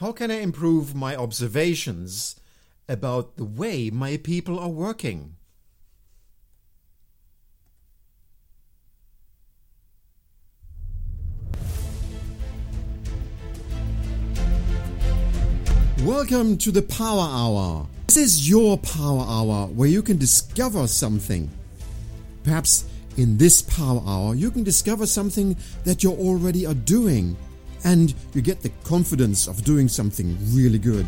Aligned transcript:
How 0.00 0.12
can 0.12 0.30
I 0.30 0.36
improve 0.36 0.94
my 0.94 1.16
observations 1.16 2.36
about 2.88 3.36
the 3.36 3.44
way 3.44 3.90
my 3.90 4.16
people 4.16 4.56
are 4.56 4.68
working? 4.68 5.34
Welcome 16.04 16.58
to 16.58 16.70
the 16.70 16.82
Power 16.82 17.28
Hour. 17.28 17.88
This 18.06 18.18
is 18.18 18.48
your 18.48 18.78
Power 18.78 19.26
Hour 19.28 19.66
where 19.66 19.88
you 19.88 20.02
can 20.02 20.16
discover 20.16 20.86
something. 20.86 21.50
Perhaps 22.44 22.84
in 23.16 23.36
this 23.36 23.62
Power 23.62 24.00
Hour, 24.06 24.36
you 24.36 24.52
can 24.52 24.62
discover 24.62 25.08
something 25.08 25.56
that 25.82 26.04
you 26.04 26.12
already 26.12 26.64
are 26.64 26.74
doing 26.74 27.36
and 27.84 28.14
you 28.34 28.42
get 28.42 28.60
the 28.60 28.72
confidence 28.84 29.46
of 29.46 29.64
doing 29.64 29.88
something 29.88 30.36
really 30.54 30.78
good. 30.78 31.06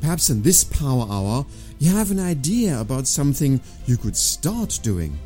Perhaps 0.00 0.30
in 0.30 0.42
this 0.42 0.64
Power 0.64 1.06
Hour, 1.10 1.44
you 1.78 1.90
have 1.90 2.10
an 2.10 2.20
idea 2.20 2.80
about 2.80 3.06
something 3.06 3.60
you 3.86 3.96
could 3.96 4.16
start 4.16 4.78
doing. 4.82 5.18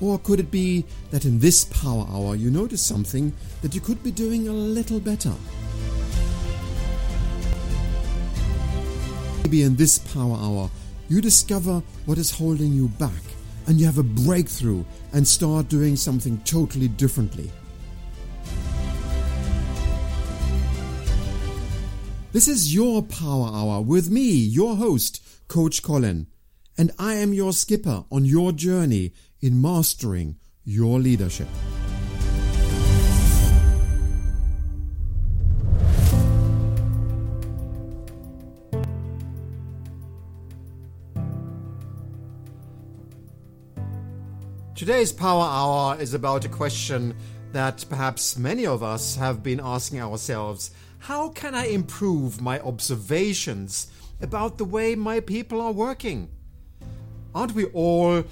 Or 0.00 0.18
could 0.18 0.40
it 0.40 0.50
be 0.50 0.84
that 1.10 1.24
in 1.24 1.38
this 1.38 1.64
Power 1.64 2.06
Hour 2.10 2.34
you 2.34 2.50
notice 2.50 2.82
something 2.82 3.32
that 3.60 3.74
you 3.74 3.80
could 3.80 4.02
be 4.02 4.10
doing 4.10 4.48
a 4.48 4.52
little 4.52 4.98
better? 4.98 5.34
Maybe 9.52 9.64
in 9.64 9.76
this 9.76 9.98
power 9.98 10.38
hour, 10.38 10.70
you 11.10 11.20
discover 11.20 11.82
what 12.06 12.16
is 12.16 12.30
holding 12.30 12.72
you 12.72 12.88
back 12.88 13.22
and 13.66 13.78
you 13.78 13.84
have 13.84 13.98
a 13.98 14.02
breakthrough 14.02 14.82
and 15.12 15.28
start 15.28 15.68
doing 15.68 15.94
something 15.94 16.38
totally 16.38 16.88
differently. 16.88 17.50
This 22.32 22.48
is 22.48 22.74
your 22.74 23.02
Power 23.02 23.50
Hour 23.52 23.82
with 23.82 24.08
me, 24.08 24.30
your 24.30 24.76
host, 24.76 25.22
Coach 25.48 25.82
Colin, 25.82 26.28
and 26.78 26.90
I 26.98 27.12
am 27.16 27.34
your 27.34 27.52
skipper 27.52 28.06
on 28.10 28.24
your 28.24 28.52
journey 28.52 29.12
in 29.42 29.60
mastering 29.60 30.36
your 30.64 30.98
leadership. 30.98 31.46
Today's 44.74 45.12
Power 45.12 45.44
Hour 45.44 46.00
is 46.00 46.14
about 46.14 46.46
a 46.46 46.48
question 46.48 47.14
that 47.52 47.84
perhaps 47.90 48.38
many 48.38 48.64
of 48.64 48.82
us 48.82 49.16
have 49.16 49.42
been 49.42 49.60
asking 49.62 50.00
ourselves 50.00 50.70
How 51.02 51.30
can 51.30 51.52
I 51.52 51.66
improve 51.66 52.40
my 52.40 52.60
observations 52.60 53.88
about 54.20 54.58
the 54.58 54.64
way 54.64 54.94
my 54.94 55.18
people 55.18 55.60
are 55.60 55.72
working? 55.72 56.30
Aren't 57.34 57.56
we 57.56 57.64
all 57.64 58.22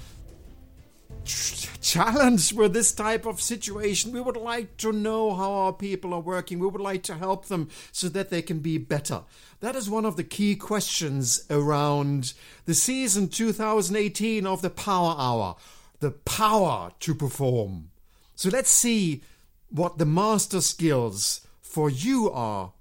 challenged 1.25 2.57
with 2.57 2.73
this 2.73 2.93
type 2.93 3.27
of 3.27 3.41
situation? 3.41 4.13
We 4.13 4.21
would 4.21 4.37
like 4.37 4.77
to 4.77 4.93
know 4.93 5.35
how 5.35 5.51
our 5.51 5.73
people 5.73 6.15
are 6.15 6.21
working, 6.21 6.61
we 6.61 6.69
would 6.69 6.81
like 6.81 7.03
to 7.05 7.17
help 7.17 7.47
them 7.47 7.71
so 7.91 8.09
that 8.11 8.31
they 8.31 8.41
can 8.41 8.61
be 8.61 8.79
better. 8.79 9.23
That 9.59 9.75
is 9.75 9.91
one 9.91 10.05
of 10.05 10.15
the 10.15 10.23
key 10.23 10.55
questions 10.55 11.45
around 11.51 12.35
the 12.67 12.75
season 12.75 13.31
2018 13.31 14.47
of 14.47 14.63
the 14.63 14.71
Power 14.71 15.17
Hour 15.19 15.57
the 15.98 16.13
power 16.13 16.93
to 17.01 17.15
perform. 17.15 17.91
So 18.35 18.48
let's 18.48 18.71
see 18.71 19.23
what 19.71 19.98
the 19.98 20.07
master 20.07 20.61
skills 20.61 21.47
for 21.71 21.89
you 21.89 22.31
are. 22.31 22.73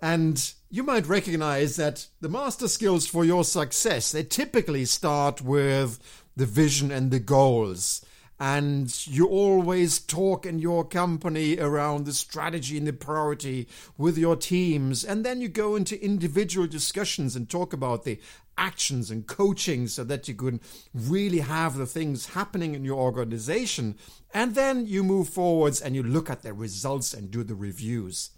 And 0.00 0.52
you 0.70 0.82
might 0.82 1.06
recognize 1.06 1.76
that 1.76 2.06
the 2.20 2.28
master 2.28 2.68
skills 2.68 3.06
for 3.06 3.24
your 3.24 3.44
success, 3.44 4.12
they 4.12 4.22
typically 4.22 4.84
start 4.84 5.40
with 5.40 5.98
the 6.36 6.46
vision 6.46 6.92
and 6.92 7.10
the 7.10 7.18
goals 7.18 8.04
and 8.40 9.06
you 9.06 9.26
always 9.26 9.98
talk 9.98 10.46
in 10.46 10.58
your 10.58 10.84
company 10.84 11.58
around 11.58 12.06
the 12.06 12.12
strategy 12.12 12.78
and 12.78 12.86
the 12.86 12.92
priority 12.92 13.68
with 13.96 14.16
your 14.16 14.36
teams. 14.36 15.04
And 15.04 15.24
then 15.24 15.40
you 15.40 15.48
go 15.48 15.74
into 15.74 16.02
individual 16.02 16.66
discussions 16.66 17.34
and 17.34 17.50
talk 17.50 17.72
about 17.72 18.04
the 18.04 18.20
actions 18.56 19.10
and 19.10 19.26
coaching 19.26 19.88
so 19.88 20.04
that 20.04 20.28
you 20.28 20.34
can 20.34 20.60
really 20.94 21.40
have 21.40 21.76
the 21.76 21.86
things 21.86 22.26
happening 22.26 22.74
in 22.74 22.84
your 22.84 22.98
organization. 22.98 23.96
And 24.32 24.54
then 24.54 24.86
you 24.86 25.02
move 25.02 25.28
forwards 25.28 25.80
and 25.80 25.96
you 25.96 26.02
look 26.02 26.30
at 26.30 26.42
the 26.42 26.52
results 26.52 27.14
and 27.14 27.30
do 27.30 27.42
the 27.42 27.54
reviews 27.54 28.30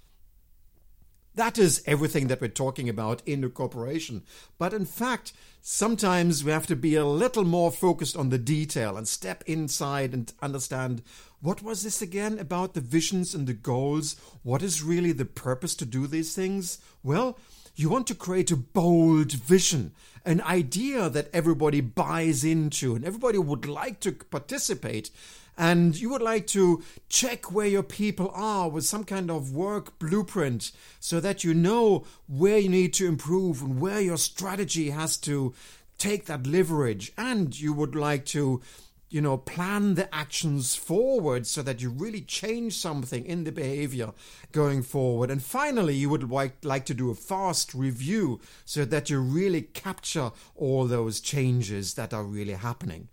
that 1.40 1.58
is 1.58 1.82
everything 1.86 2.26
that 2.26 2.38
we're 2.38 2.48
talking 2.48 2.86
about 2.86 3.22
in 3.24 3.40
the 3.40 3.48
corporation. 3.48 4.22
But 4.58 4.74
in 4.74 4.84
fact, 4.84 5.32
sometimes 5.62 6.44
we 6.44 6.52
have 6.52 6.66
to 6.66 6.76
be 6.76 6.96
a 6.96 7.06
little 7.06 7.44
more 7.44 7.72
focused 7.72 8.14
on 8.14 8.28
the 8.28 8.36
detail 8.36 8.98
and 8.98 9.08
step 9.08 9.42
inside 9.46 10.12
and 10.12 10.30
understand 10.42 11.02
what 11.40 11.62
was 11.62 11.82
this 11.82 12.02
again 12.02 12.38
about 12.38 12.74
the 12.74 12.82
visions 12.82 13.34
and 13.34 13.46
the 13.46 13.54
goals? 13.54 14.16
What 14.42 14.62
is 14.62 14.82
really 14.82 15.12
the 15.12 15.24
purpose 15.24 15.74
to 15.76 15.86
do 15.86 16.06
these 16.06 16.34
things? 16.34 16.78
Well, 17.02 17.38
you 17.74 17.88
want 17.88 18.06
to 18.08 18.14
create 18.14 18.50
a 18.50 18.56
bold 18.56 19.32
vision, 19.32 19.92
an 20.26 20.42
idea 20.42 21.08
that 21.08 21.30
everybody 21.32 21.80
buys 21.80 22.44
into 22.44 22.94
and 22.94 23.02
everybody 23.02 23.38
would 23.38 23.64
like 23.64 24.00
to 24.00 24.12
participate 24.12 25.10
and 25.56 25.98
you 25.98 26.08
would 26.10 26.22
like 26.22 26.46
to 26.48 26.82
check 27.08 27.52
where 27.52 27.66
your 27.66 27.82
people 27.82 28.30
are 28.34 28.68
with 28.68 28.84
some 28.84 29.04
kind 29.04 29.30
of 29.30 29.52
work 29.52 29.98
blueprint 29.98 30.72
so 31.00 31.20
that 31.20 31.44
you 31.44 31.54
know 31.54 32.06
where 32.26 32.58
you 32.58 32.68
need 32.68 32.94
to 32.94 33.06
improve 33.06 33.60
and 33.62 33.80
where 33.80 34.00
your 34.00 34.16
strategy 34.16 34.90
has 34.90 35.16
to 35.18 35.54
take 35.98 36.26
that 36.26 36.46
leverage. 36.46 37.12
And 37.18 37.58
you 37.58 37.72
would 37.74 37.94
like 37.94 38.24
to 38.26 38.62
you 39.10 39.20
know 39.20 39.36
plan 39.36 39.96
the 39.96 40.14
actions 40.14 40.76
forward 40.76 41.44
so 41.46 41.62
that 41.62 41.82
you 41.82 41.90
really 41.90 42.20
change 42.20 42.74
something 42.78 43.26
in 43.26 43.44
the 43.44 43.52
behavior 43.52 44.12
going 44.52 44.82
forward. 44.82 45.30
And 45.30 45.42
finally 45.42 45.94
you 45.94 46.08
would 46.08 46.30
like, 46.30 46.64
like 46.64 46.86
to 46.86 46.94
do 46.94 47.10
a 47.10 47.14
fast 47.14 47.74
review 47.74 48.40
so 48.64 48.84
that 48.84 49.10
you 49.10 49.20
really 49.20 49.62
capture 49.62 50.30
all 50.54 50.86
those 50.86 51.20
changes 51.20 51.94
that 51.94 52.14
are 52.14 52.24
really 52.24 52.54
happening 52.54 53.08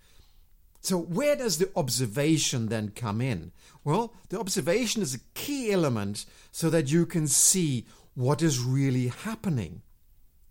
so, 0.88 0.98
where 0.98 1.36
does 1.36 1.58
the 1.58 1.70
observation 1.76 2.68
then 2.68 2.94
come 2.96 3.20
in? 3.20 3.52
Well, 3.84 4.14
the 4.30 4.40
observation 4.40 5.02
is 5.02 5.14
a 5.14 5.20
key 5.34 5.70
element 5.74 6.26
so 6.54 6.70
that 6.70 6.90
you 6.90 7.06
can 7.06 7.28
see 7.28 7.86
what 8.16 8.42
is 8.42 8.62
really 8.62 9.08
happening. 9.08 9.82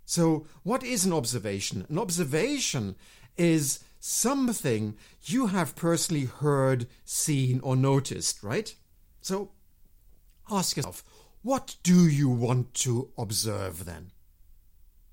So, 0.05 0.47
what 0.63 0.83
is 0.83 1.07
an 1.07 1.15
observation? 1.15 1.87
An 1.89 1.99
observation 1.99 2.97
is 3.39 3.83
something 3.99 4.99
you 5.23 5.47
have 5.47 5.75
personally 5.75 6.27
heard, 6.27 6.87
seen, 7.07 7.59
or 7.61 7.75
noticed, 7.75 8.43
right? 8.43 8.75
So, 9.23 9.53
ask 10.51 10.77
yourself, 10.77 11.03
what 11.41 11.77
do 11.83 12.07
you 12.07 12.29
want 12.29 12.75
to 12.75 13.11
observe 13.17 13.87
then? 13.87 14.11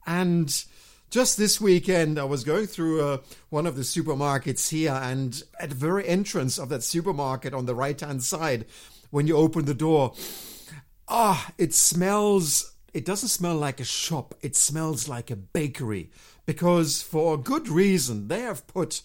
And 0.05 0.65
just 1.13 1.37
this 1.37 1.61
weekend, 1.61 2.17
I 2.17 2.23
was 2.23 2.43
going 2.43 2.65
through 2.65 3.03
uh, 3.03 3.17
one 3.51 3.67
of 3.67 3.75
the 3.75 3.83
supermarkets 3.83 4.69
here, 4.69 4.99
and 4.99 5.43
at 5.59 5.69
the 5.69 5.75
very 5.75 6.07
entrance 6.07 6.57
of 6.57 6.69
that 6.69 6.81
supermarket 6.81 7.53
on 7.53 7.67
the 7.67 7.75
right 7.75 8.01
hand 8.01 8.23
side, 8.23 8.65
when 9.11 9.27
you 9.27 9.37
open 9.37 9.65
the 9.65 9.75
door, 9.75 10.15
ah, 11.07 11.51
it 11.59 11.75
smells. 11.75 12.73
It 12.95 13.05
doesn't 13.05 13.29
smell 13.29 13.55
like 13.55 13.79
a 13.79 13.83
shop, 13.83 14.33
it 14.41 14.55
smells 14.55 15.07
like 15.07 15.29
a 15.29 15.35
bakery. 15.35 16.09
Because 16.47 17.03
for 17.03 17.35
a 17.35 17.37
good 17.37 17.67
reason, 17.69 18.27
they 18.27 18.39
have 18.39 18.65
put 18.65 19.03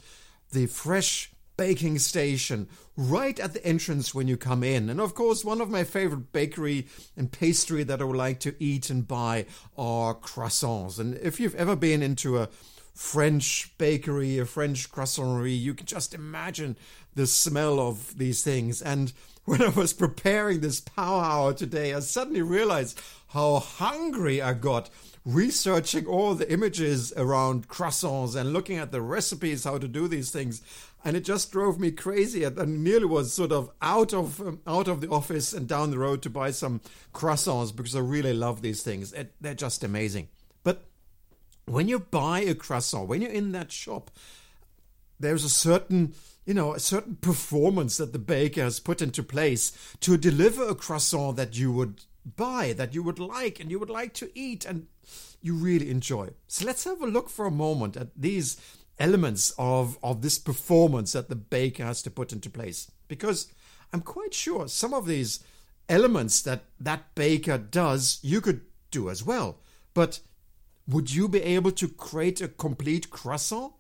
the 0.51 0.65
fresh 0.65 1.31
baking 1.59 1.99
station 1.99 2.69
right 2.97 3.39
at 3.39 3.53
the 3.53 3.67
entrance 3.67 4.15
when 4.15 4.27
you 4.27 4.39
come 4.39 4.65
in. 4.65 4.89
And 4.89 5.01
of 5.01 5.15
course, 5.15 5.45
one 5.45 5.61
of 5.61 5.69
my 5.69 5.85
favorite 5.85 6.33
bakery 6.33 6.87
and 7.17 7.31
pastry 7.31 7.83
that 7.83 8.01
I 8.01 8.05
would 8.05 8.17
like 8.17 8.41
to 8.41 8.55
eat 8.59 8.89
and 8.89 9.07
buy 9.07 9.45
are 9.77 10.15
croissants. 10.15 10.99
And 10.99 11.17
if 11.19 11.39
you've 11.39 11.55
ever 11.57 11.77
been 11.77 12.03
into 12.03 12.39
a 12.39 12.49
French 12.95 13.77
bakery, 13.77 14.39
a 14.39 14.47
French 14.47 14.91
croissanterie, 14.91 15.61
you 15.61 15.75
can 15.75 15.87
just 15.87 16.15
imagine 16.15 16.77
the 17.15 17.27
smell 17.27 17.79
of 17.79 18.17
these 18.17 18.43
things. 18.43 18.81
And 18.81 19.13
when 19.45 19.61
I 19.61 19.69
was 19.69 19.93
preparing 19.93 20.61
this 20.61 20.81
power 20.81 21.23
hour 21.23 21.53
today, 21.53 21.93
I 21.93 22.01
suddenly 22.01 22.43
realized 22.43 23.01
how 23.29 23.59
hungry 23.59 24.41
I 24.41 24.55
got 24.55 24.91
researching 25.25 26.07
all 26.07 26.35
the 26.35 26.51
images 26.51 27.13
around 27.17 27.69
croissants 27.69 28.35
and 28.35 28.53
looking 28.53 28.79
at 28.79 28.93
the 28.93 29.03
recipes 29.03 29.65
how 29.65 29.77
to 29.77 29.87
do 29.87 30.09
these 30.09 30.31
things 30.31 30.63
and 31.05 31.17
it 31.17 31.25
just 31.25 31.53
drove 31.53 31.79
me 31.79 31.91
crazy. 31.91 32.45
I 32.45 32.51
nearly 32.67 33.07
was 33.07 33.33
sort 33.33 33.53
of 33.53 33.71
out 33.81 34.13
of 34.13 34.41
um, 34.41 34.61
out 34.67 34.89
of 34.89 35.01
the 35.01 35.09
office 35.09 35.53
and 35.53 35.69
down 35.69 35.91
the 35.91 35.99
road 35.99 36.23
to 36.23 36.31
buy 36.31 36.51
some 36.51 36.81
croissants 37.15 37.75
because 37.75 37.97
I 37.97 38.01
really 38.01 38.33
love 38.33 38.63
these 38.63 38.83
things. 38.83 39.13
It, 39.13 39.33
they're 39.41 39.55
just 39.55 39.85
amazing. 39.85 40.29
But 40.65 40.85
when 41.67 41.89
you 41.89 41.99
buy 41.99 42.41
a 42.41 42.55
croissant 42.55 43.09
when 43.09 43.23
you're 43.23 43.31
in 43.31 43.53
that 43.53 43.71
shop 43.71 44.11
there's 45.21 45.45
a 45.45 45.51
certain 45.51 46.15
you 46.47 46.55
know 46.55 46.73
a 46.75 46.81
certain 46.81 47.17
performance 47.17 47.97
that 47.99 48.13
the 48.13 48.19
baker 48.19 48.63
has 48.63 48.81
put 48.81 49.03
into 49.03 49.23
place 49.23 49.73
to 50.01 50.17
deliver 50.17 50.67
a 50.67 50.75
croissant 50.75 51.37
that 51.37 51.59
you 51.59 51.71
would 51.71 52.03
buy 52.37 52.73
that 52.73 52.95
you 52.95 53.03
would 53.03 53.19
like 53.19 53.61
and 53.61 53.71
you 53.71 53.79
would 53.79 53.91
like 53.91 54.13
to 54.15 54.31
eat 54.35 54.65
and 54.65 54.87
you 55.41 55.55
really 55.55 55.91
enjoy. 55.91 56.29
So 56.49 56.67
let's 56.67 56.85
have 56.85 57.01
a 57.01 57.07
look 57.07 57.31
for 57.31 57.47
a 57.47 57.51
moment 57.51 57.97
at 57.97 58.09
these 58.17 58.57
elements 58.99 59.53
of, 59.59 59.99
of 60.03 60.23
this 60.23 60.39
performance 60.39 61.13
that 61.13 61.29
the 61.29 61.37
baker 61.37 61.85
has 61.85 62.03
to 62.03 62.11
put 62.11 62.33
into 62.33 62.51
place. 62.51 62.91
Because 63.07 63.53
I'm 63.93 64.01
quite 64.01 64.35
sure 64.35 64.69
some 64.69 64.93
of 64.93 65.07
these 65.07 65.41
elements 65.89 66.43
that 66.43 66.65
that 66.81 67.15
baker 67.15 67.59
does, 67.59 68.19
you 68.23 68.41
could 68.41 68.61
do 68.91 69.09
as 69.11 69.25
well. 69.25 69.59
But 69.95 70.21
would 70.87 71.15
you 71.15 71.29
be 71.29 71.43
able 71.43 71.73
to 71.73 71.89
create 71.89 72.41
a 72.41 72.49
complete 72.49 73.11
croissant? 73.11 73.73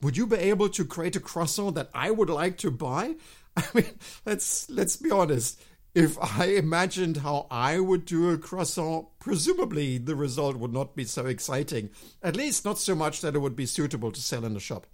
Would 0.00 0.16
you 0.16 0.26
be 0.26 0.36
able 0.36 0.68
to 0.70 0.84
create 0.84 1.16
a 1.16 1.20
croissant 1.20 1.74
that 1.76 1.90
I 1.94 2.10
would 2.10 2.30
like 2.30 2.58
to 2.58 2.70
buy? 2.70 3.16
I 3.56 3.64
mean, 3.74 3.98
let's 4.24 4.68
let's 4.70 4.96
be 4.96 5.10
honest. 5.10 5.60
If 5.94 6.18
I 6.18 6.46
imagined 6.46 7.18
how 7.18 7.46
I 7.50 7.78
would 7.78 8.06
do 8.06 8.30
a 8.30 8.38
croissant, 8.38 9.08
presumably 9.18 9.98
the 9.98 10.16
result 10.16 10.56
would 10.56 10.72
not 10.72 10.96
be 10.96 11.04
so 11.04 11.26
exciting. 11.26 11.90
At 12.22 12.36
least 12.36 12.64
not 12.64 12.78
so 12.78 12.94
much 12.94 13.20
that 13.20 13.34
it 13.34 13.40
would 13.40 13.56
be 13.56 13.66
suitable 13.66 14.10
to 14.10 14.20
sell 14.20 14.44
in 14.44 14.56
a 14.56 14.60
shop. 14.60 14.86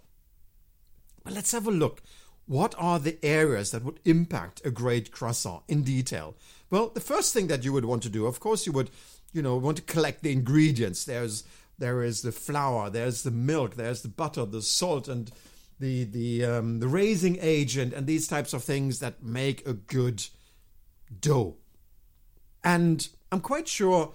But 1.23 1.33
let's 1.33 1.53
have 1.53 1.67
a 1.67 1.71
look. 1.71 2.01
What 2.47 2.75
are 2.77 2.99
the 2.99 3.23
areas 3.23 3.71
that 3.71 3.83
would 3.83 3.99
impact 4.03 4.65
a 4.65 4.71
great 4.71 5.11
croissant 5.11 5.63
in 5.67 5.83
detail? 5.83 6.35
Well, 6.69 6.89
the 6.89 6.99
first 6.99 7.33
thing 7.33 7.47
that 7.47 7.63
you 7.63 7.71
would 7.71 7.85
want 7.85 8.03
to 8.03 8.09
do, 8.09 8.25
of 8.25 8.39
course, 8.39 8.65
you 8.65 8.73
would, 8.73 8.89
you 9.31 9.41
know, 9.41 9.55
want 9.55 9.77
to 9.77 9.83
collect 9.83 10.23
the 10.23 10.31
ingredients. 10.31 11.05
There's 11.05 11.43
there 11.77 12.03
is 12.03 12.23
the 12.23 12.33
flour, 12.33 12.89
there's 12.89 13.23
the 13.23 13.31
milk, 13.31 13.75
there's 13.75 14.01
the 14.01 14.09
butter, 14.09 14.45
the 14.45 14.61
salt, 14.61 15.07
and 15.07 15.31
the 15.79 16.03
the 16.03 16.43
um, 16.43 16.79
the 16.79 16.87
raising 16.87 17.37
agent, 17.39 17.93
and 17.93 18.05
these 18.05 18.27
types 18.27 18.51
of 18.51 18.63
things 18.63 18.99
that 18.99 19.23
make 19.23 19.65
a 19.65 19.73
good 19.73 20.25
dough. 21.19 21.55
And 22.63 23.07
I'm 23.31 23.41
quite 23.41 23.67
sure 23.67 24.13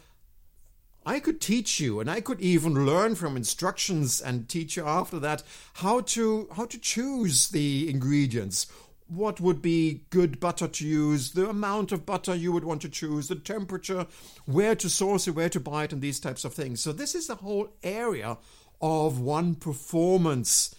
I 1.06 1.20
could 1.20 1.40
teach 1.40 1.80
you, 1.80 2.00
and 2.00 2.10
I 2.10 2.20
could 2.20 2.40
even 2.40 2.86
learn 2.86 3.14
from 3.14 3.36
instructions 3.36 4.20
and 4.20 4.48
teach 4.48 4.76
you 4.76 4.86
after 4.86 5.18
that 5.20 5.42
how 5.74 6.00
to 6.00 6.48
how 6.56 6.64
to 6.66 6.78
choose 6.78 7.48
the 7.48 7.90
ingredients. 7.90 8.66
What 9.06 9.38
would 9.38 9.60
be 9.60 10.04
good 10.08 10.40
butter 10.40 10.66
to 10.66 10.86
use, 10.86 11.32
the 11.32 11.50
amount 11.50 11.92
of 11.92 12.06
butter 12.06 12.34
you 12.34 12.52
would 12.52 12.64
want 12.64 12.80
to 12.82 12.88
choose, 12.88 13.28
the 13.28 13.34
temperature, 13.34 14.06
where 14.46 14.74
to 14.76 14.88
source 14.88 15.28
it, 15.28 15.32
where 15.32 15.50
to 15.50 15.60
buy 15.60 15.84
it, 15.84 15.92
and 15.92 16.00
these 16.00 16.18
types 16.18 16.42
of 16.42 16.54
things. 16.54 16.80
So 16.80 16.90
this 16.90 17.14
is 17.14 17.26
the 17.26 17.34
whole 17.34 17.68
area 17.82 18.38
of 18.80 19.20
one 19.20 19.56
performance 19.56 20.74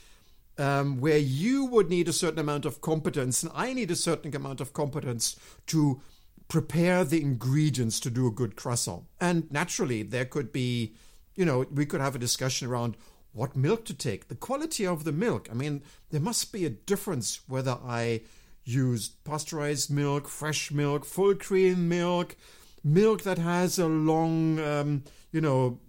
um, 0.57 1.00
where 1.02 1.18
you 1.18 1.66
would 1.66 1.90
need 1.90 2.07
a 2.07 2.13
certain 2.13 2.40
amount 2.40 2.66
of 2.66 2.81
competence, 2.81 3.44
and 3.44 3.52
I 3.56 3.74
need 3.74 3.92
a 3.92 3.96
certain 3.96 4.36
amount 4.36 4.62
of 4.62 4.74
competence 4.74 5.38
to 5.68 6.02
prepare 6.48 7.04
the 7.04 7.22
ingredients 7.22 8.00
to 8.02 8.10
do 8.10 8.28
a 8.28 8.31
good 8.31 8.56
croissant. 8.56 9.04
And 9.19 9.52
naturally, 9.52 10.04
there 10.04 10.25
could 10.25 10.52
be, 10.52 10.94
you 11.36 11.46
know, 11.46 11.66
we 11.72 11.86
could 11.86 12.02
have 12.02 12.16
a 12.16 12.19
discussion 12.19 12.68
around 12.68 12.96
what 13.34 13.56
milk 13.56 13.84
to 13.86 13.94
take, 13.94 14.28
the 14.28 14.36
quality 14.36 14.86
of 14.88 15.04
the 15.04 15.12
milk. 15.12 15.50
I 15.52 15.56
mean, 15.56 15.84
there 16.10 16.22
must 16.22 16.54
be 16.54 16.66
a 16.66 16.69
difference 16.69 17.42
whether 17.48 17.78
I 17.84 18.22
use 18.63 19.10
pasteurized 19.10 19.92
milk, 19.92 20.28
fresh 20.28 20.72
milk, 20.72 21.04
full 21.06 21.36
cream 21.36 21.90
milk, 21.90 22.36
milk 22.84 23.24
that 23.24 23.38
has 23.38 23.78
a 23.78 23.88
long, 23.88 24.60
um, 24.60 25.04
you 25.31 25.42
know, 25.42 25.80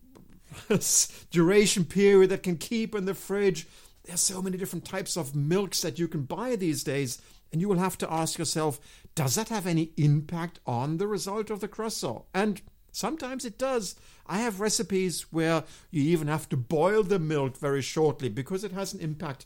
duration 1.30 1.84
period 1.84 2.30
that 2.30 2.42
can 2.42 2.56
keep 2.56 2.94
in 2.94 3.04
the 3.04 3.14
fridge. 3.14 3.66
There's 4.06 4.20
so 4.20 4.40
many 4.40 4.56
different 4.56 4.84
types 4.84 5.16
of 5.16 5.34
milks 5.34 5.82
that 5.82 5.98
you 5.98 6.06
can 6.08 6.22
buy 6.22 6.56
these 6.56 6.84
days, 6.84 7.20
and 7.52 7.60
you 7.60 7.68
will 7.68 7.78
have 7.78 7.98
to 7.98 8.12
ask 8.12 8.38
yourself, 8.38 8.78
does 9.14 9.34
that 9.34 9.48
have 9.48 9.66
any 9.66 9.92
impact 9.96 10.60
on 10.66 10.98
the 10.98 11.06
result 11.06 11.50
of 11.50 11.60
the 11.60 11.68
croissant? 11.68 12.24
And 12.32 12.62
sometimes 12.92 13.44
it 13.44 13.58
does. 13.58 13.96
I 14.26 14.38
have 14.38 14.60
recipes 14.60 15.32
where 15.32 15.64
you 15.90 16.02
even 16.02 16.28
have 16.28 16.48
to 16.50 16.56
boil 16.56 17.02
the 17.02 17.18
milk 17.18 17.56
very 17.58 17.82
shortly 17.82 18.28
because 18.28 18.64
it 18.64 18.72
has 18.72 18.92
an 18.92 19.00
impact 19.00 19.44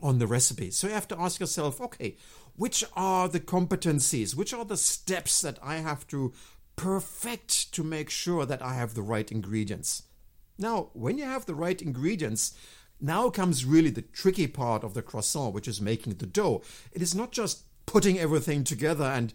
on 0.00 0.18
the 0.18 0.26
recipe. 0.26 0.70
So 0.70 0.88
you 0.88 0.94
have 0.94 1.08
to 1.08 1.20
ask 1.20 1.40
yourself, 1.40 1.80
okay, 1.80 2.16
which 2.56 2.84
are 2.94 3.28
the 3.28 3.40
competencies, 3.40 4.34
which 4.34 4.52
are 4.52 4.64
the 4.64 4.76
steps 4.76 5.40
that 5.40 5.58
I 5.62 5.76
have 5.76 6.06
to 6.08 6.32
perfect 6.76 7.72
to 7.72 7.82
make 7.82 8.10
sure 8.10 8.44
that 8.44 8.62
I 8.62 8.74
have 8.74 8.94
the 8.94 9.02
right 9.02 9.30
ingredients? 9.30 10.02
Now, 10.58 10.90
when 10.92 11.18
you 11.18 11.24
have 11.24 11.46
the 11.46 11.54
right 11.54 11.80
ingredients, 11.80 12.54
now 13.00 13.28
comes 13.30 13.64
really 13.64 13.90
the 13.90 14.02
tricky 14.02 14.46
part 14.46 14.84
of 14.84 14.94
the 14.94 15.02
croissant, 15.02 15.54
which 15.54 15.68
is 15.68 15.80
making 15.80 16.14
the 16.14 16.26
dough. 16.26 16.62
It 16.92 17.02
is 17.02 17.14
not 17.14 17.32
just 17.32 17.64
putting 17.86 18.18
everything 18.18 18.64
together 18.64 19.04
and 19.04 19.32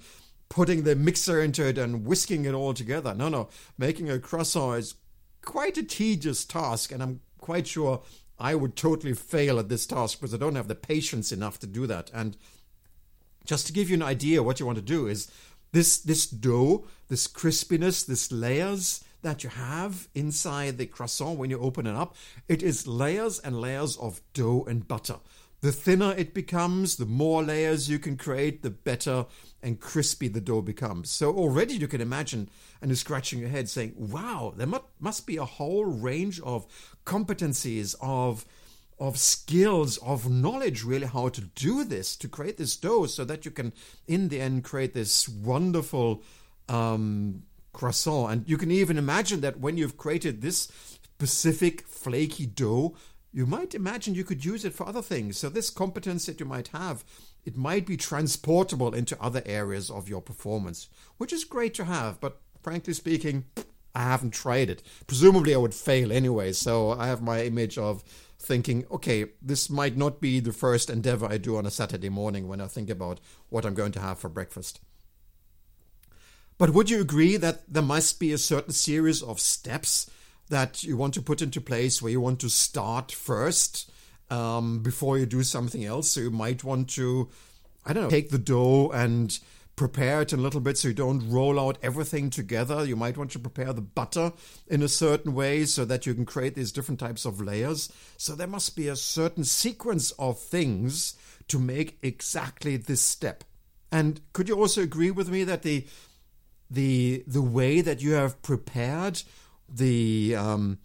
putting 0.49 0.83
the 0.83 0.95
mixer 0.95 1.41
into 1.41 1.67
it 1.67 1.77
and 1.77 2.05
whisking 2.05 2.45
it 2.45 2.53
all 2.53 2.73
together. 2.73 3.13
No, 3.13 3.29
no. 3.29 3.49
Making 3.77 4.09
a 4.09 4.19
croissant 4.19 4.79
is 4.79 4.95
quite 5.43 5.77
a 5.77 5.83
tedious 5.83 6.45
task, 6.45 6.91
and 6.91 7.03
I'm 7.03 7.21
quite 7.37 7.67
sure 7.67 8.01
I 8.39 8.55
would 8.55 8.75
totally 8.75 9.13
fail 9.13 9.59
at 9.59 9.69
this 9.69 9.85
task 9.85 10.19
because 10.19 10.33
I 10.33 10.37
don't 10.37 10.55
have 10.55 10.67
the 10.67 10.75
patience 10.75 11.31
enough 11.31 11.59
to 11.59 11.67
do 11.67 11.85
that. 11.87 12.09
And 12.13 12.37
just 13.45 13.67
to 13.67 13.73
give 13.73 13.89
you 13.89 13.95
an 13.95 14.03
idea, 14.03 14.43
what 14.43 14.59
you 14.59 14.65
want 14.65 14.77
to 14.77 14.81
do 14.83 15.07
is 15.07 15.31
this 15.71 15.99
this 15.99 16.25
dough, 16.25 16.87
this 17.09 17.27
crispiness, 17.27 18.05
this 18.05 18.31
layers 18.31 19.03
that 19.21 19.43
you 19.43 19.49
have 19.49 20.07
inside 20.15 20.77
the 20.77 20.85
croissant 20.85 21.37
when 21.37 21.49
you 21.49 21.59
open 21.59 21.87
it 21.87 21.95
up, 21.95 22.15
it 22.47 22.63
is 22.63 22.87
layers 22.87 23.39
and 23.39 23.59
layers 23.59 23.97
of 23.97 24.21
dough 24.33 24.65
and 24.67 24.87
butter. 24.87 25.17
The 25.61 25.71
thinner 25.73 26.13
it 26.17 26.33
becomes, 26.33 26.95
the 26.95 27.05
more 27.05 27.43
layers 27.43 27.89
you 27.89 27.99
can 27.99 28.15
create, 28.15 28.63
the 28.63 28.69
better 28.69 29.25
and 29.61 29.79
crispy 29.79 30.29
the 30.29 30.39
dough 30.39 30.61
becomes. 30.61 31.09
So 31.09 31.33
already 31.35 31.73
you 31.73 31.87
can 31.87 31.99
imagine, 31.99 32.49
and 32.81 32.89
you're 32.89 32.95
scratching 32.95 33.39
your 33.39 33.49
head 33.49 33.69
saying, 33.69 33.93
wow, 33.97 34.53
there 34.55 34.67
must 34.99 35.27
be 35.27 35.35
a 35.35 35.43
whole 35.43 35.83
range 35.83 36.39
of 36.41 36.65
competencies, 37.05 37.95
of 38.01 38.45
of 38.99 39.17
skills, 39.17 39.97
of 39.99 40.29
knowledge, 40.29 40.83
really, 40.83 41.07
how 41.07 41.29
to 41.29 41.39
do 41.39 41.85
this, 41.85 42.17
to 42.17 42.27
create 42.27 42.57
this 42.57 42.75
dough 42.75 43.05
so 43.05 43.23
that 43.23 43.45
you 43.45 43.51
can, 43.51 43.71
in 44.07 44.27
the 44.27 44.41
end, 44.41 44.65
create 44.65 44.93
this 44.93 45.27
wonderful 45.29 46.21
um, 46.67 47.43
croissant. 47.79 48.29
And 48.29 48.49
you 48.49 48.57
can 48.57 48.71
even 48.71 48.97
imagine 48.97 49.39
that 49.39 49.61
when 49.61 49.77
you've 49.77 49.95
created 49.95 50.41
this 50.41 50.67
specific 51.01 51.87
flaky 51.87 52.45
dough, 52.45 52.93
you 53.31 53.45
might 53.45 53.73
imagine 53.73 54.15
you 54.15 54.25
could 54.25 54.43
use 54.43 54.65
it 54.65 54.73
for 54.73 54.85
other 54.85 55.01
things. 55.01 55.37
So 55.37 55.47
this 55.47 55.69
competence 55.69 56.25
that 56.25 56.41
you 56.41 56.45
might 56.45 56.69
have, 56.69 57.05
it 57.45 57.55
might 57.55 57.85
be 57.85 57.95
transportable 57.95 58.93
into 58.93 59.21
other 59.21 59.41
areas 59.45 59.89
of 59.89 60.09
your 60.09 60.21
performance, 60.21 60.89
which 61.17 61.31
is 61.31 61.45
great 61.45 61.73
to 61.75 61.85
have. 61.85 62.19
But 62.19 62.41
frankly 62.61 62.93
speaking, 62.93 63.45
I 63.95 64.03
haven't 64.03 64.31
tried 64.31 64.69
it. 64.69 64.83
Presumably, 65.07 65.53
I 65.53 65.57
would 65.57 65.73
fail 65.73 66.11
anyway. 66.11 66.51
So 66.51 66.91
I 66.91 67.07
have 67.07 67.21
my 67.21 67.43
image 67.43 67.77
of 67.77 68.03
thinking, 68.37 68.85
okay, 68.91 69.27
this 69.41 69.69
might 69.69 69.95
not 69.95 70.19
be 70.19 70.41
the 70.41 70.51
first 70.51 70.89
endeavor 70.89 71.27
I 71.27 71.37
do 71.37 71.55
on 71.55 71.65
a 71.65 71.71
Saturday 71.71 72.09
morning 72.09 72.49
when 72.49 72.59
I 72.59 72.67
think 72.67 72.89
about 72.89 73.21
what 73.47 73.65
I'm 73.65 73.73
going 73.73 73.93
to 73.93 74.01
have 74.01 74.19
for 74.19 74.29
breakfast. 74.29 74.81
But 76.59 76.71
would 76.71 76.89
you 76.89 76.99
agree 76.99 77.37
that 77.37 77.73
there 77.73 77.81
must 77.81 78.19
be 78.19 78.33
a 78.33 78.37
certain 78.37 78.73
series 78.73 79.23
of 79.23 79.39
steps 79.39 80.11
that 80.49 80.83
you 80.83 80.97
want 80.97 81.13
to 81.13 81.21
put 81.21 81.41
into 81.41 81.61
place 81.61 82.01
where 82.01 82.11
you 82.11 82.19
want 82.19 82.41
to 82.41 82.49
start 82.49 83.11
first 83.11 83.89
um, 84.29 84.83
before 84.83 85.17
you 85.17 85.25
do 85.25 85.41
something 85.41 85.85
else. 85.85 86.09
So 86.09 86.19
you 86.19 86.31
might 86.31 86.63
want 86.63 86.89
to, 86.91 87.29
I 87.85 87.93
don't 87.93 88.03
know, 88.03 88.09
take 88.09 88.29
the 88.29 88.37
dough 88.37 88.91
and 88.93 89.39
prepare 89.77 90.21
it 90.21 90.33
a 90.33 90.37
little 90.37 90.59
bit 90.59 90.77
so 90.77 90.89
you 90.89 90.93
don't 90.93 91.29
roll 91.29 91.57
out 91.57 91.77
everything 91.81 92.29
together. 92.29 92.83
You 92.83 92.97
might 92.97 93.17
want 93.17 93.31
to 93.31 93.39
prepare 93.39 93.71
the 93.71 93.81
butter 93.81 94.33
in 94.67 94.83
a 94.83 94.89
certain 94.89 95.33
way 95.33 95.63
so 95.63 95.85
that 95.85 96.05
you 96.05 96.13
can 96.13 96.25
create 96.25 96.55
these 96.55 96.73
different 96.73 96.99
types 96.99 97.23
of 97.23 97.39
layers. 97.39 97.89
So 98.17 98.35
there 98.35 98.47
must 98.47 98.75
be 98.75 98.89
a 98.89 98.97
certain 98.97 99.45
sequence 99.45 100.11
of 100.19 100.37
things 100.37 101.15
to 101.47 101.57
make 101.57 101.97
exactly 102.01 102.75
this 102.75 103.01
step. 103.01 103.45
And 103.91 104.19
could 104.33 104.49
you 104.49 104.55
also 104.59 104.83
agree 104.83 105.11
with 105.11 105.29
me 105.29 105.43
that 105.45 105.63
the 105.63 105.87
the 106.69 107.23
the 107.25 107.41
way 107.41 107.81
that 107.81 108.01
you 108.01 108.13
have 108.13 108.41
prepared 108.41 109.23
the 109.67 110.35
um, 110.35 110.79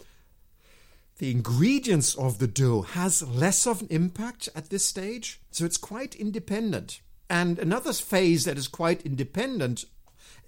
the 1.19 1.31
ingredients 1.31 2.15
of 2.15 2.39
the 2.39 2.47
dough 2.47 2.83
has 2.83 3.23
less 3.23 3.67
of 3.67 3.83
an 3.83 3.89
impact 3.91 4.49
at 4.55 4.71
this 4.71 4.85
stage, 4.85 5.41
so 5.51 5.65
it's 5.65 5.77
quite 5.77 6.15
independent. 6.15 7.01
And 7.31 7.59
another 7.59 7.93
phase 7.93 8.45
that 8.45 8.59
is 8.59 8.69
quite 8.69 9.03
independent 9.03 9.85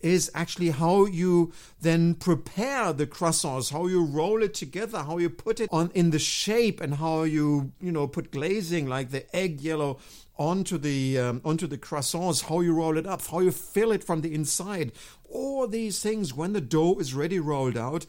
is 0.00 0.30
actually 0.34 0.70
how 0.70 1.06
you 1.06 1.52
then 1.80 2.14
prepare 2.14 2.92
the 2.92 3.06
croissants, 3.06 3.72
how 3.72 3.86
you 3.86 4.04
roll 4.04 4.42
it 4.42 4.54
together, 4.54 4.98
how 4.98 5.18
you 5.18 5.30
put 5.30 5.60
it 5.60 5.70
on 5.72 5.90
in 5.94 6.10
the 6.10 6.18
shape, 6.18 6.80
and 6.80 6.96
how 6.96 7.22
you 7.22 7.72
you 7.80 7.92
know 7.92 8.06
put 8.06 8.30
glazing 8.30 8.86
like 8.86 9.10
the 9.10 9.34
egg 9.34 9.60
yellow 9.60 9.98
onto 10.38 10.78
the 10.78 11.18
um, 11.18 11.40
onto 11.44 11.66
the 11.66 11.78
croissants, 11.78 12.48
how 12.48 12.60
you 12.60 12.74
roll 12.74 12.96
it 12.98 13.06
up, 13.06 13.22
how 13.26 13.40
you 13.40 13.50
fill 13.50 13.92
it 13.92 14.04
from 14.04 14.20
the 14.20 14.34
inside. 14.34 14.92
All 15.28 15.66
these 15.66 16.00
things 16.00 16.34
when 16.34 16.52
the 16.52 16.60
dough 16.60 16.98
is 16.98 17.14
ready 17.14 17.40
rolled 17.40 17.76
out 17.76 18.06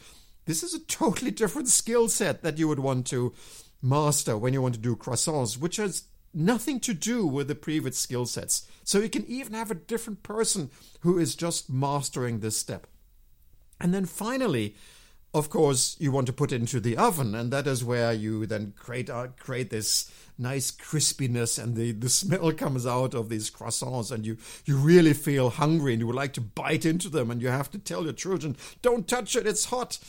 this 0.48 0.63
is 0.63 0.74
a 0.74 0.79
totally 0.88 1.29
different 1.29 1.67
skill 1.67 2.10
set 2.10 2.41
that 2.41 2.57
you 2.57 2.67
would 2.67 2.79
want 2.79 3.05
to 3.07 3.34
master 3.79 4.36
when 4.36 4.53
you 4.53 4.62
want 4.62 4.74
to 4.74 4.81
do 4.81 4.96
croissants, 4.96 5.57
which 5.57 5.75
has 5.75 6.05
nothing 6.34 6.79
to 6.79 6.93
do 6.93 7.27
with 7.27 7.48
the 7.48 7.55
previous 7.55 7.98
skill 7.98 8.25
sets. 8.25 8.67
So 8.84 9.00
you 9.00 9.10
can 9.10 9.25
even 9.27 9.53
have 9.53 9.69
a 9.69 9.75
different 9.75 10.24
person 10.24 10.72
who 11.01 11.19
is 11.19 11.36
just 11.36 11.69
mastering 11.69 12.39
this 12.39 12.57
step. 12.57 12.88
And 13.79 13.93
then 13.93 14.05
finally, 14.05 14.75
of 15.38 15.50
course, 15.50 15.96
you 16.00 16.12
want 16.12 16.27
to 16.27 16.34
put 16.34 16.51
it 16.51 16.62
into 16.62 16.79
the 16.79 16.98
oven, 16.98 17.36
and 17.36 17.51
that 17.51 17.67
is 17.67 17.84
where 17.84 18.12
you 18.12 18.46
then 18.46 18.74
create 18.77 19.10
uh, 19.10 19.27
create 19.39 19.70
this 19.70 20.12
nice 20.38 20.72
crispiness, 20.72 21.62
and 21.62 21.75
the, 21.75 21.91
the 21.91 22.10
smell 22.10 22.51
comes 22.51 22.86
out 22.86 23.13
of 23.13 23.29
these 23.29 23.50
croissants, 23.50 24.12
and 24.12 24.25
you 24.25 24.38
you 24.65 24.77
really 24.77 25.13
feel 25.13 25.50
hungry, 25.50 25.94
and 25.94 26.00
you 26.00 26.08
would 26.08 26.15
like 26.15 26.34
to 26.34 26.41
bite 26.41 26.86
into 26.86 27.10
them, 27.10 27.32
and 27.32 27.41
you 27.41 27.48
have 27.50 27.72
to 27.72 27.79
tell 27.79 28.03
your 28.03 28.13
children, 28.13 28.56
"Don't 28.82 29.08
touch 29.08 29.36
it; 29.36 29.48
it's 29.48 29.65
hot." 29.65 30.00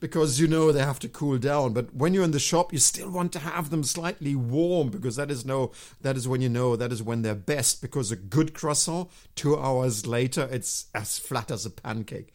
Because 0.00 0.40
you 0.40 0.48
know 0.48 0.72
they 0.72 0.82
have 0.82 0.98
to 0.98 1.08
cool 1.08 1.38
down, 1.38 1.74
but 1.74 1.94
when 1.94 2.12
you're 2.12 2.24
in 2.24 2.32
the 2.32 2.40
shop, 2.40 2.72
you 2.72 2.80
still 2.80 3.08
want 3.08 3.32
to 3.34 3.38
have 3.38 3.70
them 3.70 3.84
slightly 3.84 4.34
warm 4.34 4.88
because 4.88 5.14
that 5.14 5.30
is 5.30 5.46
no, 5.46 5.70
that 6.00 6.16
is 6.16 6.26
when 6.26 6.42
you 6.42 6.48
know 6.48 6.74
that 6.74 6.90
is 6.90 7.00
when 7.04 7.22
they're 7.22 7.36
best. 7.36 7.80
Because 7.80 8.10
a 8.10 8.16
good 8.16 8.52
croissant, 8.52 9.08
two 9.36 9.56
hours 9.56 10.04
later, 10.04 10.48
it's 10.50 10.86
as 10.92 11.20
flat 11.20 11.52
as 11.52 11.64
a 11.64 11.70
pancake. 11.70 12.34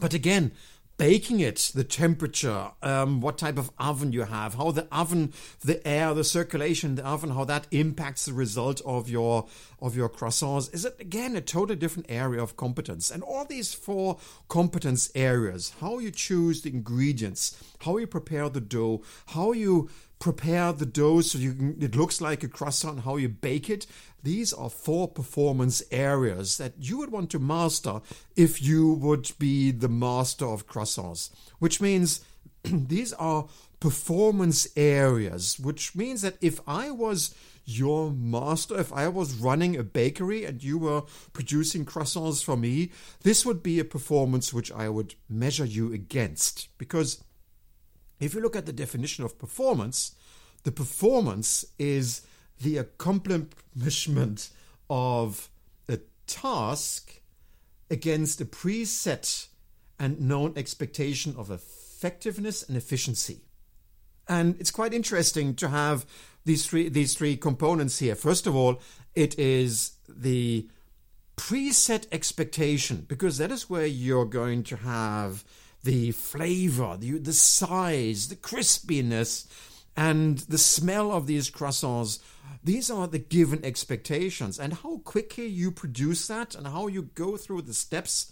But 0.00 0.14
again, 0.14 0.52
baking 1.00 1.40
it, 1.40 1.72
the 1.74 1.82
temperature, 1.82 2.72
um, 2.82 3.22
what 3.22 3.38
type 3.38 3.56
of 3.56 3.70
oven 3.78 4.12
you 4.12 4.24
have, 4.24 4.52
how 4.52 4.70
the 4.70 4.86
oven, 4.92 5.32
the 5.64 5.86
air, 5.88 6.12
the 6.12 6.22
circulation 6.22 6.90
in 6.90 6.96
the 6.96 7.06
oven, 7.06 7.30
how 7.30 7.42
that 7.42 7.66
impacts 7.70 8.26
the 8.26 8.34
result 8.34 8.82
of 8.84 9.08
your 9.08 9.46
of 9.80 9.96
your 9.96 10.10
croissants 10.10 10.72
is 10.74 10.84
it 10.84 10.94
again 11.00 11.34
a 11.36 11.40
totally 11.40 11.74
different 11.74 12.04
area 12.10 12.42
of 12.42 12.58
competence. 12.58 13.10
And 13.10 13.22
all 13.22 13.46
these 13.46 13.72
four 13.72 14.18
competence 14.48 15.10
areas, 15.14 15.72
how 15.80 16.00
you 16.00 16.10
choose 16.10 16.60
the 16.60 16.68
ingredients, 16.68 17.56
how 17.78 17.96
you 17.96 18.06
prepare 18.06 18.50
the 18.50 18.60
dough, 18.60 19.00
how 19.28 19.52
you 19.52 19.88
prepare 20.18 20.70
the 20.74 20.84
dough 20.84 21.22
so 21.22 21.38
you 21.38 21.76
it 21.80 21.96
looks 21.96 22.20
like 22.20 22.42
a 22.42 22.48
croissant, 22.48 23.00
how 23.00 23.16
you 23.16 23.30
bake 23.30 23.70
it, 23.70 23.86
these 24.22 24.52
are 24.52 24.70
four 24.70 25.08
performance 25.08 25.82
areas 25.90 26.58
that 26.58 26.74
you 26.78 26.98
would 26.98 27.10
want 27.10 27.30
to 27.30 27.38
master 27.38 28.00
if 28.36 28.62
you 28.62 28.92
would 28.94 29.32
be 29.38 29.70
the 29.70 29.88
master 29.88 30.46
of 30.46 30.66
croissants, 30.66 31.30
which 31.58 31.80
means 31.80 32.24
these 32.64 33.12
are 33.14 33.48
performance 33.80 34.68
areas, 34.76 35.58
which 35.58 35.94
means 35.94 36.22
that 36.22 36.36
if 36.40 36.60
I 36.66 36.90
was 36.90 37.34
your 37.64 38.10
master, 38.10 38.78
if 38.78 38.92
I 38.92 39.08
was 39.08 39.34
running 39.34 39.76
a 39.76 39.82
bakery 39.82 40.44
and 40.44 40.62
you 40.62 40.78
were 40.78 41.02
producing 41.32 41.86
croissants 41.86 42.44
for 42.44 42.56
me, 42.56 42.90
this 43.22 43.46
would 43.46 43.62
be 43.62 43.78
a 43.78 43.84
performance 43.84 44.52
which 44.52 44.72
I 44.72 44.88
would 44.88 45.14
measure 45.28 45.64
you 45.64 45.92
against. 45.92 46.68
Because 46.78 47.22
if 48.18 48.34
you 48.34 48.40
look 48.40 48.56
at 48.56 48.66
the 48.66 48.72
definition 48.72 49.24
of 49.24 49.38
performance, 49.38 50.14
the 50.64 50.72
performance 50.72 51.64
is 51.78 52.22
the 52.60 52.76
accomplishment 52.78 54.50
of 54.88 55.48
a 55.88 55.98
task 56.26 57.20
against 57.90 58.40
a 58.40 58.44
preset 58.44 59.48
and 59.98 60.20
known 60.20 60.52
expectation 60.56 61.34
of 61.36 61.50
effectiveness 61.50 62.62
and 62.62 62.76
efficiency. 62.76 63.40
And 64.28 64.56
it's 64.60 64.70
quite 64.70 64.94
interesting 64.94 65.54
to 65.56 65.68
have 65.68 66.06
these 66.44 66.66
three 66.66 66.88
these 66.88 67.14
three 67.14 67.36
components 67.36 67.98
here. 67.98 68.14
First 68.14 68.46
of 68.46 68.54
all, 68.54 68.80
it 69.14 69.38
is 69.38 69.92
the 70.08 70.68
preset 71.36 72.06
expectation 72.12 73.06
because 73.08 73.38
that 73.38 73.50
is 73.50 73.68
where 73.68 73.86
you're 73.86 74.26
going 74.26 74.62
to 74.64 74.76
have 74.76 75.44
the 75.82 76.12
flavor, 76.12 76.96
the, 76.98 77.18
the 77.18 77.32
size, 77.32 78.28
the 78.28 78.36
crispiness, 78.36 79.46
and 79.96 80.38
the 80.38 80.58
smell 80.58 81.12
of 81.12 81.26
these 81.26 81.50
croissants 81.50 82.20
these 82.62 82.90
are 82.90 83.06
the 83.06 83.18
given 83.18 83.64
expectations, 83.64 84.58
and 84.58 84.74
how 84.74 84.98
quickly 84.98 85.46
you 85.46 85.70
produce 85.70 86.26
that 86.26 86.54
and 86.54 86.66
how 86.66 86.88
you 86.88 87.02
go 87.14 87.38
through 87.38 87.62
the 87.62 87.72
steps, 87.72 88.30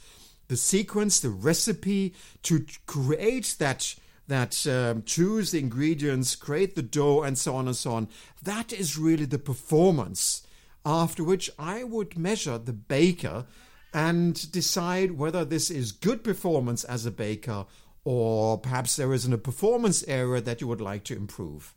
the 0.48 0.56
sequence, 0.56 1.20
the 1.20 1.30
recipe 1.30 2.14
to 2.42 2.66
create 2.86 3.56
that 3.58 3.94
that 4.26 4.66
um, 4.66 5.02
choose 5.04 5.52
the 5.52 5.58
ingredients, 5.58 6.36
create 6.36 6.74
the 6.74 6.82
dough, 6.82 7.22
and 7.22 7.38
so 7.38 7.56
on 7.56 7.66
and 7.66 7.76
so 7.76 7.92
on. 7.92 8.08
That 8.42 8.74
is 8.74 8.98
really 8.98 9.24
the 9.24 9.38
performance. 9.38 10.46
After 10.84 11.24
which 11.24 11.48
I 11.58 11.82
would 11.84 12.18
measure 12.18 12.58
the 12.58 12.74
baker 12.74 13.46
and 13.94 14.52
decide 14.52 15.12
whether 15.12 15.46
this 15.46 15.70
is 15.70 15.92
good 15.92 16.22
performance 16.22 16.84
as 16.84 17.06
a 17.06 17.10
baker 17.10 17.64
or 18.10 18.56
perhaps 18.56 18.96
there 18.96 19.12
isn't 19.12 19.34
a 19.34 19.36
performance 19.36 20.02
area 20.08 20.40
that 20.40 20.62
you 20.62 20.66
would 20.66 20.80
like 20.80 21.04
to 21.04 21.14
improve. 21.14 21.74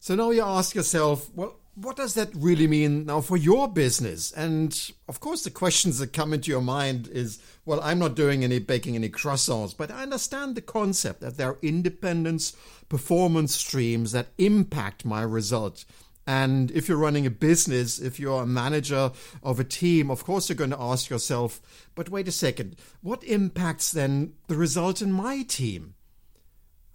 So 0.00 0.16
now 0.16 0.30
you 0.30 0.42
ask 0.42 0.74
yourself, 0.74 1.30
well, 1.36 1.54
what 1.76 1.94
does 1.94 2.14
that 2.14 2.34
really 2.34 2.66
mean 2.66 3.06
now 3.06 3.20
for 3.20 3.36
your 3.36 3.68
business? 3.68 4.32
And 4.32 4.76
of 5.08 5.20
course, 5.20 5.44
the 5.44 5.52
questions 5.52 6.00
that 6.00 6.12
come 6.12 6.32
into 6.32 6.50
your 6.50 6.62
mind 6.62 7.06
is, 7.06 7.38
well, 7.64 7.80
I'm 7.80 8.00
not 8.00 8.16
doing 8.16 8.42
any 8.42 8.58
baking 8.58 8.96
any 8.96 9.08
croissants, 9.08 9.72
but 9.76 9.92
I 9.92 10.02
understand 10.02 10.56
the 10.56 10.62
concept 10.62 11.20
that 11.20 11.36
there 11.36 11.50
are 11.50 11.58
independence 11.62 12.56
performance 12.88 13.54
streams 13.54 14.10
that 14.10 14.32
impact 14.38 15.04
my 15.04 15.22
result. 15.22 15.84
And 16.26 16.70
if 16.70 16.88
you're 16.88 16.96
running 16.96 17.26
a 17.26 17.30
business, 17.30 17.98
if 17.98 18.18
you're 18.18 18.42
a 18.42 18.46
manager 18.46 19.12
of 19.42 19.60
a 19.60 19.64
team, 19.64 20.10
of 20.10 20.24
course 20.24 20.48
you're 20.48 20.56
going 20.56 20.70
to 20.70 20.80
ask 20.80 21.10
yourself, 21.10 21.60
but 21.94 22.08
wait 22.08 22.28
a 22.28 22.32
second, 22.32 22.76
what 23.02 23.22
impacts 23.24 23.92
then 23.92 24.32
the 24.48 24.56
result 24.56 25.02
in 25.02 25.12
my 25.12 25.42
team? 25.42 25.94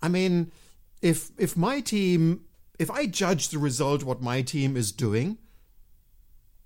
I 0.01 0.07
mean, 0.07 0.51
if 1.01 1.31
if 1.37 1.55
my 1.55 1.79
team 1.79 2.45
if 2.79 2.89
I 2.89 3.05
judge 3.05 3.49
the 3.49 3.59
result 3.59 4.03
what 4.03 4.21
my 4.21 4.41
team 4.41 4.75
is 4.77 4.91
doing, 4.91 5.37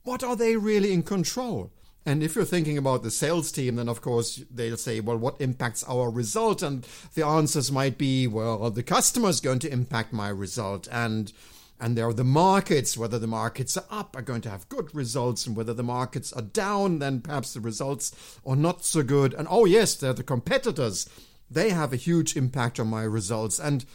what 0.03 0.23
are 0.23 0.35
they 0.35 0.55
really 0.55 0.93
in 0.93 1.03
control? 1.03 1.73
And 2.05 2.21
if 2.21 2.35
you're 2.35 2.45
thinking 2.45 2.77
about 2.77 3.01
the 3.01 3.11
sales 3.11 3.51
team, 3.51 3.77
then 3.77 3.87
of 3.87 4.01
course 4.01 4.43
they'll 4.51 4.77
say, 4.77 4.99
well, 4.99 5.17
what 5.17 5.39
impacts 5.39 5.83
our 5.85 6.09
result? 6.09 6.61
And 6.61 6.85
the 7.13 7.25
answers 7.25 7.71
might 7.71 7.97
be, 7.97 8.27
well, 8.27 8.69
the 8.69 8.83
customer 8.83 9.29
is 9.29 9.39
going 9.39 9.59
to 9.59 9.71
impact 9.71 10.11
my 10.11 10.27
result. 10.27 10.87
And 10.91 11.31
and 11.79 11.97
there 11.97 12.07
are 12.07 12.13
the 12.13 12.23
markets, 12.23 12.97
whether 12.97 13.19
the 13.19 13.27
markets 13.27 13.75
are 13.75 13.85
up 13.89 14.15
are 14.15 14.21
going 14.21 14.41
to 14.41 14.49
have 14.49 14.69
good 14.69 14.93
results, 14.95 15.45
and 15.45 15.55
whether 15.55 15.73
the 15.73 15.83
markets 15.83 16.31
are 16.33 16.41
down, 16.41 16.99
then 16.99 17.21
perhaps 17.21 17.53
the 17.53 17.59
results 17.59 18.39
are 18.45 18.55
not 18.55 18.85
so 18.85 19.03
good. 19.03 19.33
And 19.33 19.47
oh 19.49 19.65
yes, 19.65 19.95
they're 19.95 20.13
the 20.13 20.23
competitors. 20.23 21.09
They 21.49 21.69
have 21.69 21.91
a 21.91 21.97
huge 21.97 22.35
impact 22.35 22.79
on 22.79 22.87
my 22.87 23.03
results. 23.03 23.59
And 23.59 23.85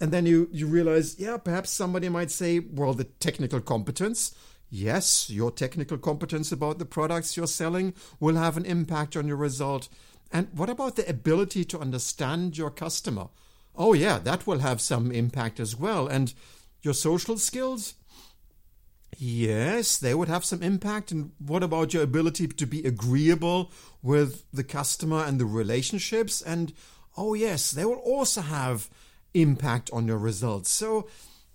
and 0.00 0.12
then 0.12 0.26
you, 0.26 0.48
you 0.52 0.66
realize, 0.66 1.18
yeah, 1.18 1.38
perhaps 1.38 1.70
somebody 1.70 2.08
might 2.08 2.30
say, 2.30 2.58
well, 2.58 2.92
the 2.92 3.04
technical 3.04 3.60
competence. 3.60 4.34
Yes, 4.68 5.30
your 5.30 5.50
technical 5.50 5.96
competence 5.96 6.52
about 6.52 6.78
the 6.78 6.84
products 6.84 7.36
you're 7.36 7.46
selling 7.46 7.94
will 8.20 8.34
have 8.34 8.56
an 8.56 8.66
impact 8.66 9.16
on 9.16 9.26
your 9.26 9.36
result. 9.36 9.88
And 10.32 10.48
what 10.52 10.68
about 10.68 10.96
the 10.96 11.08
ability 11.08 11.64
to 11.66 11.78
understand 11.78 12.58
your 12.58 12.70
customer? 12.70 13.28
Oh, 13.74 13.92
yeah, 13.92 14.18
that 14.18 14.46
will 14.46 14.58
have 14.58 14.80
some 14.80 15.12
impact 15.12 15.60
as 15.60 15.76
well. 15.76 16.08
And 16.08 16.34
your 16.82 16.94
social 16.94 17.38
skills? 17.38 17.94
Yes, 19.18 19.96
they 19.96 20.14
would 20.14 20.28
have 20.28 20.44
some 20.44 20.62
impact. 20.62 21.10
And 21.10 21.32
what 21.38 21.62
about 21.62 21.94
your 21.94 22.02
ability 22.02 22.48
to 22.48 22.66
be 22.66 22.84
agreeable 22.84 23.70
with 24.02 24.44
the 24.52 24.64
customer 24.64 25.24
and 25.24 25.40
the 25.40 25.46
relationships? 25.46 26.42
And 26.42 26.72
oh, 27.16 27.34
yes, 27.34 27.70
they 27.70 27.84
will 27.84 27.94
also 27.96 28.42
have 28.42 28.90
impact 29.32 29.90
on 29.92 30.06
your 30.06 30.18
results. 30.18 30.70
So 30.70 31.08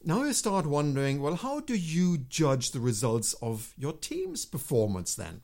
now 0.03 0.23
you 0.23 0.33
start 0.33 0.65
wondering 0.65 1.21
well, 1.21 1.35
how 1.35 1.59
do 1.59 1.75
you 1.75 2.17
judge 2.17 2.71
the 2.71 2.79
results 2.79 3.33
of 3.41 3.73
your 3.77 3.93
team's 3.93 4.45
performance 4.45 5.13
then? 5.13 5.41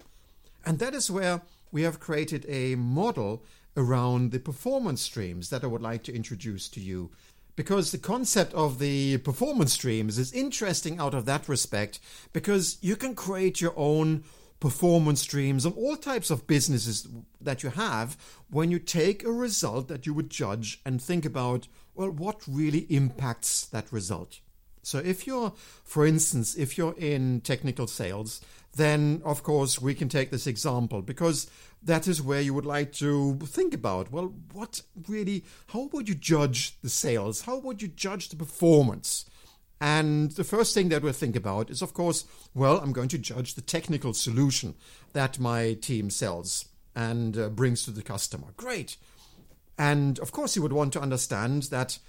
And 0.65 0.79
that 0.79 0.93
is 0.93 1.12
where 1.12 1.41
we 1.72 1.84
have 1.84 2.00
created 2.00 2.46
a 2.50 2.75
model 2.75 3.43
around 3.75 4.31
the 4.31 4.39
performance 4.39 5.01
streams 5.01 5.50
that 5.50 5.63
I 5.63 5.67
would 5.67 5.84
like 5.84 6.03
to 6.03 6.15
introduce 6.15 6.67
to 6.69 6.79
you. 6.79 7.12
Because 7.58 7.92
the 7.92 7.98
concept 7.98 8.54
of 8.54 8.80
the 8.80 9.18
performance 9.18 9.74
streams 9.74 10.18
is 10.18 10.32
interesting 10.32 11.00
out 11.00 11.14
of 11.14 11.26
that 11.26 11.50
respect, 11.50 12.00
because 12.32 12.78
you 12.80 12.96
can 12.96 13.16
create 13.16 13.60
your 13.60 13.74
own 13.76 14.24
performance 14.60 15.22
streams 15.22 15.66
on 15.66 15.74
all 15.74 15.98
types 15.98 16.30
of 16.30 16.48
businesses 16.48 17.08
that 17.42 17.64
you 17.64 17.70
have 17.72 18.16
when 18.50 18.72
you 18.72 18.80
take 18.80 19.24
a 19.24 19.32
result 19.32 19.88
that 19.88 20.06
you 20.06 20.14
would 20.14 20.30
judge 20.30 20.80
and 20.86 21.02
think 21.02 21.26
about 21.26 21.68
well, 21.96 22.12
what 22.12 22.44
really 22.48 22.86
impacts 22.90 23.66
that 23.66 23.92
result? 23.92 24.40
So 24.84 25.00
if 25.00 25.28
you're, 25.28 25.52
for 25.84 26.06
instance, 26.06 26.56
if 26.56 26.78
you're 26.78 26.96
in 26.98 27.42
technical 27.42 27.88
sales, 27.88 28.40
then 28.76 29.22
of 29.26 29.42
course 29.44 29.82
we 29.82 29.96
can 29.96 30.08
take 30.08 30.30
this 30.30 30.48
example 30.48 31.02
because 31.02 31.50
that 31.84 32.07
is 32.07 32.22
where 32.22 32.41
you 32.41 32.53
would 32.53 32.65
like 32.65 32.91
to 32.93 33.38
think 33.46 33.74
about. 33.74 34.12
Well 34.12 34.34
what 34.53 34.81
really 35.07 35.43
how 35.67 35.89
would 35.93 36.10
you 36.10 36.15
judge 36.15 36.79
the 36.81 36.89
sales? 36.89 37.41
How 37.41 37.57
would 37.57 37.81
you 37.81 37.88
judge 37.88 38.29
the 38.29 38.36
performance? 38.36 39.25
And 39.79 40.31
the 40.31 40.43
first 40.43 40.74
thing 40.74 40.89
that 40.89 41.03
we'll 41.03 41.13
think 41.13 41.36
about 41.36 41.69
is 41.69 41.84
of 41.84 41.93
course 41.93 42.25
well 42.55 42.79
i'm 42.79 42.93
going 42.93 43.10
to 43.10 43.19
judge 43.19 43.53
the 43.53 43.62
technical 43.62 44.12
solution 44.12 44.74
that 45.13 45.38
my 45.38 45.74
team 45.74 46.10
sells 46.10 46.65
and 46.98 47.38
uh, 47.38 47.50
brings 47.50 47.86
to 47.86 47.91
the 47.91 48.01
customer. 48.01 48.48
Great. 48.57 48.98
And 49.77 50.17
of 50.19 50.31
course, 50.31 50.55
you 50.55 50.63
would 50.63 50.74
want 50.74 50.93
to 50.93 51.01
understand 51.01 51.63
that 51.63 52.00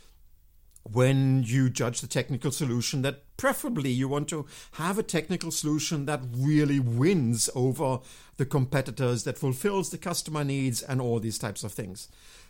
when 0.93 1.43
you 1.45 1.71
judge 1.71 2.01
the 2.01 2.07
technical 2.07 2.51
solution 2.51 3.03
that 3.03 3.23
preferably 3.37 3.91
you 3.91 4.09
want 4.09 4.29
to 4.29 4.47
have 4.73 4.99
a 4.99 5.03
technical 5.03 5.51
solution 5.51 6.07
that 6.07 6.21
really 6.33 6.81
wins 6.81 7.51
over 7.55 8.01
the 8.37 8.47
competitors 8.47 9.25
that 9.25 9.39
fulfills 9.39 9.91
the 9.91 9.99
customer 9.99 10.45
needs 10.45 10.83
and 10.83 11.01
all 11.01 11.21
these 11.21 11.39
types 11.39 11.65
of 11.65 11.73
things. 11.73 12.09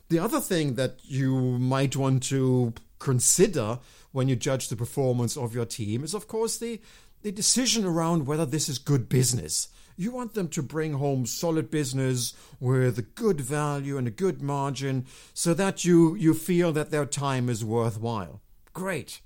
The 0.08 0.18
other 0.18 0.40
thing 0.40 0.74
that 0.74 0.96
you 1.02 1.58
might 1.58 1.96
want 1.96 2.22
to 2.24 2.72
consider 2.98 3.78
when 4.12 4.28
you 4.28 4.36
judge 4.36 4.68
the 4.68 4.76
performance 4.76 5.36
of 5.36 5.54
your 5.54 5.66
team 5.66 6.02
is 6.02 6.14
of 6.14 6.26
course 6.26 6.58
the 6.58 6.80
the 7.22 7.32
decision 7.32 7.84
around 7.84 8.26
whether 8.26 8.46
this 8.46 8.68
is 8.68 8.78
good 8.78 9.08
business 9.08 9.68
you 9.98 10.12
want 10.12 10.34
them 10.34 10.48
to 10.48 10.62
bring 10.62 10.94
home 10.94 11.26
solid 11.26 11.70
business 11.70 12.32
with 12.60 12.98
a 12.98 13.02
good 13.02 13.40
value 13.40 13.98
and 13.98 14.06
a 14.06 14.12
good 14.12 14.40
margin 14.40 15.04
so 15.34 15.52
that 15.54 15.84
you, 15.84 16.14
you 16.14 16.32
feel 16.32 16.72
that 16.72 16.90
their 16.90 17.04
time 17.04 17.48
is 17.48 17.64
worthwhile. 17.64 18.40
Great. 18.72 19.20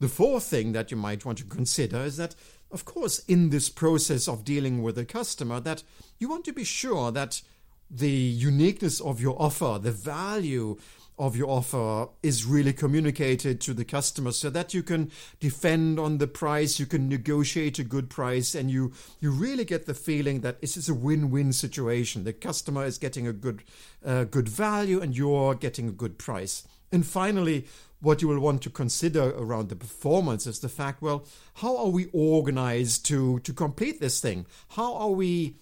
The 0.00 0.08
fourth 0.08 0.44
thing 0.44 0.72
that 0.72 0.90
you 0.90 0.96
might 0.96 1.26
want 1.26 1.38
to 1.38 1.44
consider 1.44 1.98
is 1.98 2.16
that, 2.16 2.34
of 2.70 2.86
course, 2.86 3.18
in 3.26 3.50
this 3.50 3.68
process 3.68 4.26
of 4.26 4.42
dealing 4.42 4.82
with 4.82 4.96
a 4.96 5.04
customer, 5.04 5.60
that 5.60 5.82
you 6.18 6.30
want 6.30 6.46
to 6.46 6.52
be 6.52 6.64
sure 6.64 7.12
that 7.12 7.42
the 7.90 8.10
uniqueness 8.10 9.00
of 9.00 9.20
your 9.20 9.40
offer, 9.40 9.78
the 9.80 9.92
value 9.92 10.78
of 11.18 11.36
your 11.36 11.48
offer 11.48 12.08
is 12.22 12.44
really 12.44 12.72
communicated 12.72 13.60
to 13.62 13.72
the 13.72 13.84
customer 13.84 14.32
so 14.32 14.50
that 14.50 14.74
you 14.74 14.82
can 14.82 15.10
defend 15.40 15.98
on 15.98 16.18
the 16.18 16.26
price, 16.26 16.78
you 16.78 16.86
can 16.86 17.08
negotiate 17.08 17.78
a 17.78 17.84
good 17.84 18.10
price, 18.10 18.54
and 18.54 18.70
you, 18.70 18.92
you 19.20 19.30
really 19.30 19.64
get 19.64 19.86
the 19.86 19.94
feeling 19.94 20.40
that 20.40 20.60
this 20.60 20.76
is 20.76 20.88
a 20.88 20.94
win 20.94 21.30
win 21.30 21.52
situation. 21.52 22.24
The 22.24 22.32
customer 22.32 22.84
is 22.84 22.98
getting 22.98 23.26
a 23.26 23.32
good, 23.32 23.62
uh, 24.04 24.24
good 24.24 24.48
value 24.48 25.00
and 25.00 25.16
you're 25.16 25.54
getting 25.54 25.88
a 25.88 25.92
good 25.92 26.18
price. 26.18 26.66
And 26.92 27.04
finally, 27.04 27.66
what 28.00 28.20
you 28.20 28.28
will 28.28 28.40
want 28.40 28.62
to 28.62 28.70
consider 28.70 29.30
around 29.30 29.68
the 29.68 29.76
performance 29.76 30.46
is 30.46 30.60
the 30.60 30.68
fact 30.68 31.00
well, 31.00 31.26
how 31.54 31.76
are 31.78 31.88
we 31.88 32.06
organized 32.12 33.06
to, 33.06 33.40
to 33.40 33.52
complete 33.52 34.00
this 34.00 34.20
thing? 34.20 34.46
How 34.68 34.94
are 34.94 35.10
we 35.10 35.56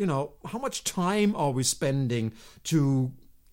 you 0.00 0.06
know, 0.06 0.32
how 0.46 0.58
much 0.58 0.82
time 0.82 1.36
are 1.36 1.50
we 1.50 1.62
spending 1.62 2.32
to 2.64 3.12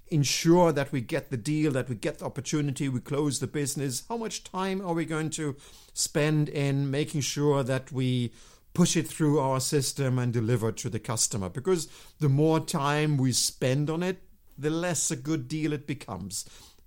ensure 0.10 0.72
that 0.72 0.92
we 0.92 1.02
get 1.02 1.30
the 1.30 1.38
deal, 1.38 1.72
that 1.72 1.90
we 1.90 1.96
get 1.96 2.20
the 2.20 2.26
opportunity, 2.26 2.90
we 2.90 3.00
close 3.00 3.40
the 3.40 3.48
business? 3.48 4.04
How 4.10 4.18
much 4.18 4.44
time 4.44 4.82
are 4.82 4.94
we 4.94 5.06
going 5.06 5.30
to 5.32 5.56
spend 5.94 6.50
in 6.50 6.90
making 6.92 7.22
sure 7.22 7.64
that 7.64 7.92
we 7.92 8.34
push 8.74 8.96
it 8.96 9.08
through 9.08 9.40
our 9.40 9.60
system 9.60 10.20
and 10.20 10.32
deliver 10.32 10.72
to 10.72 10.90
the 10.90 11.00
customer? 11.00 11.50
Because 11.50 11.88
the 12.20 12.30
more 12.30 12.60
time 12.60 13.18
we 13.18 13.32
spend 13.32 13.90
on 13.90 14.04
it, 14.04 14.24
the 14.58 14.70
less 14.70 15.12
a 15.12 15.16
good 15.16 15.48
deal 15.48 15.74
it 15.74 15.88
becomes. 15.88 16.46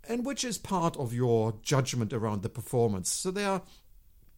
And 0.09 0.25
which 0.25 0.45
is 0.45 0.59
part 0.59 0.97
of 0.97 1.13
your 1.13 1.55
judgment 1.63 2.13
around 2.13 2.43
the 2.43 2.49
performance. 2.49 3.11
So 3.11 3.31
there 3.31 3.49
are 3.49 3.63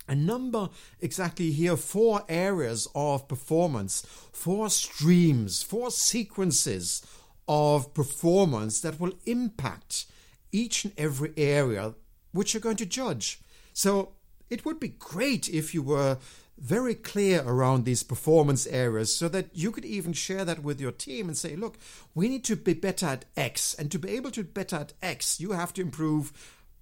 a 0.08 0.14
number 0.14 0.68
exactly 1.00 1.52
here 1.52 1.76
four 1.76 2.24
areas 2.28 2.88
of 2.94 3.28
performance, 3.28 4.04
four 4.32 4.68
streams, 4.68 5.62
four 5.62 5.90
sequences 5.90 7.02
of 7.48 7.94
performance 7.94 8.80
that 8.80 9.00
will 9.00 9.14
impact 9.26 10.06
each 10.52 10.84
and 10.84 10.94
every 10.96 11.32
area 11.36 11.94
which 12.32 12.54
you're 12.54 12.60
going 12.60 12.76
to 12.76 12.86
judge. 12.86 13.40
So 13.72 14.12
it 14.50 14.64
would 14.64 14.80
be 14.80 14.88
great 14.88 15.48
if 15.48 15.74
you 15.74 15.82
were 15.82 16.18
very 16.58 16.94
clear 16.94 17.42
around 17.44 17.84
these 17.84 18.02
performance 18.02 18.66
areas 18.66 19.14
so 19.14 19.28
that 19.28 19.48
you 19.52 19.72
could 19.72 19.84
even 19.84 20.12
share 20.12 20.44
that 20.44 20.62
with 20.62 20.80
your 20.80 20.92
team 20.92 21.28
and 21.28 21.36
say, 21.36 21.56
look, 21.56 21.76
we 22.14 22.28
need 22.28 22.44
to 22.44 22.56
be 22.56 22.74
better 22.74 23.06
at 23.06 23.24
X. 23.36 23.74
And 23.74 23.90
to 23.90 23.98
be 23.98 24.10
able 24.10 24.30
to 24.32 24.44
be 24.44 24.50
better 24.50 24.76
at 24.76 24.92
X, 25.02 25.40
you 25.40 25.52
have 25.52 25.72
to 25.74 25.80
improve 25.80 26.32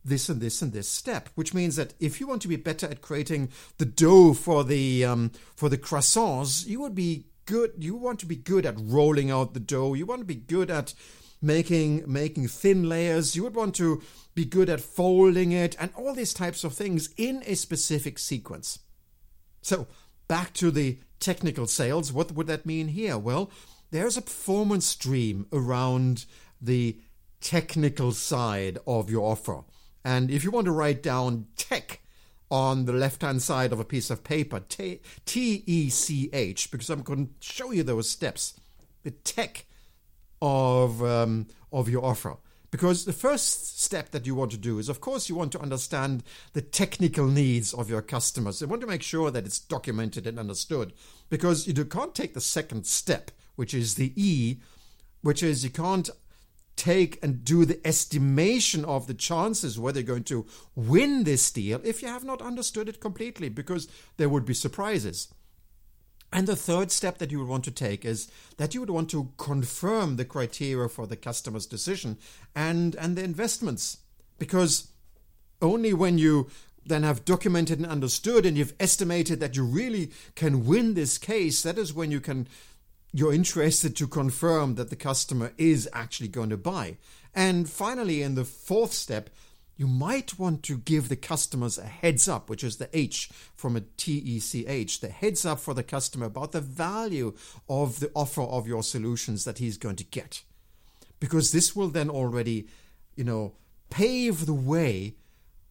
this 0.04 0.28
and 0.28 0.40
this 0.40 0.62
and 0.62 0.72
this 0.72 0.88
step, 0.88 1.28
which 1.34 1.54
means 1.54 1.76
that 1.76 1.94
if 2.00 2.20
you 2.20 2.26
want 2.26 2.42
to 2.42 2.48
be 2.48 2.56
better 2.56 2.86
at 2.86 3.02
creating 3.02 3.50
the 3.78 3.84
dough 3.84 4.34
for 4.34 4.64
the 4.64 5.04
um, 5.04 5.30
for 5.54 5.68
the 5.68 5.78
croissants, 5.78 6.66
you 6.66 6.80
would 6.80 6.94
be 6.94 7.26
good. 7.50 7.72
You 7.78 7.96
want 7.96 8.20
to 8.20 8.26
be 8.26 8.36
good 8.36 8.64
at 8.64 8.78
rolling 8.78 9.28
out 9.28 9.54
the 9.54 9.60
dough. 9.60 9.94
You 9.94 10.06
want 10.06 10.20
to 10.20 10.24
be 10.24 10.36
good 10.36 10.70
at 10.70 10.94
making 11.42 12.04
making 12.06 12.46
thin 12.46 12.88
layers. 12.88 13.34
You 13.34 13.42
would 13.42 13.56
want 13.56 13.74
to 13.74 14.02
be 14.36 14.44
good 14.44 14.70
at 14.70 14.80
folding 14.80 15.50
it 15.50 15.76
and 15.80 15.90
all 15.96 16.14
these 16.14 16.32
types 16.32 16.62
of 16.62 16.74
things 16.74 17.12
in 17.16 17.42
a 17.46 17.56
specific 17.56 18.20
sequence. 18.20 18.78
So 19.62 19.88
back 20.28 20.54
to 20.54 20.70
the 20.70 21.00
technical 21.18 21.66
sales. 21.66 22.12
What 22.12 22.30
would 22.32 22.46
that 22.46 22.66
mean 22.66 22.86
here? 22.86 23.18
Well, 23.18 23.50
there's 23.90 24.16
a 24.16 24.22
performance 24.22 24.86
stream 24.86 25.46
around 25.52 26.26
the 26.60 27.00
technical 27.40 28.12
side 28.12 28.78
of 28.86 29.10
your 29.10 29.28
offer. 29.28 29.64
And 30.04 30.30
if 30.30 30.44
you 30.44 30.52
want 30.52 30.66
to 30.66 30.72
write 30.72 31.02
down 31.02 31.46
tech 31.56 32.00
on 32.50 32.84
the 32.84 32.92
left 32.92 33.22
hand 33.22 33.42
side 33.42 33.72
of 33.72 33.80
a 33.80 33.84
piece 33.84 34.10
of 34.10 34.24
paper, 34.24 34.60
T 34.60 35.00
E 35.26 35.88
C 35.88 36.28
H, 36.32 36.70
because 36.70 36.90
I'm 36.90 37.02
going 37.02 37.26
to 37.26 37.32
show 37.40 37.70
you 37.70 37.82
those 37.82 38.08
steps, 38.08 38.58
the 39.02 39.12
tech 39.12 39.66
of, 40.42 41.02
um, 41.02 41.46
of 41.72 41.88
your 41.88 42.04
offer. 42.04 42.36
Because 42.70 43.04
the 43.04 43.12
first 43.12 43.80
step 43.80 44.10
that 44.10 44.26
you 44.26 44.36
want 44.36 44.52
to 44.52 44.56
do 44.56 44.78
is, 44.78 44.88
of 44.88 45.00
course, 45.00 45.28
you 45.28 45.34
want 45.34 45.50
to 45.52 45.60
understand 45.60 46.22
the 46.52 46.62
technical 46.62 47.26
needs 47.26 47.74
of 47.74 47.90
your 47.90 48.00
customers. 48.00 48.60
You 48.60 48.68
want 48.68 48.80
to 48.82 48.86
make 48.86 49.02
sure 49.02 49.30
that 49.32 49.44
it's 49.44 49.58
documented 49.58 50.24
and 50.24 50.38
understood. 50.38 50.92
Because 51.30 51.66
you 51.66 51.84
can't 51.84 52.14
take 52.14 52.32
the 52.32 52.40
second 52.40 52.86
step, 52.86 53.32
which 53.56 53.74
is 53.74 53.96
the 53.96 54.12
E, 54.14 54.60
which 55.22 55.42
is 55.42 55.64
you 55.64 55.70
can't 55.70 56.10
take 56.80 57.22
and 57.22 57.44
do 57.44 57.66
the 57.66 57.86
estimation 57.86 58.86
of 58.86 59.06
the 59.06 59.12
chances 59.12 59.78
whether 59.78 60.00
you're 60.00 60.06
going 60.06 60.24
to 60.24 60.46
win 60.74 61.24
this 61.24 61.50
deal 61.50 61.78
if 61.84 62.00
you 62.00 62.08
have 62.08 62.24
not 62.24 62.40
understood 62.40 62.88
it 62.88 63.00
completely, 63.00 63.50
because 63.50 63.86
there 64.16 64.30
would 64.30 64.46
be 64.46 64.54
surprises. 64.54 65.28
And 66.32 66.46
the 66.46 66.56
third 66.56 66.90
step 66.90 67.18
that 67.18 67.30
you 67.30 67.38
would 67.38 67.48
want 67.48 67.64
to 67.64 67.70
take 67.70 68.04
is 68.06 68.30
that 68.56 68.72
you 68.72 68.80
would 68.80 68.90
want 68.90 69.10
to 69.10 69.32
confirm 69.36 70.16
the 70.16 70.24
criteria 70.24 70.88
for 70.88 71.06
the 71.06 71.16
customer's 71.16 71.66
decision 71.66 72.16
and, 72.54 72.94
and 72.94 73.14
the 73.14 73.24
investments. 73.24 73.98
Because 74.38 74.88
only 75.60 75.92
when 75.92 76.16
you 76.16 76.48
then 76.86 77.02
have 77.02 77.26
documented 77.26 77.78
and 77.78 77.86
understood 77.86 78.46
and 78.46 78.56
you've 78.56 78.74
estimated 78.80 79.38
that 79.40 79.54
you 79.54 79.64
really 79.64 80.12
can 80.34 80.64
win 80.64 80.94
this 80.94 81.18
case, 81.18 81.62
that 81.62 81.76
is 81.76 81.92
when 81.92 82.10
you 82.10 82.20
can 82.20 82.46
you're 83.12 83.32
interested 83.32 83.96
to 83.96 84.06
confirm 84.06 84.76
that 84.76 84.90
the 84.90 84.96
customer 84.96 85.52
is 85.58 85.88
actually 85.92 86.28
going 86.28 86.50
to 86.50 86.56
buy. 86.56 86.96
And 87.34 87.68
finally, 87.68 88.22
in 88.22 88.34
the 88.34 88.44
fourth 88.44 88.92
step, 88.92 89.30
you 89.76 89.86
might 89.86 90.38
want 90.38 90.62
to 90.64 90.76
give 90.76 91.08
the 91.08 91.16
customers 91.16 91.78
a 91.78 91.86
heads 91.86 92.28
up, 92.28 92.50
which 92.50 92.62
is 92.62 92.76
the 92.76 92.90
H 92.92 93.30
from 93.56 93.76
a 93.76 93.80
TECH, 93.80 95.00
the 95.00 95.08
heads 95.08 95.46
up 95.46 95.58
for 95.58 95.72
the 95.72 95.82
customer 95.82 96.26
about 96.26 96.52
the 96.52 96.60
value 96.60 97.34
of 97.68 97.98
the 97.98 98.10
offer 98.14 98.42
of 98.42 98.68
your 98.68 98.82
solutions 98.82 99.44
that 99.44 99.58
he's 99.58 99.78
going 99.78 99.96
to 99.96 100.04
get. 100.04 100.42
Because 101.18 101.52
this 101.52 101.74
will 101.74 101.88
then 101.88 102.10
already, 102.10 102.68
you 103.16 103.24
know, 103.24 103.54
pave 103.88 104.44
the 104.46 104.52
way 104.54 105.14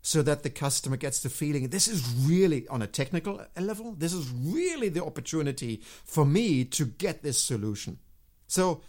so 0.01 0.21
that 0.21 0.43
the 0.43 0.49
customer 0.49 0.97
gets 0.97 1.19
the 1.21 1.29
feeling 1.29 1.67
this 1.69 1.87
is 1.87 2.07
really 2.25 2.67
on 2.69 2.81
a 2.81 2.87
technical 2.87 3.39
uh, 3.39 3.61
level 3.61 3.93
this 3.93 4.13
is 4.13 4.29
really 4.29 4.89
the 4.89 5.03
opportunity 5.03 5.81
for 6.05 6.25
me 6.25 6.63
to 6.65 6.85
get 6.85 7.21
this 7.23 7.41
solution. 7.41 7.99
So 8.47 8.81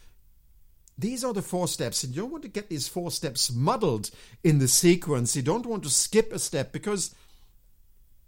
these 0.97 1.25
are 1.25 1.33
the 1.33 1.43
four 1.43 1.67
steps 1.67 2.05
and 2.05 2.15
you 2.15 2.23
don't 2.23 2.31
want 2.31 2.43
to 2.43 2.49
get 2.49 2.69
these 2.69 2.89
four 2.89 3.11
steps 3.11 3.53
muddled 3.53 4.11
in 4.45 4.59
the 4.59 4.69
sequence. 4.69 5.35
You 5.35 5.43
don't 5.43 5.67
want 5.67 5.83
to 5.85 5.91
skip 5.91 6.33
a 6.33 6.39
step 6.39 6.73
because 6.73 7.15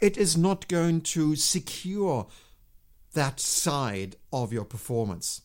it 0.01 0.17
is 0.17 0.37
not 0.37 0.69
going 0.69 1.03
to 1.03 1.37
secure 1.37 2.27
that 3.15 3.41
side 3.41 4.17
of 4.33 4.53
your 4.53 4.65
performance. 4.65 5.43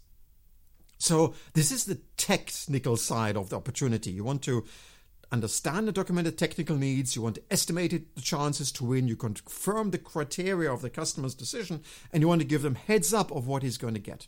So 0.97 1.35
this 1.53 1.71
is 1.71 1.85
the 1.85 1.99
technical 2.15 2.97
side 2.97 3.37
of 3.37 3.49
the 3.49 3.57
opportunity. 3.57 4.11
You 4.11 4.23
want 4.23 4.41
to 4.43 4.65
understand 5.31 5.87
the 5.87 5.91
documented 5.91 6.37
technical 6.37 6.75
needs, 6.75 7.15
you 7.15 7.21
want 7.21 7.35
to 7.35 7.43
estimate 7.51 8.15
the 8.15 8.21
chances 8.21 8.71
to 8.73 8.85
win, 8.85 9.07
you 9.07 9.15
confirm 9.15 9.91
the 9.91 9.97
criteria 9.97 10.71
of 10.71 10.81
the 10.81 10.89
customer's 10.89 11.35
decision, 11.35 11.81
and 12.11 12.21
you 12.21 12.27
want 12.27 12.41
to 12.41 12.47
give 12.47 12.61
them 12.61 12.75
heads 12.75 13.13
up 13.13 13.31
of 13.31 13.47
what 13.47 13.63
he's 13.63 13.77
going 13.77 13.93
to 13.93 13.99
get. 13.99 14.27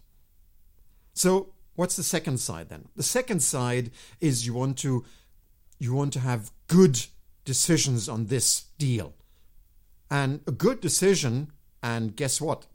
So, 1.14 1.54
what's 1.76 1.96
the 1.96 2.04
second 2.04 2.40
side 2.40 2.70
then? 2.70 2.90
The 2.96 3.04
second 3.04 3.42
side 3.42 3.92
is 4.20 4.46
you 4.46 4.54
want 4.54 4.78
to 4.80 5.06
you 5.80 5.94
want 5.94 6.12
to 6.14 6.20
have 6.20 6.52
good 6.68 7.06
decisions 7.46 8.10
on 8.10 8.26
this 8.26 8.66
deal. 8.78 9.14
And 10.12 10.42
a 10.46 10.52
good 10.52 10.82
decision, 10.82 11.52
and 11.82 12.16
guess 12.16 12.42
what? 12.42 12.66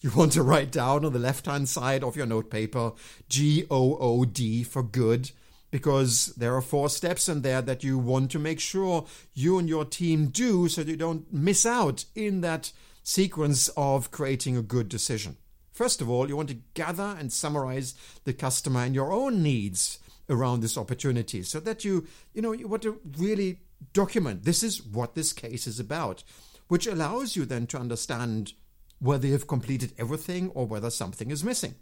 You 0.00 0.10
want 0.16 0.32
to 0.32 0.42
write 0.42 0.72
down 0.72 1.04
on 1.04 1.12
the 1.12 1.18
left 1.18 1.46
hand 1.46 1.68
side 1.68 2.02
of 2.02 2.16
your 2.16 2.26
notepaper 2.26 2.92
G 3.28 3.64
O 3.70 3.96
O 3.96 4.24
D 4.24 4.64
for 4.64 4.82
good 4.82 5.30
because 5.72 6.26
there 6.36 6.54
are 6.54 6.60
four 6.60 6.88
steps 6.88 7.28
in 7.28 7.40
there 7.40 7.62
that 7.62 7.82
you 7.82 7.98
want 7.98 8.30
to 8.30 8.38
make 8.38 8.60
sure 8.60 9.06
you 9.32 9.58
and 9.58 9.68
your 9.68 9.86
team 9.86 10.26
do 10.26 10.68
so 10.68 10.82
you 10.82 10.96
don't 10.96 11.32
miss 11.32 11.66
out 11.66 12.04
in 12.14 12.42
that 12.42 12.70
sequence 13.02 13.68
of 13.74 14.10
creating 14.10 14.56
a 14.56 14.62
good 14.62 14.88
decision. 14.88 15.36
First 15.72 16.02
of 16.02 16.10
all, 16.10 16.28
you 16.28 16.36
want 16.36 16.50
to 16.50 16.58
gather 16.74 17.16
and 17.18 17.32
summarize 17.32 17.94
the 18.24 18.34
customer 18.34 18.80
and 18.80 18.94
your 18.94 19.12
own 19.12 19.42
needs 19.42 19.98
around 20.28 20.60
this 20.60 20.76
opportunity 20.76 21.42
so 21.42 21.58
that 21.60 21.86
you, 21.86 22.06
you 22.34 22.42
know, 22.42 22.52
you 22.52 22.68
want 22.68 22.82
to 22.82 23.00
really 23.16 23.58
document 23.94 24.44
this 24.44 24.62
is 24.62 24.84
what 24.84 25.14
this 25.14 25.32
case 25.32 25.66
is 25.66 25.80
about, 25.80 26.22
which 26.68 26.86
allows 26.86 27.34
you 27.34 27.46
then 27.46 27.66
to 27.68 27.78
understand 27.78 28.52
whether 28.98 29.26
you've 29.26 29.46
completed 29.46 29.94
everything 29.96 30.50
or 30.50 30.66
whether 30.66 30.90
something 30.90 31.30
is 31.30 31.42
missing. 31.42 31.74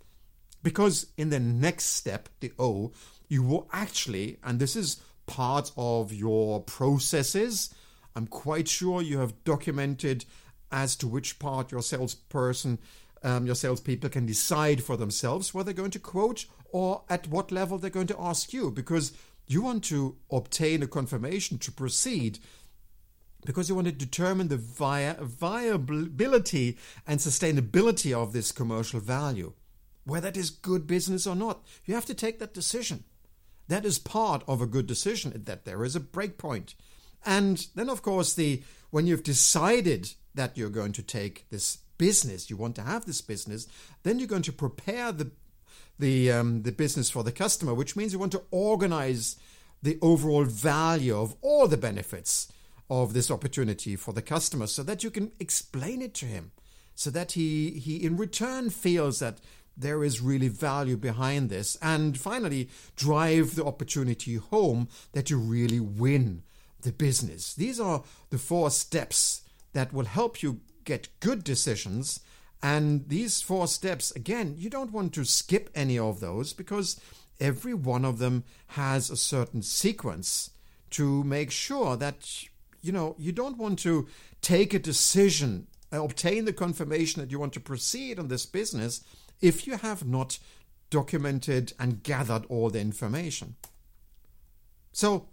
Because 0.63 1.07
in 1.17 1.31
the 1.31 1.41
next 1.41 1.87
step, 1.87 2.29
the 2.39 2.53
O, 2.57 2.93
you 3.31 3.43
will 3.43 3.69
actually, 3.73 4.39
and 4.43 4.59
this 4.59 4.77
is 4.77 5.01
part 5.27 5.71
of 5.77 6.13
your 6.13 6.61
processes, 6.61 7.73
I'm 8.15 8.27
quite 8.27 8.69
sure 8.69 9.01
you 9.01 9.19
have 9.19 9.45
documented 9.45 10.25
as 10.73 10.97
to 10.97 11.07
which 11.07 11.39
part 11.39 11.71
your 11.71 11.83
salesperson, 11.83 12.79
um, 13.23 13.47
your 13.47 13.55
salespeople 13.55 14.11
can 14.11 14.27
decide 14.27 14.83
for 14.83 14.97
themselves 14.97 15.55
whether 15.55 15.67
they're 15.67 15.75
going 15.75 15.93
to 15.93 16.01
quote 16.01 16.47
or 16.73 17.03
at 17.09 17.29
what 17.29 17.53
level 17.53 17.79
they're 17.79 17.89
going 17.89 18.09
to 18.09 18.21
ask 18.21 18.53
you 18.53 18.71
because 18.71 19.13
you 19.47 19.63
want 19.63 19.85
to 19.85 20.17
obtain 20.31 20.83
a 20.83 20.87
confirmation 20.87 21.59
to 21.59 21.73
proceed 21.73 22.41
because 23.47 23.69
you 23.69 23.75
want 23.75 23.87
to 23.87 23.93
determine 23.93 24.49
the 24.49 24.57
vi- 24.57 25.17
viability 25.21 26.79
and 27.07 27.21
sustainability 27.21 28.13
of 28.13 28.33
this 28.33 28.53
commercial 28.53 29.01
value. 29.01 29.53
Whether 30.05 30.29
it 30.29 30.37
is 30.37 30.51
good 30.51 30.87
business 30.87 31.27
or 31.27 31.37
not, 31.37 31.63
you 31.85 31.95
have 31.95 32.07
to 32.07 32.15
take 32.15 32.39
that 32.39 32.55
decision. 32.55 33.05
That 33.71 33.85
is 33.85 34.01
part 34.01 34.43
of 34.49 34.61
a 34.61 34.67
good 34.67 34.89
decision, 34.89 35.33
that 35.45 35.65
there 35.65 35.85
is 35.85 35.95
a 35.95 36.01
breakpoint. 36.01 36.75
And 37.25 37.69
then, 37.77 37.89
of 37.89 38.03
course, 38.03 38.35
the 38.35 38.65
when 38.91 39.07
you've 39.07 39.23
decided 39.23 40.13
that 40.35 40.59
you're 40.59 40.71
going 40.71 40.91
to 40.95 41.05
take 41.05 41.49
this 41.51 41.79
business, 41.97 42.51
you 42.51 42.57
want 42.57 42.75
to 42.75 42.83
have 42.83 43.05
this 43.05 43.21
business, 43.21 43.69
then 44.03 44.19
you're 44.19 44.27
going 44.27 44.43
to 44.43 44.53
prepare 44.53 45.13
the 45.13 45.31
the 46.01 46.33
um, 46.33 46.63
the 46.63 46.73
business 46.73 47.11
for 47.11 47.23
the 47.23 47.31
customer, 47.31 47.73
which 47.73 47.95
means 47.95 48.13
you 48.13 48.19
want 48.19 48.33
to 48.33 48.43
organize 48.51 49.37
the 49.81 49.99
overall 50.03 50.45
value 50.45 51.17
of 51.17 51.37
all 51.41 51.69
the 51.69 51.77
benefits 51.77 52.51
of 52.89 53.13
this 53.13 53.31
opportunity 53.31 53.95
for 53.95 54.13
the 54.13 54.23
customer, 54.35 54.67
so 54.67 54.83
that 54.83 55.05
you 55.05 55.11
can 55.13 55.31
explain 55.39 56.03
it 56.03 56.15
to 56.15 56.27
him, 56.27 56.51
so 56.97 57.09
that 57.09 57.33
he 57.33 57.71
he 57.79 58.03
in 58.05 58.17
return 58.17 58.69
feels 58.69 59.21
that 59.21 59.39
there 59.81 60.05
is 60.05 60.21
really 60.21 60.49
value 60.49 60.97
behind 60.97 61.51
this, 61.51 61.77
and 61.83 62.19
finally 62.19 62.69
drive 62.97 63.55
the 63.55 63.65
opportunity 63.65 64.37
home 64.37 64.89
that 65.13 65.31
you 65.31 65.39
really 65.39 65.81
win 65.81 66.43
the 66.83 66.93
business. 66.93 67.55
These 67.55 67.79
are 67.79 68.03
the 68.31 68.39
four 68.39 68.71
steps 68.71 69.43
that 69.73 69.93
will 69.93 70.07
help 70.07 70.43
you 70.43 70.61
get 70.85 71.09
good 71.21 71.45
decisions 71.45 72.21
and 72.63 73.09
these 73.09 73.41
four 73.41 73.67
steps, 73.69 74.11
again, 74.13 74.55
you 74.59 74.69
don't 74.69 74.93
want 74.93 75.15
to 75.15 75.25
skip 75.25 75.71
any 75.75 75.99
of 75.99 76.21
those 76.21 76.53
because 76.53 77.01
every 77.39 77.75
one 77.75 78.05
of 78.05 78.19
them 78.19 78.45
has 78.69 79.09
a 79.09 79.17
certain 79.17 79.63
sequence 79.63 80.51
to 80.91 81.25
make 81.25 81.51
sure 81.51 81.97
that, 81.97 82.45
you 82.83 82.93
know, 82.93 83.15
you 83.19 83.33
don't 83.33 83.57
want 83.57 83.79
to 83.81 84.09
take 84.43 84.75
a 84.75 84.79
decision, 84.79 85.69
obtain 85.91 86.45
the 86.45 86.53
confirmation 86.53 87.23
that 87.23 87.31
you 87.31 87.39
want 87.39 87.55
to 87.55 87.61
proceed 87.61 88.19
on 88.19 88.29
this 88.29 88.45
business 88.45 89.03
if 89.41 89.67
you 89.67 89.77
have 89.77 90.07
not 90.07 90.39
documented 90.91 91.73
and 91.79 92.03
gathered 92.03 92.45
all 92.47 92.71
the 92.71 92.81
information. 92.81 93.55
So, 94.93 95.29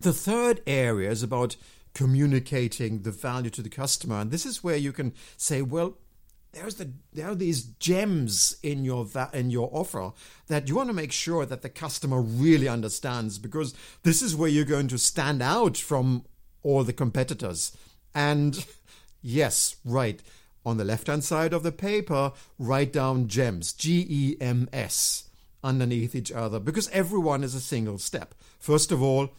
the 0.00 0.12
third 0.12 0.62
area 0.66 1.10
is 1.10 1.22
about 1.22 1.56
communicating 1.94 3.02
the 3.02 3.10
value 3.10 3.50
to 3.50 3.62
the 3.62 3.68
customer. 3.68 4.20
And 4.20 4.30
this 4.30 4.46
is 4.46 4.64
where 4.64 4.76
you 4.76 4.92
can 4.92 5.12
say, 5.36 5.60
well, 5.60 5.98
there's 6.52 6.76
the 6.76 6.90
there 7.12 7.28
are 7.28 7.34
these 7.34 7.62
gems 7.62 8.56
in 8.62 8.84
your 8.84 9.06
in 9.32 9.50
your 9.50 9.70
offer 9.72 10.12
that 10.48 10.68
you 10.68 10.74
want 10.74 10.88
to 10.88 10.94
make 10.94 11.12
sure 11.12 11.46
that 11.46 11.62
the 11.62 11.68
customer 11.68 12.20
really 12.20 12.68
understands 12.68 13.38
because 13.38 13.72
this 14.02 14.20
is 14.20 14.34
where 14.34 14.48
you're 14.48 14.64
going 14.64 14.88
to 14.88 14.98
stand 14.98 15.42
out 15.42 15.76
from 15.76 16.24
all 16.62 16.82
the 16.82 16.92
competitors 16.92 17.76
and 18.16 18.66
yes 19.22 19.76
right 19.84 20.22
on 20.64 20.76
the 20.76 20.84
left 20.84 21.06
hand 21.06 21.24
side 21.24 21.52
of 21.52 21.62
the 21.62 21.72
paper 21.72 22.32
write 22.58 22.92
down 22.92 23.28
gems 23.28 23.72
g 23.72 24.06
e 24.08 24.36
m 24.40 24.68
s 24.72 25.28
underneath 25.62 26.14
each 26.14 26.32
other 26.32 26.58
because 26.58 26.88
everyone 26.88 27.44
is 27.44 27.54
a 27.54 27.60
single 27.60 27.98
step 27.98 28.34
first 28.58 28.90
of 28.92 29.02
all 29.02 29.30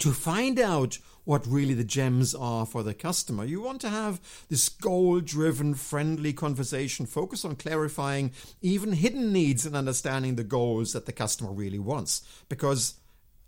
to 0.00 0.12
find 0.12 0.58
out 0.58 0.98
what 1.24 1.46
really 1.46 1.74
the 1.74 1.84
gems 1.84 2.34
are 2.34 2.66
for 2.66 2.82
the 2.82 2.94
customer. 2.94 3.44
You 3.44 3.60
want 3.60 3.80
to 3.82 3.88
have 3.88 4.20
this 4.48 4.68
goal 4.68 5.20
driven, 5.20 5.74
friendly 5.74 6.32
conversation, 6.32 7.06
focus 7.06 7.44
on 7.44 7.56
clarifying 7.56 8.32
even 8.62 8.92
hidden 8.92 9.32
needs 9.32 9.66
and 9.66 9.76
understanding 9.76 10.34
the 10.34 10.44
goals 10.44 10.92
that 10.92 11.06
the 11.06 11.12
customer 11.12 11.52
really 11.52 11.78
wants. 11.78 12.22
Because, 12.48 12.94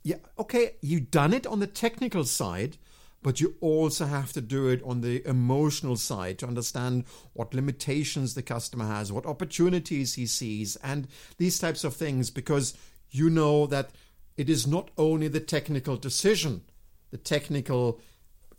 yeah, 0.05 0.17
okay, 0.39 0.77
you've 0.81 1.11
done 1.11 1.33
it 1.33 1.47
on 1.47 1.61
the 1.61 1.67
technical 1.67 2.25
side, 2.25 2.77
but 3.23 3.41
you 3.41 3.55
also 3.61 4.07
have 4.07 4.33
to 4.33 4.41
do 4.41 4.69
it 4.69 4.83
on 4.85 5.01
the 5.01 5.27
emotional 5.27 5.97
side 5.97 6.39
to 6.39 6.47
understand 6.47 7.05
what 7.33 7.55
limitations 7.55 8.35
the 8.35 8.43
customer 8.43 8.87
has, 8.87 9.13
what 9.13 9.27
opportunities 9.27 10.15
he 10.15 10.27
sees, 10.27 10.77
and 10.77 11.07
these 11.39 11.59
types 11.59 11.85
of 11.85 11.95
things, 11.95 12.31
because 12.31 12.75
you 13.11 13.31
know 13.31 13.67
that 13.67 13.91
it 14.37 14.49
is 14.49 14.67
not 14.67 14.91
only 14.99 15.29
the 15.29 15.41
technical 15.41 15.97
decision, 15.97 16.63
the 17.11 17.19
technical 17.19 18.01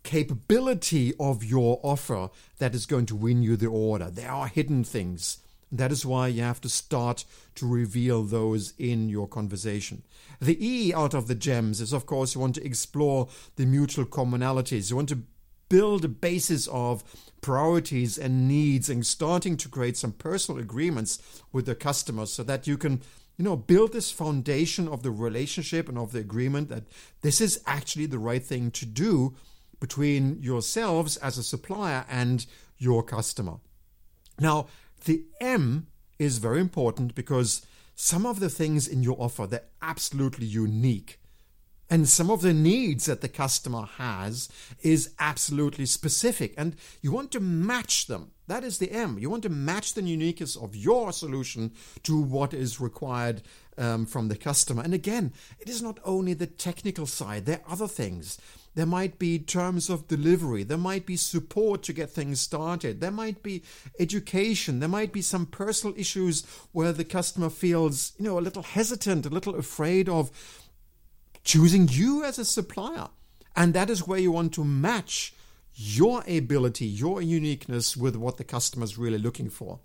capability 0.04 1.13
of 1.19 1.43
your 1.43 1.80
offer 1.84 2.30
that 2.60 2.76
is 2.76 2.86
going 2.86 3.06
to 3.06 3.15
win 3.15 3.41
you 3.41 3.56
the 3.56 3.67
order. 3.67 4.10
There 4.10 4.32
are 4.32 4.47
hidden 4.47 4.84
things. 4.84 5.39
That 5.74 5.92
is 5.92 6.06
why 6.06 6.28
you 6.28 6.44
have 6.44 6.62
to 6.62 6.70
start 6.70 7.26
to 7.56 7.68
reveal 7.68 8.22
those 8.22 8.74
in 8.78 9.10
your 9.10 9.28
conversation. 9.28 10.04
The 10.40 10.58
E 10.64 10.94
out 10.94 11.16
of 11.16 11.28
the 11.28 11.36
gems 11.36 11.82
is, 11.82 11.94
of 11.94 12.06
course, 12.06 12.36
you 12.36 12.42
want 12.42 12.56
to 12.56 12.66
explore 12.66 13.28
the 13.56 13.66
mutual 13.66 14.06
commonalities. 14.06 14.92
You 14.92 14.98
want 14.98 15.10
to 15.10 15.24
build 15.70 16.06
a 16.06 16.10
basis 16.10 16.68
of 16.68 17.04
priorities 17.42 18.20
and 18.20 18.48
needs 18.48 18.88
and 18.88 19.04
starting 19.04 19.58
to 19.58 19.68
create 19.68 19.98
some 19.98 20.12
personal 20.12 20.62
agreements 20.62 21.42
with 21.52 21.66
the 21.66 21.74
customers 21.74 22.32
so 22.32 22.44
that 22.44 22.68
you 22.68 22.78
can 22.78 23.02
you 23.38 23.44
know, 23.44 23.56
build 23.56 23.94
this 23.94 24.12
foundation 24.12 24.88
of 24.88 25.02
the 25.02 25.10
relationship 25.10 25.90
and 25.90 25.98
of 25.98 26.12
the 26.12 26.20
agreement 26.20 26.70
that 26.70 26.84
this 27.22 27.42
is 27.42 27.60
actually 27.66 28.06
the 28.06 28.20
right 28.20 28.44
thing 28.44 28.70
to 28.70 28.86
do 28.86 29.34
between 29.80 30.40
yourselves 30.40 31.18
as 31.18 31.40
a 31.40 31.44
supplier 31.44 32.06
and 32.08 32.46
your 32.78 33.02
customer. 33.02 33.56
Now, 34.40 34.68
the 35.06 35.26
M 35.42 35.88
is 36.20 36.38
very 36.38 36.60
important 36.60 37.16
because 37.16 37.66
some 37.96 38.26
of 38.26 38.39
the 38.39 38.50
things 38.50 38.88
in 38.88 39.04
your 39.04 39.18
offer 39.20 39.48
they're 39.48 39.70
absolutely 39.82 40.46
unique. 40.46 41.20
And 41.89 42.10
some 42.10 42.32
of 42.32 42.42
the 42.42 42.54
needs 42.54 43.06
that 43.06 43.22
the 43.22 43.30
customer 43.30 43.84
has 43.98 44.50
is 44.82 45.12
absolutely 45.20 45.86
specific. 45.86 46.54
And 46.58 46.76
you 47.02 47.12
want 47.12 47.32
to 47.34 47.39
match 47.39 48.08
them. 48.08 48.32
That 48.48 48.63
is 48.63 48.80
the 48.80 48.92
m. 48.92 49.20
You 49.20 49.30
want 49.30 49.44
to 49.44 49.50
match 49.50 49.94
the 49.94 50.02
uniqueness 50.02 50.56
of 50.56 50.76
your 50.76 51.12
solution 51.12 51.72
to 52.04 52.20
what 52.20 52.54
is 52.54 52.82
required 52.82 53.44
um, 53.78 54.06
from 54.06 54.28
the 54.28 54.36
customer. 54.36 54.82
And 54.82 54.94
again 54.94 55.34
it 55.60 55.70
is 55.70 55.82
not 55.82 56.00
only 56.04 56.34
the 56.34 56.48
technical 56.48 57.06
side. 57.06 57.46
There 57.46 57.62
are 57.66 57.74
other 57.74 57.88
things 57.88 58.39
there 58.76 58.86
might 58.86 59.20
be 59.20 59.38
terms 59.40 59.90
of 59.90 60.08
delivery. 60.08 60.64
There 60.64 60.78
might 60.78 61.06
be 61.06 61.16
support 61.16 61.84
to 61.84 61.94
get 61.94 62.10
things 62.10 62.40
started. 62.40 63.02
There 63.02 63.12
might 63.12 63.44
be 63.44 63.64
education. 64.00 64.80
There 64.80 64.90
might 64.90 65.14
be 65.14 65.22
some 65.22 65.46
personal 65.46 65.98
issues 65.98 66.44
where 66.72 66.92
the 66.92 67.04
customer 67.04 67.50
feels, 67.50 68.14
you 68.18 68.26
know, 68.26 68.40
a 68.40 68.42
little 68.42 68.64
hesitant, 68.64 69.26
a 69.26 69.30
little 69.30 69.56
afraid 69.56 70.10
of 70.10 70.32
choosing 71.44 71.88
you 71.88 72.24
as 72.24 72.40
a 72.40 72.46
supplier. 72.46 73.10
And 73.56 73.74
that 73.74 73.90
is 73.90 74.08
where 74.08 74.20
you 74.20 74.32
want 74.32 74.54
to 74.56 74.64
match 74.64 75.34
your 75.76 76.24
ability, 76.28 76.86
your 76.86 77.22
uniqueness 77.22 77.96
with 77.96 78.16
what 78.16 78.38
the 78.38 78.44
customer 78.44 78.86
is 78.86 78.98
really 78.98 79.18
looking 79.18 79.50
for. 79.50 79.80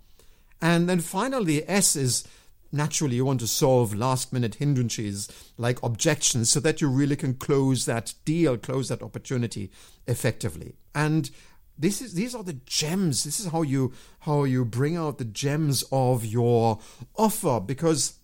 And 0.61 0.89
then 0.89 0.99
finally, 0.99 1.67
S 1.69 1.95
is 1.95 2.27
naturally 2.71 3.15
you 3.15 3.25
want 3.25 3.39
to 3.39 3.47
solve 3.47 3.95
last 3.95 4.31
minute 4.31 4.55
hindrances 4.55 5.27
like 5.57 5.81
objections 5.83 6.49
so 6.49 6.59
that 6.59 6.81
you 6.81 6.87
really 6.87 7.15
can 7.15 7.33
close 7.33 7.85
that 7.85 8.13
deal, 8.25 8.57
close 8.57 8.89
that 8.89 9.01
opportunity 9.01 9.71
effectively. 10.07 10.75
And 10.93 11.29
this 11.77 12.01
is 12.01 12.13
these 12.13 12.35
are 12.35 12.43
the 12.43 12.59
gems. 12.65 13.23
This 13.23 13.39
is 13.39 13.47
how 13.47 13.61
you 13.61 13.93
how 14.21 14.43
you 14.43 14.65
bring 14.65 14.97
out 14.97 15.17
the 15.17 15.25
gems 15.25 15.83
of 15.91 16.25
your 16.25 16.79
offer 17.15 17.59
because 17.59 18.15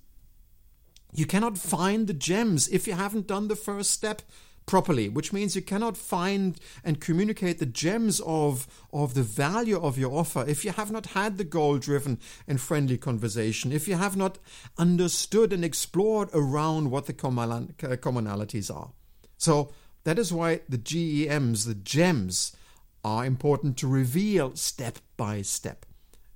you 1.14 1.26
cannot 1.26 1.58
find 1.58 2.08
the 2.08 2.14
gems 2.14 2.68
if 2.68 2.88
you 2.88 2.94
haven't 2.94 3.28
done 3.28 3.48
the 3.48 3.56
first 3.56 3.92
step 3.92 4.22
properly, 4.66 5.10
which 5.10 5.32
means 5.32 5.56
you 5.56 5.62
cannot 5.62 5.96
find 5.96 6.60
and 6.84 7.00
communicate 7.00 7.60
the 7.60 7.66
gems 7.66 8.20
of, 8.22 8.68
of 8.92 9.14
the 9.14 9.24
value 9.24 9.80
of 9.80 9.98
your 9.98 10.18
offer 10.18 10.44
if 10.48 10.66
you 10.66 10.72
have 10.72 10.92
not 10.92 11.08
had 11.08 11.38
the 11.38 11.44
goal 11.44 11.78
driven 11.78 12.20
and 12.48 12.60
friendly 12.60 12.98
conversation, 12.98 13.72
if 13.72 13.88
you 13.88 13.96
have 13.96 14.18
not 14.18 14.40
understood 14.78 15.54
and 15.54 15.64
explored 15.64 16.30
around 16.34 16.90
what 16.90 17.06
the 17.06 17.14
commonalities 17.14 18.76
are. 18.76 18.92
So 19.38 19.72
that 20.04 20.18
is 20.18 20.34
why 20.34 20.62
the 20.68 20.78
GEMs, 20.78 21.66
the 21.66 21.76
gems, 21.76 22.56
are 23.04 23.26
important 23.26 23.78
to 23.78 23.88
reveal 23.88 24.56
step 24.56 24.98
by 25.16 25.44
step. 25.44 25.86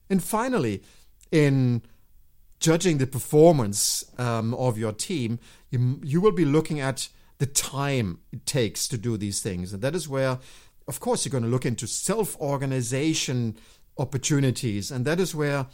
And 0.10 0.24
finally, 0.24 0.84
in 1.32 1.82
judging 2.60 2.98
the 2.98 3.08
performance 3.08 4.06
um, 4.18 4.54
of 4.54 4.78
your 4.78 4.92
team, 4.92 5.40
you, 5.72 6.00
you 6.04 6.22
will 6.22 6.32
be 6.32 6.46
looking 6.46 6.80
at 6.80 7.10
the 7.40 7.46
time 7.46 8.20
it 8.32 8.46
takes 8.46 8.88
to 8.90 8.98
do 8.98 9.18
these 9.18 9.42
things. 9.42 9.74
And 9.74 9.82
that 9.82 9.96
is 9.96 10.08
where, 10.08 10.38
of 10.88 11.00
course, 11.00 11.26
you're 11.26 11.32
going 11.32 11.44
to 11.44 11.50
look 11.50 11.66
into 11.66 11.88
self 11.88 12.40
organization 12.40 13.58
opportunities. 13.98 14.92
And 14.92 15.06
that 15.06 15.20
is 15.20 15.34
where, 15.34 15.68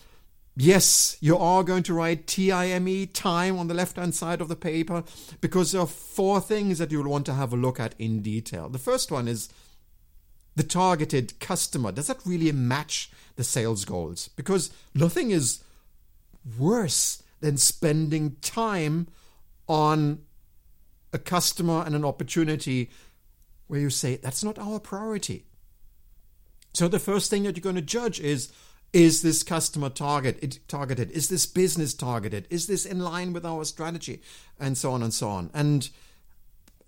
yes, 0.56 1.18
you 1.20 1.38
are 1.38 1.64
going 1.64 1.84
to 1.84 1.94
write 1.94 2.28
TIME, 2.28 3.08
time, 3.08 3.58
on 3.58 3.68
the 3.68 3.74
left 3.74 3.98
hand 3.98 4.16
side 4.16 4.42
of 4.42 4.48
the 4.48 4.56
paper, 4.56 5.04
because 5.42 5.72
there 5.72 5.82
are 5.82 5.88
four 5.88 6.40
things 6.40 6.78
that 6.78 6.92
you'll 6.92 7.10
want 7.10 7.26
to 7.26 7.34
have 7.34 7.52
a 7.52 7.58
look 7.58 7.80
at 7.80 7.96
in 8.00 8.22
detail. 8.22 8.70
The 8.70 8.80
first 8.80 9.12
one 9.12 9.28
is 9.28 9.50
the 10.56 10.64
targeted 10.64 11.40
customer. 11.40 11.92
Does 11.92 12.08
that 12.08 12.26
really 12.26 12.52
match 12.52 13.12
the 13.36 13.44
sales 13.44 13.86
goals? 13.86 14.30
Because 14.30 14.72
nothing 14.94 15.32
is 15.32 15.64
worse 16.58 17.24
than 17.42 17.58
spending 17.58 18.36
time 18.42 19.08
on 19.68 20.20
a 21.16 21.20
customer 21.20 21.84
and 21.86 21.96
an 21.96 22.06
opportunity 22.06 22.92
where 23.68 23.80
you 23.80 23.90
say, 23.90 24.18
that's 24.18 24.44
not 24.44 24.60
our 24.60 24.80
priority. 24.80 25.46
So 26.74 26.88
the 26.88 27.00
first 27.00 27.30
thing 27.30 27.44
that 27.44 27.56
you're 27.56 27.64
going 27.64 27.76
to 27.78 27.82
judge 27.82 28.20
is 28.20 28.52
is 28.94 29.22
this 29.22 29.44
customer 29.44 29.90
target 29.90 30.60
targeted? 30.70 31.12
Is 31.12 31.28
this 31.28 31.46
business 31.46 31.94
targeted? 31.94 32.48
Is 32.50 32.68
this 32.68 32.86
in 32.86 33.00
line 33.00 33.34
with 33.34 33.46
our 33.46 33.66
strategy? 33.66 34.22
And 34.58 34.78
so 34.78 34.94
on 34.94 35.04
and 35.04 35.14
so 35.14 35.28
on. 35.28 35.50
And 35.54 35.90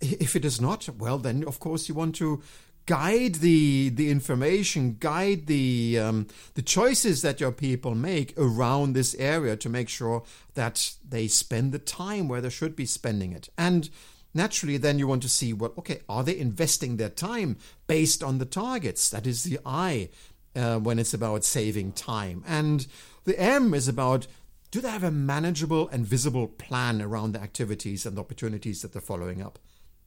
if 0.00 0.34
it 0.34 0.44
is 0.44 0.58
not, 0.58 0.88
well, 0.88 1.18
then 1.18 1.44
of 1.44 1.60
course 1.60 1.88
you 1.88 1.94
want 1.94 2.14
to 2.16 2.42
guide 2.86 3.36
the 3.36 3.90
the 3.90 4.10
information, 4.10 4.96
guide 4.98 5.46
the 5.46 5.98
um, 5.98 6.26
the 6.54 6.62
choices 6.62 7.20
that 7.20 7.40
your 7.40 7.52
people 7.52 7.94
make 7.94 8.32
around 8.38 8.94
this 8.94 9.14
area 9.16 9.56
to 9.56 9.68
make 9.68 9.90
sure 9.90 10.22
that 10.54 10.94
they 11.06 11.28
spend 11.28 11.72
the 11.72 11.78
time 11.78 12.26
where 12.26 12.40
they 12.40 12.48
should 12.50 12.74
be 12.74 12.86
spending 12.86 13.32
it. 13.32 13.50
And 13.58 13.90
naturally, 14.34 14.76
then 14.76 14.98
you 14.98 15.06
want 15.06 15.22
to 15.22 15.28
see 15.28 15.52
well, 15.52 15.74
okay, 15.78 16.00
are 16.08 16.24
they 16.24 16.38
investing 16.38 16.96
their 16.96 17.08
time 17.08 17.56
based 17.86 18.22
on 18.22 18.38
the 18.38 18.44
targets? 18.44 19.08
That 19.10 19.26
is 19.26 19.44
the 19.44 19.58
I 19.64 20.10
uh, 20.56 20.78
when 20.78 20.98
it's 20.98 21.14
about 21.14 21.44
saving 21.44 21.92
time, 21.92 22.42
and 22.46 22.86
the 23.24 23.38
M 23.38 23.74
is 23.74 23.88
about 23.88 24.26
do 24.70 24.80
they 24.80 24.90
have 24.90 25.04
a 25.04 25.10
manageable 25.10 25.88
and 25.88 26.06
visible 26.06 26.46
plan 26.46 27.00
around 27.00 27.32
the 27.32 27.40
activities 27.40 28.04
and 28.04 28.16
the 28.16 28.20
opportunities 28.20 28.82
that 28.82 28.92
they're 28.92 29.00
following 29.00 29.40
up? 29.40 29.58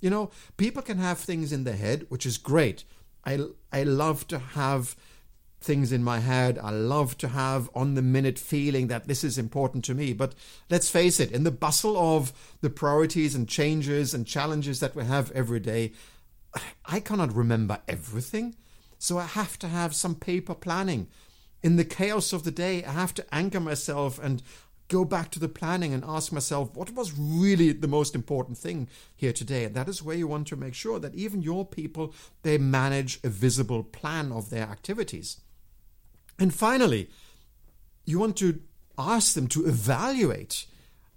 You 0.02 0.10
know, 0.10 0.32
people 0.58 0.82
can 0.82 0.98
have 1.00 1.20
things 1.20 1.52
in 1.52 1.64
their 1.64 1.76
head, 1.76 2.06
which 2.10 2.26
is 2.26 2.38
great. 2.38 2.84
I, 3.26 3.40
I 3.72 3.84
love 3.84 4.28
to 4.28 4.40
have 4.40 4.96
things 5.62 5.92
in 5.92 6.04
my 6.04 6.20
head. 6.20 6.60
I 6.62 6.72
love 6.72 7.18
to 7.20 7.30
have 7.30 7.70
on 7.76 7.94
the 7.94 8.02
minute 8.02 8.40
feeling 8.40 8.88
that 8.88 9.08
this 9.08 9.24
is 9.24 9.38
important 9.38 9.86
to 9.86 9.94
me. 9.94 10.12
But 10.12 10.34
let's 10.70 10.90
face 10.90 11.20
it, 11.20 11.32
in 11.32 11.44
the 11.44 11.52
bustle 11.52 11.96
of 11.98 12.34
the 12.62 12.70
priorities 12.70 13.36
and 13.36 13.48
changes 13.48 14.14
and 14.14 14.26
challenges 14.26 14.80
that 14.80 14.96
we 14.96 15.06
have 15.06 15.32
every 15.32 15.60
day, 15.60 15.94
I 16.86 17.00
cannot 17.00 17.34
remember 17.34 17.80
everything. 17.88 18.56
So 18.98 19.18
I 19.18 19.26
have 19.26 19.58
to 19.60 19.68
have 19.68 19.96
some 19.96 20.16
paper 20.16 20.56
planning. 20.56 21.08
In 21.64 21.76
the 21.76 21.86
chaos 21.86 22.34
of 22.34 22.44
the 22.44 22.52
day, 22.52 22.84
I 22.84 22.92
have 22.92 23.14
to 23.16 23.34
anchor 23.34 23.60
myself 23.60 24.20
and 24.22 24.42
go 24.88 25.06
back 25.06 25.32
to 25.32 25.40
the 25.40 25.48
planning 25.48 25.94
and 25.94 26.04
ask 26.06 26.34
myself 26.34 26.76
what 26.76 26.94
was 26.94 27.18
really 27.18 27.72
the 27.72 27.88
most 27.88 28.14
important 28.14 28.58
thing 28.58 28.90
here 29.16 29.32
today 29.32 29.64
and 29.64 29.74
that 29.74 29.88
is 29.88 30.04
where 30.04 30.18
you 30.18 30.28
want 30.28 30.46
to 30.46 30.58
make 30.58 30.74
sure 30.74 31.00
that 31.00 31.16
even 31.16 31.42
your 31.42 31.66
people 31.66 32.14
they 32.42 32.58
manage 32.58 33.18
a 33.24 33.30
visible 33.30 33.84
plan 33.86 34.34
of 34.34 34.50
their 34.50 34.64
activities 34.64 35.38
and 36.42 36.54
finally 36.54 37.10
you 38.06 38.20
want 38.20 38.36
to 38.36 38.60
ask 38.98 39.34
them 39.34 39.48
to 39.48 39.66
evaluate 39.66 40.66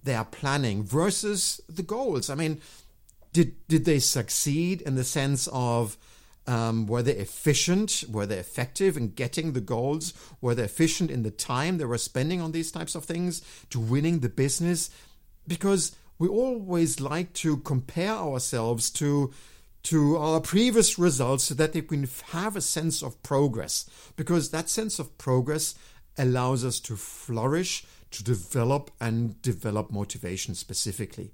their 0.05 0.25
planning 0.25 0.83
versus 0.83 1.61
the 1.69 1.83
goals 1.83 2.31
i 2.31 2.35
mean 2.35 2.61
did 3.33 3.55
did 3.67 3.85
they 3.85 3.99
succeed 3.99 4.81
in 4.83 4.95
the 4.95 5.05
sense 5.05 5.49
of 5.53 5.97
um, 6.47 6.87
were 6.87 7.03
they 7.03 7.15
efficient? 7.15 8.05
Were 8.11 8.27
they 8.27 8.39
effective 8.39 8.97
in 8.97 9.13
getting 9.13 9.53
the 9.53 9.61
goals? 9.61 10.13
Were 10.41 10.55
they 10.55 10.65
efficient 10.65 11.11
in 11.11 11.23
the 11.23 11.31
time 11.31 11.79
they 11.79 11.85
were 11.85 11.99
spending 11.99 12.41
on 12.41 12.53
these 12.53 12.71
types 12.71 12.95
of 12.95 13.05
things 13.05 13.43
to 13.71 13.81
winning 13.81 14.21
the 14.21 14.29
business? 14.29 14.91
Because 15.49 15.97
we 16.19 16.29
always 16.29 17.01
like 17.01 17.33
to 17.35 17.59
compare 17.59 18.13
ourselves 18.13 18.91
to 18.91 19.33
to 19.85 20.17
our 20.17 20.41
previous 20.41 20.99
results 20.99 21.45
so 21.45 21.55
that 21.55 21.75
we 21.75 21.83
can 21.83 22.09
have 22.33 22.57
a 22.57 22.61
sense 22.61 23.03
of 23.03 23.23
progress 23.23 23.89
because 24.17 24.51
that 24.51 24.69
sense 24.69 24.99
of 24.99 25.17
progress 25.19 25.75
allows 26.19 26.65
us 26.65 26.81
to 26.81 26.97
flourish 26.97 27.85
to 28.11 28.25
develop 28.25 28.91
and 29.01 29.41
develop 29.43 29.91
motivation 29.91 30.55
specifically. 30.55 31.33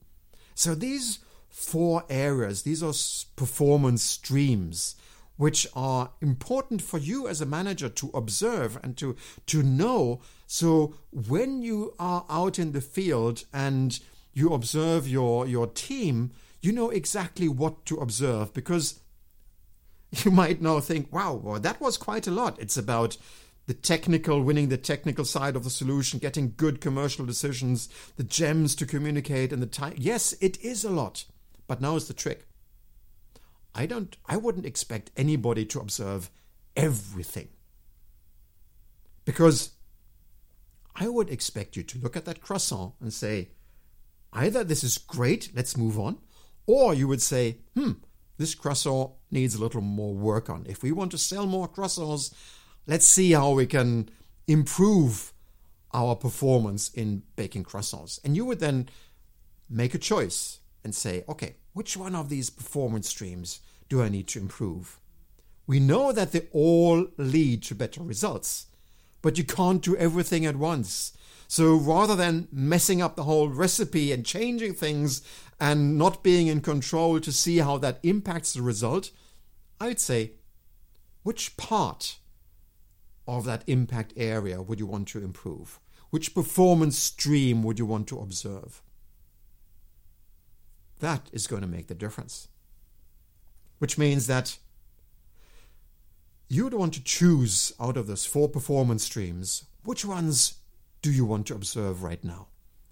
So 0.55 0.75
these 0.75 1.21
four 1.49 2.05
areas 2.09 2.63
these 2.63 2.83
are 2.83 2.95
performance 3.37 4.03
streams 4.03 4.95
which 5.37 5.67
are 5.75 6.11
important 6.21 6.83
for 6.83 6.99
you 6.99 7.27
as 7.27 7.41
a 7.41 7.47
manager 7.47 7.89
to 7.89 8.11
observe 8.13 8.79
and 8.83 8.97
to 8.97 9.17
to 9.47 9.63
know. 9.63 10.21
So 10.47 10.95
when 11.13 11.63
you 11.63 11.95
are 11.99 12.27
out 12.29 12.59
in 12.59 12.73
the 12.73 12.81
field 12.81 13.45
and 13.53 13.99
you 14.33 14.53
observe 14.53 15.09
your 15.09 15.47
your 15.47 15.67
team 15.67 16.33
you 16.63 16.73
know 16.73 16.91
exactly 16.91 17.49
what 17.49 17.85
to 17.87 17.97
observe 17.97 18.53
because 18.53 19.01
you 20.11 20.31
might 20.31 20.61
now 20.61 20.81
think 20.81 21.13
wow 21.13 21.35
well, 21.35 21.61
that 21.61 21.81
was 21.81 21.97
quite 21.97 22.27
a 22.27 22.31
lot 22.33 22.61
it's 22.61 22.77
about 22.77 23.17
the 23.67 23.75
technical 23.75 24.43
winning 24.43 24.69
the 24.69 24.77
technical 24.77 25.25
side 25.25 25.55
of 25.55 25.65
the 25.65 25.71
solution 25.71 26.19
getting 26.19 26.55
good 26.57 26.81
commercial 26.81 27.25
decisions 27.25 27.89
the 28.17 28.25
gems 28.25 28.75
to 28.75 28.87
communicate 28.87 29.53
and 29.53 29.63
the 29.63 29.67
time 29.67 29.95
yes 29.97 30.35
it 30.41 30.61
is 30.63 30.85
a 30.85 30.91
lot 30.91 31.25
but 31.67 31.81
now 31.81 31.97
is 31.97 32.09
the 32.09 32.15
trick 32.15 32.47
I 33.75 33.87
don't 33.87 34.17
I 34.27 34.37
wouldn't 34.37 34.67
expect 34.67 35.11
anybody 35.17 35.65
to 35.67 35.81
observe 35.81 36.31
everything. 36.77 37.49
Because 39.25 39.71
I 40.97 41.09
would 41.09 41.31
expect 41.31 41.77
you 41.77 41.83
to 41.85 41.99
look 41.99 42.17
at 42.17 42.25
that 42.25 42.41
croissant 42.41 42.95
and 43.01 43.13
say, 43.13 43.51
either 44.33 44.65
this 44.65 44.83
is 44.83 44.99
great, 44.99 45.51
let's 45.55 45.77
move 45.77 45.99
on, 45.99 46.19
or 46.67 46.95
you 46.95 47.09
would 47.09 47.23
say, 47.23 47.59
hmm, 47.75 47.93
this 48.39 48.55
croissant 48.55 49.13
needs 49.31 49.55
a 49.55 49.61
little 49.61 49.81
more 49.81 50.15
work 50.15 50.49
on. 50.49 50.65
If 50.69 50.83
we 50.83 50.93
want 50.93 51.11
to 51.13 51.19
sell 51.19 51.47
more 51.47 51.69
croissants, 51.69 52.33
let's 52.87 53.07
see 53.07 53.33
how 53.33 53.53
we 53.53 53.67
can 53.67 54.09
improve 54.47 55.33
our 55.93 56.15
performance 56.17 56.91
in 56.91 57.23
baking 57.37 57.65
croissants. 57.65 58.19
And 58.25 58.37
you 58.37 58.45
would 58.45 58.61
then 58.61 58.89
make 59.69 59.95
a 59.95 59.99
choice 59.99 60.61
and 60.85 60.95
say, 60.95 61.25
okay, 61.29 61.57
which 61.73 61.97
one 61.97 62.15
of 62.15 62.29
these 62.29 62.51
performance 62.51 63.09
streams 63.09 63.61
do 63.89 64.03
I 64.03 64.09
need 64.09 64.29
to 64.29 64.41
improve? 64.41 64.99
We 65.67 65.79
know 65.79 66.11
that 66.13 66.33
they 66.33 66.49
all 66.53 67.07
lead 67.17 67.63
to 67.65 67.75
better 67.75 68.03
results, 68.03 68.67
but 69.23 69.39
you 69.39 69.45
can't 69.45 69.83
do 69.83 69.97
everything 69.97 70.47
at 70.47 70.57
once. 70.57 71.13
So 71.47 71.75
rather 71.75 72.17
than 72.17 72.49
messing 72.51 73.03
up 73.03 73.17
the 73.17 73.25
whole 73.25 73.49
recipe 73.49 74.13
and 74.13 74.25
changing 74.25 74.75
things 74.75 75.23
and 75.61 75.99
not 75.99 76.23
being 76.23 76.47
in 76.47 76.63
control 76.63 77.21
to 77.21 77.31
see 77.31 77.59
how 77.59 77.77
that 77.79 78.01
impacts 78.03 78.55
the 78.55 78.63
result, 78.63 79.11
I'd 79.79 80.01
say, 80.01 80.33
which 81.23 81.57
part 81.59 82.19
of 83.29 83.45
that 83.45 83.63
impact 83.67 84.15
area 84.17 84.63
would 84.63 84.81
you 84.81 84.87
want 84.87 85.09
to 85.09 85.23
improve? 85.23 85.79
Which 86.09 86.35
performance 86.35 86.99
stream 86.99 87.63
would 87.63 87.79
you 87.79 87.87
want 87.87 88.09
to 88.09 88.19
observe? 88.19 88.83
That 90.99 91.29
is 91.33 91.47
going 91.47 91.63
to 91.63 91.69
make 91.69 91.89
the 91.89 91.95
difference. 91.95 92.49
Which 93.79 93.99
means 93.99 94.27
that 94.27 94.59
you 96.49 96.65
would 96.65 96.75
want 96.75 96.95
to 96.95 97.05
choose 97.05 97.73
out 97.79 97.97
of 97.97 98.07
those 98.07 98.27
four 98.27 98.49
performance 98.49 99.05
streams 99.05 99.65
which 99.85 100.05
ones 100.05 100.55
do 101.01 101.11
you 101.11 101.25
want 101.25 101.47
to 101.47 101.55
observe 101.55 102.03
right 102.03 102.23
now? 102.25 102.49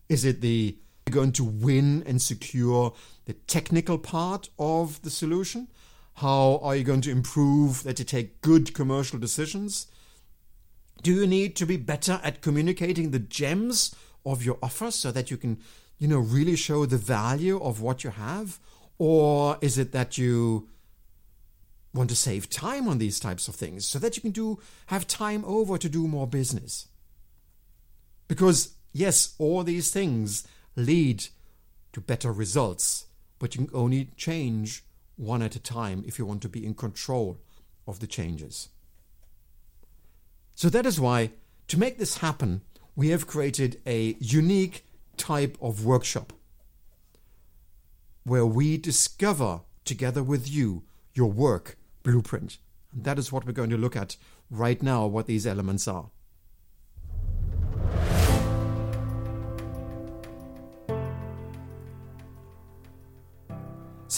Is 0.09 0.25
it 0.25 0.41
the 0.41 0.79
going 1.09 1.33
to 1.33 1.45
win 1.45 2.03
and 2.07 2.21
secure 2.21 2.95
the 3.27 3.35
technical 3.35 3.99
part 3.99 4.49
of 4.59 5.03
the 5.03 5.11
solution? 5.11 5.69
How 6.15 6.59
are 6.63 6.75
you 6.75 6.85
going 6.85 7.03
to 7.03 7.11
improve 7.11 7.83
that 7.85 7.99
you 7.99 8.05
take 8.05 8.41
good 8.41 8.75
commercial 8.75 9.19
decisions? 9.19 9.87
Do 11.03 11.15
you 11.15 11.27
need 11.27 11.55
to 11.57 11.67
be 11.67 11.77
better 11.77 12.21
at 12.25 12.43
communicating 12.43 13.11
the 13.11 13.21
gems 13.21 13.95
of 14.27 14.45
your 14.45 14.59
offer 14.63 14.91
so 14.91 15.13
that 15.13 15.31
you 15.31 15.37
can 15.37 15.59
you 15.99 16.07
know, 16.07 16.19
really 16.19 16.57
show 16.57 16.87
the 16.87 16.97
value 16.97 17.61
of 17.61 17.81
what 17.81 18.05
you 18.05 18.11
have? 18.11 18.59
Or 18.99 19.59
is 19.61 19.79
it 19.79 19.93
that 19.93 20.17
you 20.17 20.69
want 21.93 22.11
to 22.11 22.17
save 22.17 22.49
time 22.49 22.89
on 22.89 22.99
these 22.99 23.19
types 23.19 23.49
of 23.49 23.55
things 23.55 23.87
so 23.87 23.99
that 23.99 24.17
you 24.17 24.23
can 24.23 24.31
do 24.31 24.61
have 24.87 25.07
time 25.07 25.45
over 25.45 25.77
to 25.79 25.89
do 25.89 26.07
more 26.07 26.27
business? 26.27 26.89
Because 28.29 28.75
yes, 28.93 29.35
all 29.39 29.65
these 29.65 29.91
things 29.91 30.47
lead 30.79 31.27
to 31.93 32.01
better 32.01 32.33
results, 32.33 33.07
but 33.39 33.55
you 33.55 33.67
can 33.67 33.77
only 33.77 34.09
change 34.17 34.85
one 35.17 35.43
at 35.43 35.57
a 35.57 35.61
time 35.61 36.05
if 36.07 36.19
you 36.19 36.25
want 36.25 36.41
to 36.43 36.49
be 36.49 36.65
in 36.65 36.75
control 36.75 37.39
of 37.87 37.99
the 37.99 38.07
changes. 38.07 38.69
So 40.55 40.69
that 40.71 40.87
is 40.87 41.01
why, 41.01 41.33
to 41.67 41.79
make 41.79 41.99
this 41.99 42.19
happen, 42.19 42.63
we 42.97 43.09
have 43.09 43.27
created 43.27 43.81
a 43.87 44.17
unique 44.21 44.85
type 45.17 45.59
of 45.61 45.85
workshop. 45.85 46.33
where 48.29 48.47
we 48.47 48.77
discover 48.77 49.63
together 49.85 50.23
with 50.23 50.49
you 50.49 50.83
your 51.15 51.31
work 51.31 51.77
blueprint. 52.03 52.59
And 52.93 53.05
that 53.05 53.19
is 53.19 53.33
what 53.33 53.47
we're 53.47 53.53
going 53.53 53.71
to 53.71 53.77
look 53.79 53.97
at 53.97 54.17
right 54.51 54.83
now, 54.83 55.07
what 55.07 55.27
these 55.27 55.47
elements 55.47 55.89
are. 55.89 56.11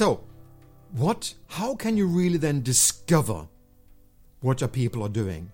So, 0.00 0.24
what 0.92 1.34
how 1.48 1.74
can 1.74 1.98
you 1.98 2.06
really 2.06 2.38
then 2.38 2.62
discover 2.62 3.48
what 4.40 4.62
your 4.62 4.68
people 4.68 5.02
are 5.02 5.10
doing? 5.10 5.52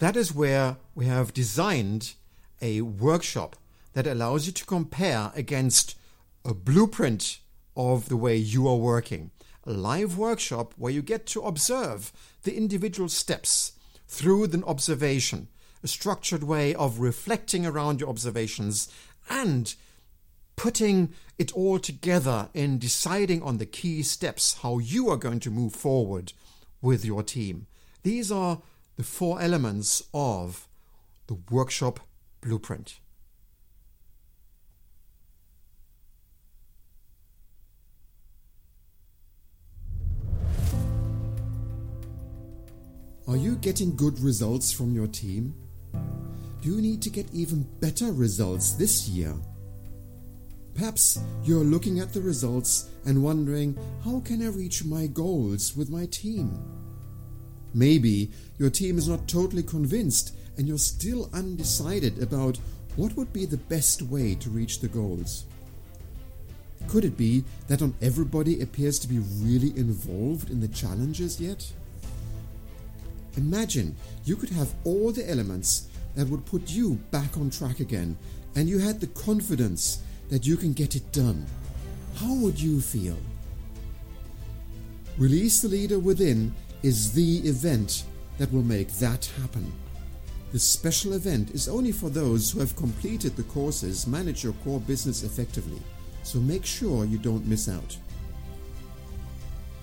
That 0.00 0.16
is 0.16 0.34
where 0.34 0.76
we 0.94 1.06
have 1.06 1.32
designed 1.32 2.12
a 2.60 2.82
workshop 2.82 3.56
that 3.94 4.06
allows 4.06 4.44
you 4.44 4.52
to 4.52 4.66
compare 4.66 5.32
against 5.34 5.96
a 6.44 6.52
blueprint 6.52 7.38
of 7.74 8.10
the 8.10 8.18
way 8.18 8.36
you 8.36 8.68
are 8.68 8.76
working. 8.76 9.30
A 9.64 9.72
live 9.72 10.18
workshop 10.18 10.74
where 10.76 10.92
you 10.92 11.00
get 11.00 11.24
to 11.28 11.40
observe 11.40 12.12
the 12.42 12.54
individual 12.54 13.08
steps 13.08 13.72
through 14.06 14.48
the 14.48 14.62
observation, 14.66 15.48
a 15.82 15.88
structured 15.88 16.42
way 16.42 16.74
of 16.74 17.00
reflecting 17.00 17.64
around 17.64 18.00
your 18.00 18.10
observations 18.10 18.92
and 19.30 19.74
putting 20.58 21.14
it 21.38 21.52
all 21.52 21.78
together 21.78 22.48
in 22.52 22.80
deciding 22.80 23.40
on 23.44 23.58
the 23.58 23.64
key 23.64 24.02
steps 24.02 24.58
how 24.62 24.78
you 24.78 25.08
are 25.08 25.16
going 25.16 25.38
to 25.38 25.52
move 25.52 25.72
forward 25.72 26.32
with 26.82 27.04
your 27.04 27.22
team. 27.22 27.68
These 28.02 28.32
are 28.32 28.60
the 28.96 29.04
four 29.04 29.40
elements 29.40 30.02
of 30.12 30.66
the 31.28 31.38
workshop 31.48 32.00
blueprint. 32.40 32.98
Are 43.28 43.36
you 43.36 43.54
getting 43.56 43.94
good 43.94 44.18
results 44.18 44.72
from 44.72 44.92
your 44.92 45.06
team? 45.06 45.54
Do 46.62 46.74
you 46.74 46.82
need 46.82 47.00
to 47.02 47.10
get 47.10 47.32
even 47.32 47.62
better 47.78 48.10
results 48.10 48.72
this 48.72 49.06
year? 49.06 49.34
Perhaps 50.78 51.18
you're 51.42 51.64
looking 51.64 51.98
at 51.98 52.12
the 52.12 52.20
results 52.20 52.88
and 53.04 53.20
wondering, 53.20 53.76
how 54.04 54.20
can 54.20 54.40
I 54.44 54.50
reach 54.50 54.84
my 54.84 55.08
goals 55.08 55.76
with 55.76 55.90
my 55.90 56.06
team? 56.06 56.56
Maybe 57.74 58.30
your 58.58 58.70
team 58.70 58.96
is 58.96 59.08
not 59.08 59.26
totally 59.26 59.64
convinced 59.64 60.36
and 60.56 60.68
you're 60.68 60.78
still 60.78 61.30
undecided 61.34 62.22
about 62.22 62.60
what 62.94 63.12
would 63.16 63.32
be 63.32 63.44
the 63.44 63.56
best 63.56 64.02
way 64.02 64.36
to 64.36 64.50
reach 64.50 64.78
the 64.78 64.86
goals. 64.86 65.46
Could 66.86 67.04
it 67.04 67.16
be 67.16 67.42
that 67.66 67.80
not 67.80 67.90
everybody 68.00 68.60
appears 68.60 69.00
to 69.00 69.08
be 69.08 69.18
really 69.18 69.76
involved 69.76 70.48
in 70.48 70.60
the 70.60 70.68
challenges 70.68 71.40
yet? 71.40 71.66
Imagine 73.36 73.96
you 74.24 74.36
could 74.36 74.50
have 74.50 74.72
all 74.84 75.10
the 75.10 75.28
elements 75.28 75.88
that 76.14 76.28
would 76.28 76.46
put 76.46 76.70
you 76.70 77.00
back 77.10 77.36
on 77.36 77.50
track 77.50 77.80
again 77.80 78.16
and 78.54 78.68
you 78.68 78.78
had 78.78 79.00
the 79.00 79.08
confidence 79.08 80.02
that 80.28 80.46
you 80.46 80.56
can 80.56 80.72
get 80.72 80.96
it 80.96 81.12
done, 81.12 81.46
how 82.16 82.34
would 82.34 82.60
you 82.60 82.80
feel? 82.80 83.16
Release 85.16 85.60
the 85.60 85.68
Leader 85.68 85.98
Within 85.98 86.54
is 86.82 87.12
the 87.12 87.38
event 87.38 88.04
that 88.38 88.52
will 88.52 88.62
make 88.62 88.92
that 88.94 89.26
happen. 89.40 89.72
This 90.52 90.64
special 90.64 91.12
event 91.12 91.50
is 91.50 91.68
only 91.68 91.92
for 91.92 92.08
those 92.08 92.50
who 92.50 92.60
have 92.60 92.76
completed 92.76 93.36
the 93.36 93.42
courses 93.44 94.06
Manage 94.06 94.44
Your 94.44 94.54
Core 94.64 94.80
Business 94.80 95.22
Effectively, 95.22 95.80
so 96.22 96.38
make 96.38 96.64
sure 96.64 97.04
you 97.04 97.18
don't 97.18 97.46
miss 97.46 97.68
out. 97.68 97.96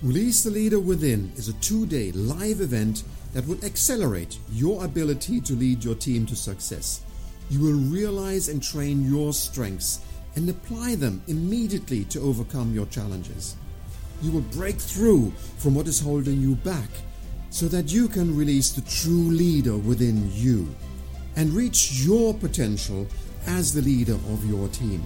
Release 0.02 0.42
the 0.42 0.50
Leader 0.50 0.80
Within 0.80 1.32
is 1.36 1.48
a 1.48 1.54
two 1.54 1.86
day 1.86 2.12
live 2.12 2.60
event 2.60 3.04
that 3.32 3.46
will 3.46 3.62
accelerate 3.64 4.38
your 4.52 4.84
ability 4.84 5.40
to 5.42 5.54
lead 5.54 5.84
your 5.84 5.94
team 5.94 6.26
to 6.26 6.36
success. 6.36 7.02
You 7.48 7.60
will 7.60 7.78
realize 7.90 8.48
and 8.48 8.62
train 8.62 9.08
your 9.08 9.32
strengths 9.32 10.00
and 10.36 10.48
apply 10.48 10.94
them 10.94 11.22
immediately 11.26 12.04
to 12.04 12.20
overcome 12.20 12.74
your 12.74 12.86
challenges. 12.86 13.56
You 14.22 14.30
will 14.30 14.42
break 14.52 14.76
through 14.76 15.30
from 15.58 15.74
what 15.74 15.88
is 15.88 16.00
holding 16.00 16.40
you 16.40 16.54
back 16.56 16.88
so 17.50 17.66
that 17.68 17.90
you 17.92 18.06
can 18.08 18.36
release 18.36 18.70
the 18.70 18.82
true 18.82 19.30
leader 19.30 19.76
within 19.76 20.30
you 20.32 20.68
and 21.36 21.52
reach 21.52 21.92
your 21.92 22.34
potential 22.34 23.06
as 23.46 23.72
the 23.72 23.82
leader 23.82 24.14
of 24.14 24.48
your 24.48 24.68
team. 24.68 25.02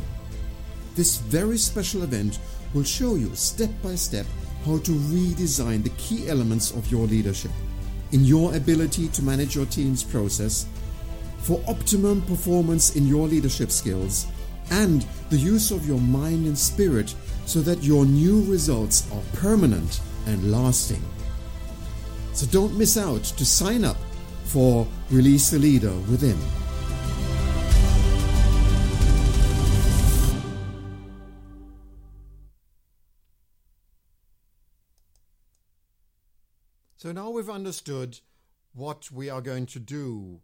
This 0.97 1.19
very 1.19 1.59
special 1.59 2.03
event 2.03 2.41
will 2.75 2.85
show 2.85 3.15
you 3.15 3.35
step 3.35 3.71
by 3.83 3.95
step 3.95 4.27
how 4.65 4.79
to 4.79 4.93
redesign 4.93 5.83
the 5.83 5.91
key 5.91 6.29
elements 6.29 6.73
of 6.73 6.91
your 6.91 7.07
leadership 7.07 7.51
in 8.13 8.25
your 8.25 8.55
ability 8.55 9.09
to 9.09 9.23
manage 9.23 9.55
your 9.55 9.67
team's 9.67 10.03
process 10.03 10.67
for 11.39 11.63
optimum 11.69 12.21
performance 12.23 12.97
in 12.97 13.07
your 13.07 13.27
leadership 13.29 13.71
skills 13.71 14.27
and 14.71 15.05
the 15.29 15.37
use 15.37 15.71
of 15.71 15.87
your 15.87 16.01
mind 16.01 16.47
and 16.47 16.57
spirit 16.57 17.15
so 17.47 17.61
that 17.61 17.83
your 17.83 18.05
new 18.05 18.43
results 18.45 19.11
are 19.13 19.23
permanent 19.35 20.01
and 20.27 20.51
lasting. 20.51 21.03
So 22.33 22.47
don't 22.47 22.79
miss 22.79 22.97
out 22.97 23.25
to 23.25 23.45
sign 23.45 23.85
up 23.85 23.97
for 24.45 24.87
Release 25.11 25.51
the 25.51 25.59
Leader 25.59 25.93
Within. 26.11 26.39
So 36.97 37.13
now 37.13 37.31
we've 37.31 37.49
understood 37.49 38.21
what 38.75 39.11
we 39.11 39.31
are 39.31 39.41
going 39.41 39.67
to 39.67 39.81
do 39.81 40.41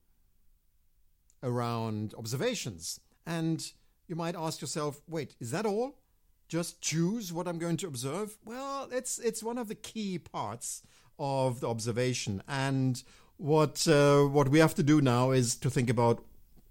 around 1.43 2.15
observations. 2.17 2.99
And 3.27 3.73
you 4.09 4.17
might 4.17 4.37
ask 4.37 4.61
yourself, 4.61 5.01
wait, 5.09 5.35
is 5.41 5.51
that 5.51 5.67
all? 5.67 5.99
Just 6.49 6.81
choose 6.81 7.33
what 7.33 7.49
I'm 7.49 7.59
going 7.59 7.77
to 7.79 7.87
observe? 7.87 8.37
Well, 8.45 8.89
it's 8.93 9.19
it's 9.19 9.43
one 9.43 9.59
of 9.59 9.69
the 9.69 9.75
key 9.75 10.19
parts 10.19 10.83
of 11.19 11.61
the 11.61 11.69
observation. 11.69 12.43
And 12.47 13.03
what 13.37 13.87
uh, 13.89 14.23
what 14.23 14.49
we 14.49 14.61
have 14.61 14.75
to 14.77 14.83
do 14.83 15.01
now 15.01 15.33
is 15.33 15.57
to 15.57 15.71
think 15.71 15.91
about 15.91 16.25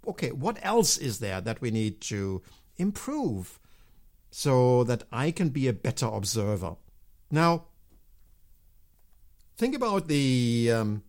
okay, 0.07 0.31
what 0.31 0.57
else 0.61 0.97
is 0.97 1.19
there 1.19 1.41
that 1.41 1.61
we 1.61 1.71
need 1.71 1.99
to 1.99 2.41
improve 2.77 3.59
so 4.31 4.83
that 4.83 5.03
I 5.11 5.31
can 5.31 5.49
be 5.49 5.67
a 5.67 5.73
better 5.73 6.05
observer? 6.05 6.75
Now, 7.31 7.65
think 9.57 9.75
about 9.75 10.07
the 10.07 10.71
um, 10.73 11.03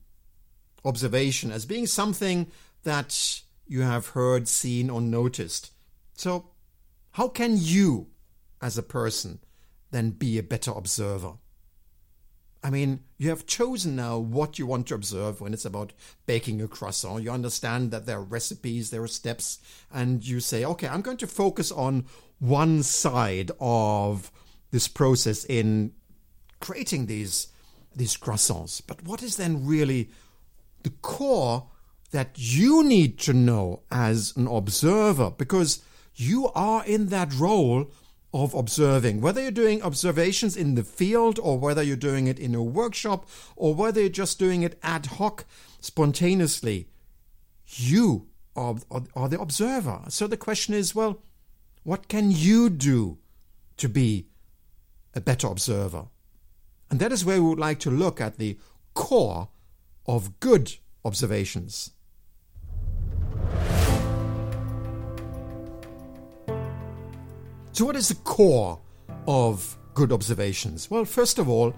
observation 0.85 1.53
as 1.53 1.67
being 1.67 1.87
something 1.87 2.51
that 2.85 3.43
you 3.67 3.83
have 3.83 4.09
heard, 4.09 4.49
seen, 4.49 4.89
or 4.89 5.01
noticed. 5.01 5.73
So, 6.17 6.51
how 7.13 7.29
can 7.29 7.57
you, 7.57 8.09
as 8.61 8.77
a 8.77 8.83
person, 8.83 9.39
then 9.91 10.11
be 10.11 10.39
a 10.39 10.43
better 10.43 10.73
observer? 10.73 11.35
I 12.65 12.71
mean, 12.71 13.05
you 13.17 13.29
have 13.29 13.47
chosen 13.47 13.95
now 13.95 14.19
what 14.19 14.59
you 14.59 14.67
want 14.67 14.89
to 14.89 14.95
observe 14.95 15.41
when 15.41 15.55
it's 15.55 15.65
about 15.65 15.93
baking 16.27 16.61
a 16.61 16.67
croissant. 16.67 17.23
You 17.23 17.31
understand 17.31 17.93
that 17.93 18.07
there 18.07 18.19
are 18.19 18.25
recipes, 18.25 18.91
there 18.91 19.05
are 19.05 19.09
steps, 19.09 19.61
and 19.93 20.27
you 20.27 20.41
say, 20.41 20.65
okay, 20.65 20.89
I'm 20.89 21.03
going 21.03 21.19
to 21.19 21.29
focus 21.29 21.71
on 21.71 22.07
one 22.41 22.83
side 22.83 23.53
of 23.61 24.33
this 24.73 24.89
process 24.89 25.45
in 25.45 25.93
creating 26.61 27.07
these 27.07 27.49
these 27.95 28.17
croissants. 28.17 28.83
But 28.85 29.05
what 29.05 29.23
is 29.23 29.37
then 29.37 29.65
really 29.65 30.11
the 30.83 30.91
core 30.91 31.69
that 32.11 32.33
you 32.35 32.83
need 32.83 33.19
to 33.21 33.33
know 33.33 33.83
as 33.91 34.35
an 34.37 34.47
observer? 34.49 35.31
Because 35.31 35.83
you 36.17 36.51
are 36.55 36.85
in 36.85 37.07
that 37.07 37.33
role 37.35 37.91
of 38.33 38.55
observing, 38.55 39.21
whether 39.21 39.41
you're 39.41 39.51
doing 39.51 39.83
observations 39.83 40.57
in 40.57 40.75
the 40.75 40.85
field 40.85 41.39
or 41.43 41.59
whether 41.59 41.83
you're 41.83 41.97
doing 41.97 42.27
it 42.27 42.39
in 42.39 42.55
a 42.55 42.63
workshop 42.63 43.27
or 43.55 43.75
whether 43.75 44.01
you're 44.01 44.11
just 44.11 44.39
doing 44.39 44.63
it 44.63 44.79
ad 44.83 45.07
hoc, 45.07 45.45
spontaneously. 45.81 46.89
You 47.67 48.27
are, 48.55 48.77
are, 48.91 49.03
are 49.15 49.29
the 49.29 49.41
observer. 49.41 50.03
So 50.09 50.27
the 50.27 50.37
question 50.37 50.75
is 50.75 50.95
well, 50.95 51.23
what 51.83 52.09
can 52.09 52.31
you 52.31 52.69
do 52.69 53.19
to 53.77 53.89
be 53.89 54.27
a 55.15 55.21
better 55.21 55.47
observer? 55.47 56.07
And 56.91 57.01
that 57.01 57.13
is 57.13 57.25
where 57.25 57.43
we 57.43 57.49
would 57.49 57.59
like 57.59 57.81
to 57.81 57.91
look 57.91 58.21
at 58.21 58.39
the 58.39 58.59
core 58.95 59.49
of 60.07 60.41
good 60.41 60.77
observations. 61.05 61.93
So, 67.77 67.85
what 67.85 67.97
is 67.97 68.09
the 68.09 68.15
core 68.15 68.81
of 69.29 69.77
good 69.93 70.11
observations? 70.11 70.91
Well, 70.91 71.05
first 71.05 71.39
of 71.39 71.47
all, 71.47 71.75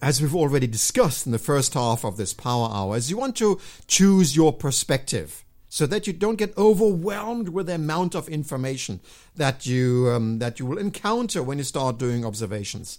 as 0.00 0.22
we've 0.22 0.34
already 0.34 0.66
discussed 0.66 1.26
in 1.26 1.32
the 1.32 1.38
first 1.38 1.74
half 1.74 2.06
of 2.06 2.16
this 2.16 2.32
power 2.32 2.70
hour, 2.72 2.96
is 2.96 3.10
you 3.10 3.18
want 3.18 3.36
to 3.36 3.60
choose 3.86 4.34
your 4.34 4.50
perspective. 4.50 5.44
so 5.68 5.86
that 5.86 6.06
you 6.06 6.14
don't 6.14 6.36
get 6.36 6.56
overwhelmed 6.56 7.50
with 7.50 7.66
the 7.66 7.74
amount 7.74 8.14
of 8.14 8.30
information 8.30 9.00
that 9.36 9.66
you 9.66 10.08
um, 10.08 10.38
that 10.38 10.58
you 10.58 10.64
will 10.64 10.78
encounter 10.78 11.42
when 11.42 11.58
you 11.58 11.64
start 11.64 11.98
doing 11.98 12.24
observations. 12.24 12.98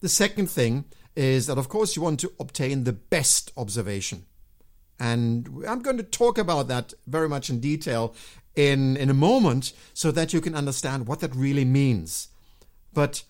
The 0.00 0.08
second 0.08 0.50
thing 0.50 0.86
is 1.14 1.46
that 1.46 1.58
of 1.58 1.68
course 1.68 1.94
you 1.94 2.02
want 2.02 2.18
to 2.20 2.32
obtain 2.40 2.82
the 2.82 2.94
best 2.94 3.52
observation. 3.56 4.26
And 4.98 5.48
I'm 5.68 5.82
going 5.82 5.98
to 5.98 6.02
talk 6.02 6.38
about 6.38 6.66
that 6.68 6.94
very 7.06 7.28
much 7.28 7.50
in 7.50 7.60
detail 7.60 8.14
in, 8.56 8.96
in 8.96 9.10
a 9.10 9.14
moment 9.14 9.72
so 9.92 10.10
that 10.10 10.32
you 10.32 10.40
can 10.40 10.54
understand 10.54 11.06
what 11.06 11.20
that 11.20 11.34
really 11.34 11.64
means. 11.64 12.28
But 12.92 13.24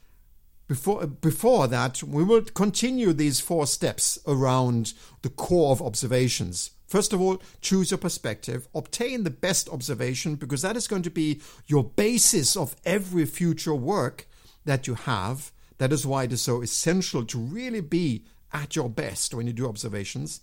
before, 0.66 1.07
before 1.07 1.68
that, 1.68 2.03
we 2.03 2.25
will 2.25 2.43
continue 2.43 3.12
these 3.12 3.41
four 3.41 3.66
steps 3.66 4.18
around 4.27 4.95
the 5.22 5.31
core 5.31 5.72
of 5.72 5.83
observations. 5.83 6.70
First 6.87 7.12
of 7.12 7.20
all, 7.20 7.43
choose 7.61 7.91
your 7.91 7.99
perspective, 7.99 8.68
obtain 8.75 9.25
the 9.25 9.31
best 9.31 9.68
observation, 9.68 10.37
because 10.37 10.62
that 10.62 10.77
is 10.77 10.87
going 10.87 11.03
to 11.03 11.11
be 11.11 11.41
your 11.66 11.85
basis 11.85 12.57
of 12.57 12.77
every 12.85 13.27
future 13.27 13.75
work 13.75 14.27
that 14.64 14.87
you 14.87 14.95
have. 14.95 15.51
That 15.79 15.93
is 15.93 16.07
why 16.07 16.25
it 16.25 16.33
is 16.33 16.43
so 16.43 16.62
essential 16.62 17.25
to 17.25 17.39
really 17.39 17.81
be 17.81 18.25
at 18.53 18.77
your 18.77 18.89
best 18.89 19.35
when 19.35 19.47
you 19.47 19.53
do 19.53 19.68
observations. 19.68 20.41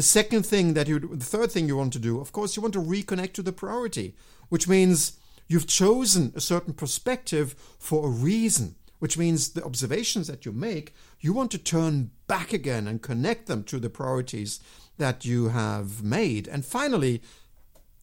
The 0.00 0.04
second 0.04 0.46
thing 0.46 0.72
that 0.72 0.88
you, 0.88 0.98
the 0.98 1.26
third 1.26 1.52
thing 1.52 1.68
you 1.68 1.76
want 1.76 1.92
to 1.92 1.98
do, 1.98 2.22
of 2.22 2.32
course, 2.32 2.56
you 2.56 2.62
want 2.62 2.72
to 2.72 2.80
reconnect 2.80 3.34
to 3.34 3.42
the 3.42 3.52
priority, 3.52 4.14
which 4.48 4.66
means 4.66 5.18
you've 5.46 5.66
chosen 5.66 6.32
a 6.34 6.40
certain 6.40 6.72
perspective 6.72 7.54
for 7.78 8.06
a 8.06 8.10
reason, 8.10 8.76
which 8.98 9.18
means 9.18 9.50
the 9.50 9.62
observations 9.62 10.26
that 10.26 10.46
you 10.46 10.52
make, 10.52 10.94
you 11.20 11.34
want 11.34 11.50
to 11.50 11.58
turn 11.58 12.12
back 12.28 12.54
again 12.54 12.86
and 12.86 13.02
connect 13.02 13.46
them 13.46 13.62
to 13.64 13.78
the 13.78 13.90
priorities 13.90 14.58
that 14.96 15.26
you 15.26 15.50
have 15.50 16.02
made. 16.02 16.48
And 16.48 16.64
finally, 16.64 17.20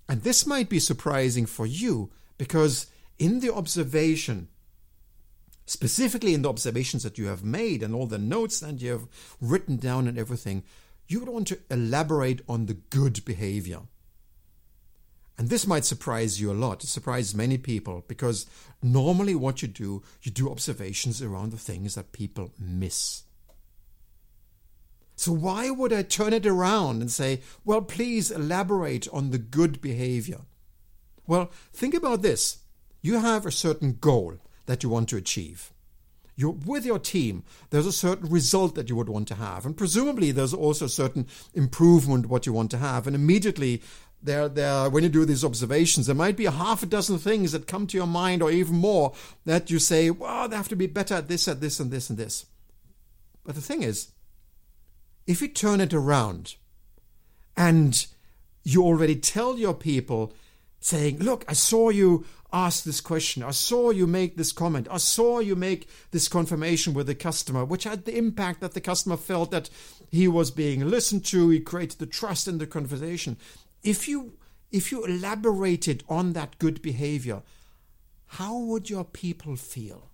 and 0.07 0.21
this 0.21 0.45
might 0.45 0.69
be 0.69 0.77
surprising 0.77 1.47
for 1.47 1.65
you, 1.65 2.11
because 2.37 2.85
in 3.17 3.39
the 3.39 3.51
observation, 3.51 4.49
specifically 5.65 6.35
in 6.35 6.43
the 6.43 6.49
observations 6.49 7.01
that 7.01 7.17
you 7.17 7.25
have 7.25 7.43
made 7.43 7.81
and 7.81 7.95
all 7.95 8.05
the 8.05 8.19
notes 8.19 8.59
that 8.59 8.79
you 8.83 8.91
have 8.91 9.07
written 9.41 9.77
down 9.77 10.07
and 10.07 10.19
everything, 10.19 10.61
you 11.07 11.19
would 11.19 11.29
want 11.29 11.47
to 11.47 11.59
elaborate 11.69 12.41
on 12.47 12.65
the 12.65 12.73
good 12.73 13.23
behavior. 13.25 13.81
And 15.37 15.49
this 15.49 15.67
might 15.67 15.85
surprise 15.85 16.41
you 16.41 16.51
a 16.51 16.53
lot. 16.53 16.83
It 16.83 16.87
surprises 16.87 17.35
many 17.35 17.57
people 17.57 18.03
because 18.07 18.47
normally 18.81 19.35
what 19.35 19.61
you 19.61 19.67
do, 19.67 20.01
you 20.23 20.31
do 20.31 20.49
observations 20.49 21.21
around 21.21 21.51
the 21.51 21.57
things 21.57 21.95
that 21.95 22.11
people 22.11 22.51
miss. 22.59 23.23
So 25.15 25.31
why 25.31 25.69
would 25.69 25.93
I 25.93 26.03
turn 26.03 26.33
it 26.33 26.45
around 26.45 27.01
and 27.01 27.11
say, 27.11 27.41
well, 27.63 27.81
please 27.81 28.31
elaborate 28.31 29.07
on 29.13 29.31
the 29.31 29.37
good 29.37 29.81
behavior? 29.81 30.41
Well, 31.25 31.51
think 31.73 31.93
about 31.93 32.21
this. 32.21 32.59
You 33.01 33.19
have 33.19 33.45
a 33.45 33.51
certain 33.51 33.97
goal 33.99 34.37
that 34.65 34.83
you 34.83 34.89
want 34.89 35.09
to 35.09 35.17
achieve 35.17 35.71
you're 36.37 36.51
with 36.51 36.85
your 36.85 36.99
team, 36.99 37.43
there's 37.71 37.87
a 37.87 37.91
certain 37.91 38.29
result 38.29 38.75
that 38.75 38.89
you 38.89 38.95
would 38.95 39.09
want 39.09 39.27
to 39.29 39.35
have. 39.35 39.65
And 39.65 39.75
presumably 39.75 40.31
there's 40.31 40.53
also 40.53 40.85
a 40.85 40.89
certain 40.89 41.27
improvement 41.53 42.27
what 42.27 42.45
you 42.45 42.53
want 42.53 42.69
to 42.71 42.77
have. 42.77 43.07
And 43.07 43.15
immediately 43.15 43.81
there, 44.21 44.47
there, 44.47 44.87
when 44.89 45.03
you 45.03 45.09
do 45.09 45.25
these 45.25 45.43
observations, 45.43 46.05
there 46.05 46.15
might 46.15 46.37
be 46.37 46.45
a 46.45 46.51
half 46.51 46.83
a 46.83 46.85
dozen 46.85 47.17
things 47.17 47.51
that 47.51 47.65
come 47.65 47.87
to 47.87 47.97
your 47.97 48.07
mind 48.07 48.43
or 48.43 48.51
even 48.51 48.75
more 48.75 49.13
that 49.45 49.71
you 49.71 49.79
say, 49.79 50.11
well, 50.11 50.47
they 50.47 50.55
have 50.55 50.69
to 50.69 50.75
be 50.75 50.85
better 50.85 51.15
at 51.15 51.27
this, 51.27 51.47
at 51.47 51.59
this, 51.59 51.79
and 51.79 51.89
this, 51.89 52.09
and 52.09 52.19
this. 52.19 52.45
But 53.43 53.55
the 53.55 53.61
thing 53.61 53.81
is, 53.81 54.11
if 55.25 55.41
you 55.41 55.47
turn 55.47 55.81
it 55.81 55.93
around 55.93 56.55
and 57.55 58.05
you 58.63 58.83
already 58.83 59.15
tell 59.15 59.57
your 59.57 59.73
people, 59.73 60.33
saying, 60.79 61.19
Look, 61.19 61.45
I 61.47 61.53
saw 61.53 61.89
you 61.89 62.25
ask 62.53 62.83
this 62.83 63.01
question. 63.01 63.43
I 63.43 63.51
saw 63.51 63.89
you 63.89 64.07
make 64.07 64.37
this 64.37 64.51
comment. 64.51 64.87
I 64.89 64.97
saw 64.97 65.39
you 65.39 65.55
make 65.55 65.89
this 66.11 66.27
confirmation 66.27 66.93
with 66.93 67.07
the 67.07 67.15
customer, 67.15 67.65
which 67.65 67.83
had 67.83 68.05
the 68.05 68.17
impact 68.17 68.61
that 68.61 68.73
the 68.73 68.81
customer 68.81 69.17
felt 69.17 69.51
that 69.51 69.69
he 70.09 70.27
was 70.27 70.51
being 70.51 70.87
listened 70.89 71.25
to. 71.25 71.49
He 71.49 71.59
created 71.59 71.99
the 71.99 72.05
trust 72.05 72.47
in 72.47 72.57
the 72.57 72.67
conversation. 72.67 73.37
If 73.83 74.07
you 74.07 74.37
if 74.71 74.91
you 74.91 75.05
elaborated 75.05 76.03
on 76.09 76.33
that 76.33 76.59
good 76.59 76.81
behavior, 76.81 77.41
how 78.31 78.57
would 78.57 78.89
your 78.89 79.05
people 79.05 79.55
feel? 79.55 80.11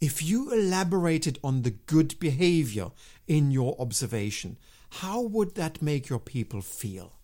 If 0.00 0.22
you 0.22 0.52
elaborated 0.52 1.38
on 1.42 1.62
the 1.62 1.70
good 1.70 2.18
behavior 2.18 2.90
in 3.26 3.50
your 3.50 3.74
observation, 3.78 4.58
how 5.00 5.20
would 5.20 5.56
that 5.56 5.82
make 5.82 6.08
your 6.08 6.20
people 6.20 6.60
feel? 6.60 7.14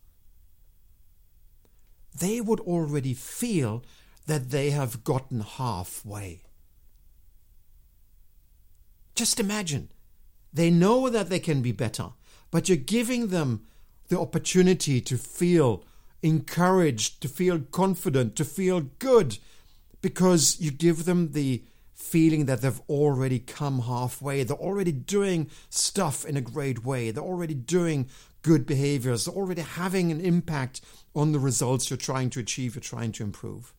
They 2.18 2.40
would 2.40 2.60
already 2.60 3.14
feel 3.14 3.84
that 4.26 4.50
they 4.50 4.70
have 4.70 5.04
gotten 5.04 5.40
halfway. 5.40 6.42
Just 9.14 9.38
imagine. 9.38 9.90
They 10.52 10.70
know 10.70 11.08
that 11.08 11.28
they 11.28 11.38
can 11.38 11.62
be 11.62 11.72
better, 11.72 12.08
but 12.50 12.68
you're 12.68 12.76
giving 12.76 13.28
them 13.28 13.66
the 14.08 14.18
opportunity 14.18 15.00
to 15.02 15.16
feel 15.16 15.84
encouraged, 16.22 17.20
to 17.22 17.28
feel 17.28 17.60
confident, 17.60 18.34
to 18.36 18.44
feel 18.44 18.80
good, 18.98 19.38
because 20.02 20.58
you 20.58 20.72
give 20.72 21.04
them 21.04 21.32
the 21.32 21.62
feeling 22.00 22.46
that 22.46 22.62
they've 22.62 22.80
already 22.88 23.38
come 23.38 23.80
halfway. 23.80 24.42
They're 24.42 24.56
already 24.56 24.90
doing 24.90 25.50
stuff 25.68 26.24
in 26.24 26.36
a 26.36 26.40
great 26.40 26.84
way. 26.84 27.10
They're 27.10 27.22
already 27.22 27.54
doing 27.54 28.08
good 28.42 28.66
behaviors. 28.66 29.24
They're 29.24 29.34
already 29.34 29.62
having 29.62 30.10
an 30.10 30.20
impact 30.20 30.80
on 31.14 31.32
the 31.32 31.38
results 31.38 31.90
you're 31.90 31.96
trying 31.96 32.30
to 32.30 32.40
achieve, 32.40 32.74
you're 32.74 32.80
trying 32.80 33.12
to 33.12 33.22
improve. 33.22 33.74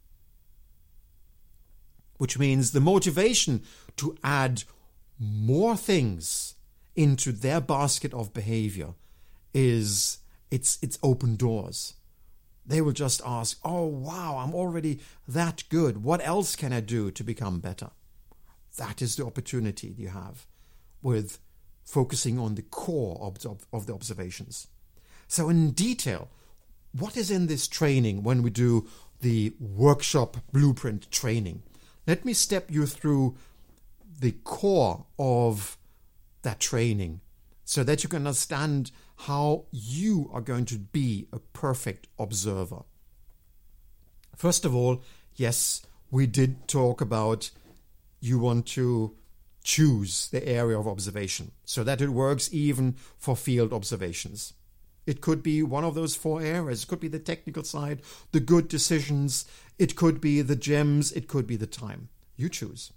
Which 2.17 2.37
means 2.37 2.71
the 2.71 2.79
motivation 2.79 3.63
to 3.97 4.15
add 4.23 4.63
more 5.19 5.75
things 5.75 6.55
into 6.95 7.31
their 7.31 7.59
basket 7.59 8.13
of 8.13 8.33
behavior 8.33 8.93
is 9.53 10.19
it's 10.51 10.77
it's 10.81 10.99
open 11.01 11.35
doors. 11.35 11.95
They 12.65 12.81
will 12.81 12.91
just 12.91 13.21
ask, 13.25 13.59
"Oh 13.63 13.87
wow, 13.87 14.37
I'm 14.37 14.53
already 14.53 14.99
that 15.27 15.63
good. 15.69 16.03
What 16.03 16.25
else 16.25 16.55
can 16.55 16.71
I 16.71 16.81
do 16.81 17.09
to 17.11 17.23
become 17.23 17.59
better?" 17.59 17.89
That 18.77 19.01
is 19.01 19.15
the 19.15 19.25
opportunity 19.25 19.93
you 19.97 20.09
have 20.09 20.45
with 21.01 21.39
focusing 21.83 22.39
on 22.39 22.55
the 22.55 22.61
core 22.61 23.17
of, 23.21 23.65
of 23.73 23.85
the 23.85 23.93
observations. 23.93 24.67
So, 25.27 25.49
in 25.49 25.71
detail, 25.71 26.29
what 26.91 27.17
is 27.17 27.31
in 27.31 27.47
this 27.47 27.67
training 27.67 28.23
when 28.23 28.43
we 28.43 28.49
do 28.49 28.87
the 29.21 29.53
workshop 29.59 30.37
blueprint 30.51 31.09
training? 31.11 31.63
Let 32.07 32.25
me 32.25 32.33
step 32.33 32.69
you 32.69 32.85
through 32.85 33.35
the 34.19 34.33
core 34.43 35.05
of 35.17 35.77
that 36.41 36.59
training 36.59 37.21
so 37.63 37.83
that 37.83 38.03
you 38.03 38.09
can 38.09 38.27
understand 38.27 38.91
how 39.27 39.65
you 39.71 40.29
are 40.33 40.41
going 40.41 40.65
to 40.65 40.77
be 40.77 41.27
a 41.31 41.39
perfect 41.39 42.07
observer. 42.17 42.83
First 44.35 44.65
of 44.65 44.75
all, 44.75 45.03
yes, 45.35 45.81
we 46.09 46.27
did 46.27 46.67
talk 46.67 46.99
about 46.99 47.51
you 48.21 48.39
want 48.39 48.65
to 48.67 49.15
choose 49.63 50.29
the 50.29 50.47
area 50.47 50.79
of 50.79 50.87
observation 50.87 51.51
so 51.65 51.83
that 51.83 52.01
it 52.01 52.09
works 52.09 52.49
even 52.53 52.95
for 53.17 53.35
field 53.35 53.73
observations. 53.73 54.53
It 55.05 55.21
could 55.21 55.43
be 55.43 55.63
one 55.63 55.83
of 55.83 55.95
those 55.95 56.15
four 56.15 56.41
areas. 56.41 56.83
It 56.83 56.87
could 56.87 56.99
be 56.99 57.07
the 57.07 57.19
technical 57.19 57.63
side, 57.63 58.01
the 58.31 58.39
good 58.39 58.67
decisions, 58.67 59.45
it 59.79 59.95
could 59.95 60.21
be 60.21 60.41
the 60.41 60.55
gems, 60.55 61.11
it 61.11 61.27
could 61.27 61.47
be 61.47 61.55
the 61.55 61.67
time. 61.67 62.09
You 62.37 62.49
choose. 62.49 62.93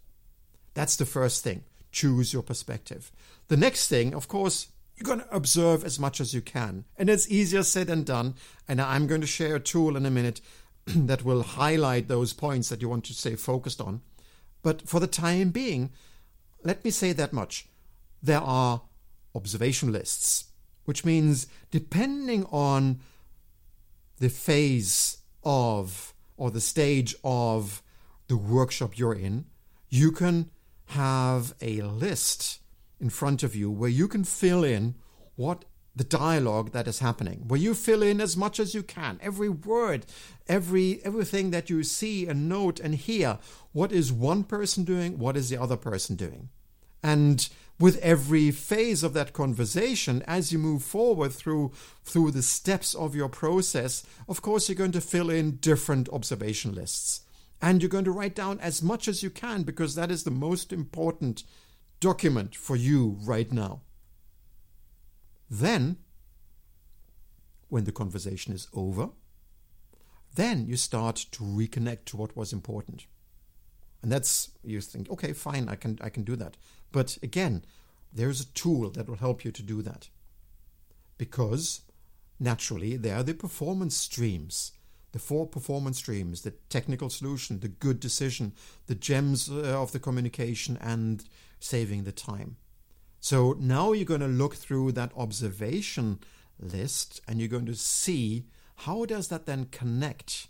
That's 0.75 0.97
the 0.97 1.07
first 1.07 1.43
thing. 1.43 1.65
Choose 1.93 2.33
your 2.33 2.43
perspective. 2.43 3.11
The 3.49 3.57
next 3.57 3.89
thing, 3.89 4.15
of 4.15 4.29
course, 4.29 4.69
you're 4.97 5.05
going 5.05 5.21
to 5.21 5.35
observe 5.35 5.85
as 5.85 5.99
much 5.99 6.21
as 6.21 6.35
you 6.35 6.41
can. 6.41 6.85
And 6.97 7.09
it's 7.09 7.31
easier 7.31 7.63
said 7.63 7.89
than 7.89 8.05
done. 8.05 8.35
And 8.69 8.81
I'm 8.81 9.07
going 9.07 9.21
to 9.21 9.27
share 9.27 9.57
a 9.57 9.61
tool 9.61 9.97
in 9.97 10.07
a 10.07 10.11
minute 10.11 10.41
that 10.87 11.25
will 11.25 11.43
highlight 11.43 12.09
those 12.09 12.33
points 12.33 12.69
that 12.69 12.83
you 12.83 12.89
want 12.89 13.05
to 13.05 13.15
stay 13.15 13.35
focused 13.35 13.81
on. 13.81 14.03
But 14.65 14.89
for 14.89 14.99
the 14.99 15.07
time 15.07 15.51
being, 15.51 15.91
let 16.65 16.85
me 16.85 16.91
say 16.91 17.13
that 17.13 17.35
much. 17.35 17.69
There 18.23 18.41
are 18.41 18.83
observation 19.35 19.93
lists, 19.93 20.47
which 20.87 21.05
means 21.05 21.47
depending 21.71 22.47
on 22.47 23.01
the 24.19 24.31
phase 24.31 25.19
of 25.45 26.15
or 26.39 26.51
the 26.51 26.63
stage 26.63 27.15
of 27.23 27.83
the 28.27 28.39
workshop 28.39 28.99
you're 28.99 29.15
in, 29.15 29.45
you 29.91 30.11
can 30.11 30.51
have 30.87 31.55
a 31.61 31.83
list 31.83 32.61
in 32.99 33.11
front 33.11 33.43
of 33.43 33.55
you 33.55 33.71
where 33.71 33.91
you 33.91 34.09
can 34.09 34.25
fill 34.25 34.65
in 34.65 34.95
what 35.37 35.67
the 35.97 36.05
dialogue 36.05 36.73
that 36.73 36.89
is 36.89 36.99
happening, 36.99 37.45
where 37.47 37.61
you 37.61 37.75
fill 37.75 38.03
in 38.03 38.21
as 38.21 38.37
much 38.37 38.59
as 38.59 38.75
you 38.75 38.83
can, 38.83 39.19
every 39.23 39.49
word, 39.49 40.07
every 40.49 41.01
everything 41.05 41.51
that 41.51 41.71
you 41.71 41.83
see 41.83 42.27
and 42.27 42.49
note 42.49 42.81
and 42.81 42.95
hear. 42.97 43.39
What 43.73 43.93
is 43.93 44.13
one 44.13 44.45
person 44.45 44.85
doing? 44.85 45.19
What 45.19 45.37
is 45.37 45.51
the 45.51 45.57
other 45.57 45.77
person 45.77 46.17
doing? 46.17 46.49
And 47.03 47.49
with 47.79 47.99
every 47.99 48.51
phase 48.51 49.03
of 49.03 49.15
that 49.15 49.33
conversation 49.33 50.23
as 50.27 50.53
you 50.53 50.59
move 50.59 50.83
forward 50.83 51.33
through 51.33 51.73
through 52.05 52.31
the 52.31 52.43
steps 52.43 52.95
of 52.95 53.15
your 53.15 53.29
process 53.29 54.05
of 54.29 54.41
course 54.43 54.69
you're 54.69 54.77
going 54.77 54.93
to 54.93 55.01
fill 55.01 55.29
in 55.29 55.57
different 55.57 56.09
observation 56.11 56.73
lists 56.73 57.23
and 57.61 57.83
you're 57.83 57.89
going 57.89 58.05
to 58.05 58.13
write 58.13 58.35
down 58.35 58.61
as 58.61 58.83
much 58.83 59.09
as 59.09 59.23
you 59.23 59.31
can 59.31 59.63
because 59.63 59.95
that 59.95 60.11
is 60.11 60.25
the 60.25 60.31
most 60.31 60.73
important 60.73 61.43
document 61.99 62.55
for 62.55 62.77
you 62.77 63.19
right 63.25 63.53
now 63.53 63.81
then 65.51 65.97
when 67.69 67.85
the 67.85 67.93
conversation 67.93 68.53
is 68.53 68.69
over 68.73 69.11
then 70.35 70.67
you 70.67 70.77
start 70.77 71.17
to 71.31 71.45
reconnect 71.45 72.07
to 72.07 72.17
what 72.17 72.37
was 72.37 72.53
important. 72.53 73.07
And 74.03 74.11
that's 74.11 74.51
you 74.63 74.81
think 74.81 75.11
okay 75.11 75.33
fine 75.33 75.69
i 75.69 75.77
can 75.77 75.99
i 76.01 76.09
can 76.09 76.25
do 76.25 76.37
that. 76.37 76.57
But 76.93 77.19
again 77.23 77.65
there's 78.13 78.41
a 78.41 78.47
tool 78.47 78.91
that 78.91 79.09
will 79.09 79.17
help 79.17 79.45
you 79.45 79.51
to 79.53 79.63
do 79.63 79.83
that. 79.83 80.09
Because 81.19 81.83
naturally 82.41 82.97
they 82.97 83.11
are 83.11 83.23
the 83.23 83.35
performance 83.35 83.97
streams 83.97 84.73
the 85.13 85.19
four 85.21 85.47
performance 85.47 85.99
streams 85.99 86.43
the 86.43 86.51
technical 86.69 87.09
solution 87.09 87.61
the 87.61 87.69
good 87.69 88.01
decision 88.01 88.53
the 88.87 88.95
gems 88.95 89.49
uh, 89.49 89.81
of 89.81 89.93
the 89.93 90.01
communication 90.01 90.77
and 90.81 91.25
saving 91.61 92.03
the 92.03 92.13
time 92.13 92.57
so 93.25 93.55
now 93.59 93.93
you're 93.93 94.05
going 94.05 94.21
to 94.21 94.27
look 94.43 94.55
through 94.55 94.93
that 94.93 95.13
observation 95.17 96.19
list 96.59 97.21
and 97.27 97.41
you're 97.41 97.49
going 97.57 97.67
to 97.67 97.75
see 97.75 98.45
how 98.77 99.05
does 99.05 99.29
that 99.29 99.47
then 99.47 99.67
connect 99.67 100.49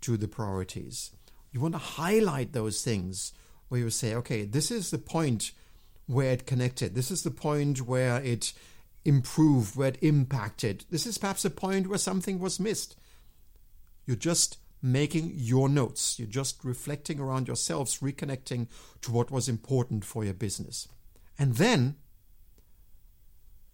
to 0.00 0.16
the 0.16 0.28
priorities 0.28 1.10
you 1.52 1.60
want 1.60 1.74
to 1.74 1.78
highlight 1.78 2.52
those 2.52 2.82
things 2.82 3.32
where 3.68 3.80
you 3.80 3.90
say, 3.90 4.14
okay, 4.14 4.44
this 4.44 4.70
is 4.70 4.90
the 4.90 4.98
point 4.98 5.52
where 6.06 6.32
it 6.32 6.46
connected. 6.46 6.94
This 6.94 7.10
is 7.10 7.22
the 7.22 7.30
point 7.30 7.82
where 7.82 8.22
it 8.22 8.52
improved, 9.04 9.76
where 9.76 9.88
it 9.88 9.98
impacted. 10.02 10.84
This 10.90 11.06
is 11.06 11.18
perhaps 11.18 11.44
a 11.44 11.50
point 11.50 11.86
where 11.86 11.98
something 11.98 12.38
was 12.38 12.60
missed. 12.60 12.96
You're 14.06 14.16
just 14.16 14.58
making 14.80 15.32
your 15.34 15.68
notes. 15.68 16.18
You're 16.18 16.28
just 16.28 16.64
reflecting 16.64 17.20
around 17.20 17.46
yourselves, 17.46 17.98
reconnecting 17.98 18.68
to 19.02 19.12
what 19.12 19.30
was 19.30 19.48
important 19.48 20.04
for 20.04 20.24
your 20.24 20.34
business. 20.34 20.88
And 21.38 21.54
then 21.54 21.96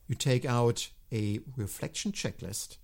you 0.06 0.14
take 0.14 0.44
out 0.44 0.90
a 1.10 1.40
reflection 1.56 2.12
checklist, 2.12 2.76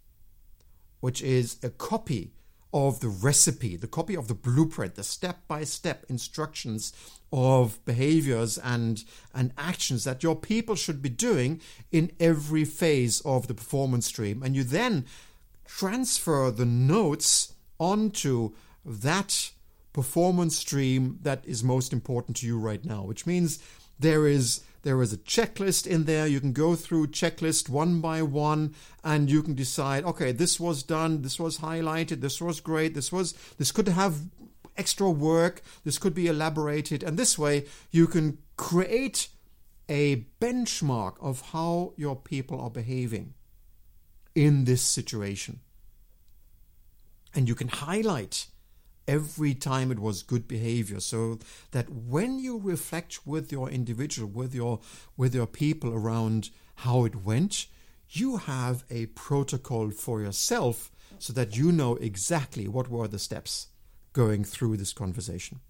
which 1.01 1.22
is 1.22 1.59
a 1.62 1.70
copy 1.70 2.33
of 2.72 3.01
the 3.01 3.09
recipe, 3.09 3.76
the 3.76 3.89
copy 3.89 4.14
of 4.14 4.28
the 4.28 4.35
blueprint, 4.35 4.95
the 4.95 5.03
step 5.03 5.41
by 5.49 5.64
step 5.64 6.05
instructions 6.09 6.93
of 7.33 7.85
behaviors 7.85 8.59
and, 8.59 9.05
and 9.35 9.53
actions 9.59 10.05
that 10.05 10.22
your 10.22 10.37
people 10.37 10.76
should 10.76 11.03
be 11.03 11.09
doing 11.09 11.61
in 11.91 12.12
every 12.20 12.64
phase 12.64 13.20
of 13.22 13.49
the 13.49 13.55
performance 13.55 14.07
stream. 14.07 14.43
And 14.43 14.55
you 14.55 14.62
then 14.62 15.05
transfer 15.66 16.51
the 16.51 16.64
notes 16.64 17.55
onto 17.78 18.53
that 18.85 19.51
performance 19.93 20.57
stream 20.57 21.18
that 21.22 21.45
is 21.45 21.64
most 21.64 21.93
important 21.93 22.37
to 22.37 22.47
you 22.47 22.59
right 22.59 22.85
now, 22.85 23.03
which 23.03 23.26
means 23.26 23.59
there 23.99 24.26
is 24.26 24.62
there 24.83 25.01
is 25.03 25.12
a 25.12 25.18
checklist 25.18 25.87
in 25.87 26.05
there. 26.05 26.26
You 26.26 26.41
can 26.41 26.53
go 26.53 26.74
through 26.74 27.09
checklist 27.09 27.68
one 27.68 28.01
by 28.01 28.22
one 28.22 28.74
and 29.05 29.31
you 29.31 29.43
can 29.43 29.55
decide, 29.55 30.05
okay, 30.05 30.33
this 30.33 30.59
was 30.59 30.83
done, 30.83 31.22
this 31.22 31.39
was 31.39 31.59
highlighted, 31.59 32.20
this 32.20 32.41
was 32.41 32.61
great, 32.61 32.95
this 32.95 33.12
was 33.12 33.35
this 33.59 33.72
could 33.72 33.89
have 33.89 34.20
extra 34.76 35.11
work, 35.11 35.62
this 35.85 35.99
could 35.99 36.14
be 36.14 36.26
elaborated, 36.26 37.03
and 37.03 37.18
this 37.18 37.39
way 37.39 37.66
you 37.91 38.07
can 38.07 38.39
create 38.57 39.28
a 39.89 40.24
benchmark 40.41 41.14
of 41.20 41.51
how 41.53 41.93
your 41.97 42.16
people 42.16 42.61
are 42.61 42.70
behaving 42.70 43.35
in 44.35 44.64
this 44.64 44.83
situation. 44.83 45.61
And 47.35 47.49
you 47.49 47.55
can 47.55 47.68
highlight 47.68 48.47
every 49.11 49.55
time 49.55 49.91
it 49.91 49.99
was 49.99 50.23
good 50.23 50.47
behavior. 50.47 51.01
So 51.01 51.41
that 51.73 51.91
when 51.91 52.39
you 52.39 52.59
reflect 52.59 53.27
with 53.27 53.51
your 53.51 53.69
individual 53.69 54.29
with 54.29 54.55
your 54.55 54.79
with 55.17 55.35
your 55.35 55.49
people 55.49 55.93
around 55.93 56.51
how 56.77 57.05
it 57.05 57.17
went 57.17 57.67
you 58.13 58.39
have 58.39 58.85
a 58.91 59.07
protocol 59.07 59.91
for 59.91 60.21
yourself 60.21 60.91
so 61.19 61.33
that 61.33 61.57
you 61.57 61.71
know 61.71 61.95
exactly 61.97 62.67
what 62.67 62.89
were 62.89 63.07
the 63.07 63.19
steps 63.19 63.69
going 64.13 64.43
through 64.43 64.77
this 64.77 64.93
conversation. 64.93 65.61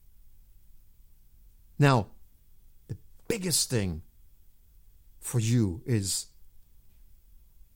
Now 1.78 2.08
the 2.88 2.96
biggest 3.28 3.68
thing 3.68 4.02
for 5.18 5.38
you 5.38 5.82
is 5.84 6.26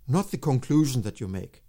not 0.08 0.30
the 0.30 0.38
conclusion 0.38 1.02
that 1.02 1.20
you 1.20 1.28
make 1.28 1.63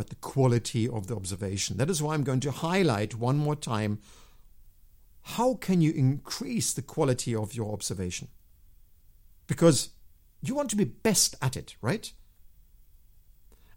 but 0.00 0.08
the 0.08 0.14
quality 0.14 0.88
of 0.88 1.08
the 1.08 1.14
observation. 1.14 1.76
That 1.76 1.90
is 1.90 2.02
why 2.02 2.14
I'm 2.14 2.24
going 2.24 2.40
to 2.40 2.50
highlight 2.50 3.16
one 3.16 3.36
more 3.36 3.54
time 3.54 3.98
how 5.22 5.56
can 5.56 5.82
you 5.82 5.92
increase 5.92 6.72
the 6.72 6.80
quality 6.80 7.34
of 7.34 7.52
your 7.52 7.70
observation? 7.70 8.28
Because 9.46 9.90
you 10.40 10.54
want 10.54 10.70
to 10.70 10.76
be 10.76 10.84
best 10.84 11.36
at 11.42 11.54
it, 11.54 11.76
right? 11.82 12.10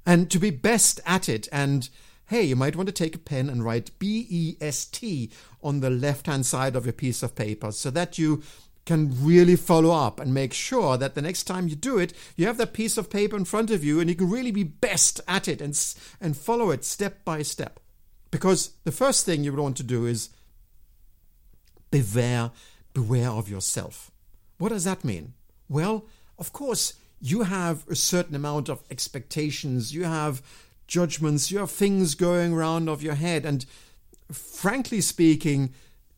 And 0.05 0.31
to 0.31 0.39
be 0.39 0.49
best 0.49 1.01
at 1.05 1.27
it, 1.27 1.49
and 1.51 1.89
hey, 2.27 2.43
you 2.43 2.55
might 2.55 2.77
want 2.77 2.87
to 2.87 2.93
take 2.93 3.15
a 3.15 3.19
pen 3.19 3.49
and 3.49 3.61
write 3.61 3.99
B 3.99 4.25
E 4.29 4.55
S 4.61 4.85
T 4.85 5.29
on 5.61 5.81
the 5.81 5.89
left 5.89 6.27
hand 6.27 6.45
side 6.45 6.77
of 6.77 6.85
your 6.85 6.93
piece 6.93 7.21
of 7.21 7.35
paper 7.35 7.73
so 7.73 7.89
that 7.89 8.17
you 8.17 8.43
can 8.85 9.13
really 9.23 9.55
follow 9.55 9.91
up 9.91 10.19
and 10.19 10.33
make 10.33 10.53
sure 10.53 10.97
that 10.97 11.15
the 11.15 11.21
next 11.21 11.43
time 11.43 11.67
you 11.67 11.75
do 11.75 11.97
it, 11.97 12.13
you 12.35 12.45
have 12.45 12.57
that 12.57 12.73
piece 12.73 12.97
of 12.97 13.09
paper 13.09 13.37
in 13.37 13.45
front 13.45 13.71
of 13.71 13.83
you 13.83 13.99
and 13.99 14.09
you 14.09 14.15
can 14.15 14.29
really 14.29 14.51
be 14.51 14.63
best 14.63 15.21
at 15.27 15.47
it 15.47 15.61
and, 15.61 15.95
and 16.19 16.35
follow 16.35 16.69
it 16.71 16.83
step 16.83 17.23
by 17.23 17.41
step. 17.41 17.79
Because 18.29 18.71
the 18.83 18.91
first 18.91 19.25
thing 19.25 19.43
you 19.43 19.51
would 19.51 19.61
want 19.61 19.77
to 19.77 19.83
do 19.83 20.05
is 20.05 20.29
beware, 21.91 22.51
beware 22.93 23.29
of 23.29 23.49
yourself. 23.49 24.11
What 24.57 24.69
does 24.69 24.83
that 24.83 25.03
mean? 25.03 25.33
Well, 25.69 26.05
of 26.37 26.51
course, 26.51 26.93
you 27.21 27.43
have 27.43 27.87
a 27.87 27.95
certain 27.95 28.35
amount 28.35 28.69
of 28.69 28.83
expectations, 28.91 29.93
you 29.93 30.03
have 30.03 30.41
judgments, 30.87 31.51
you 31.51 31.59
have 31.59 31.71
things 31.71 32.15
going 32.15 32.51
around 32.51 32.89
of 32.89 33.01
your 33.01 33.15
head, 33.15 33.45
and 33.45 33.65
frankly 34.31 34.99
speaking, 34.99 35.73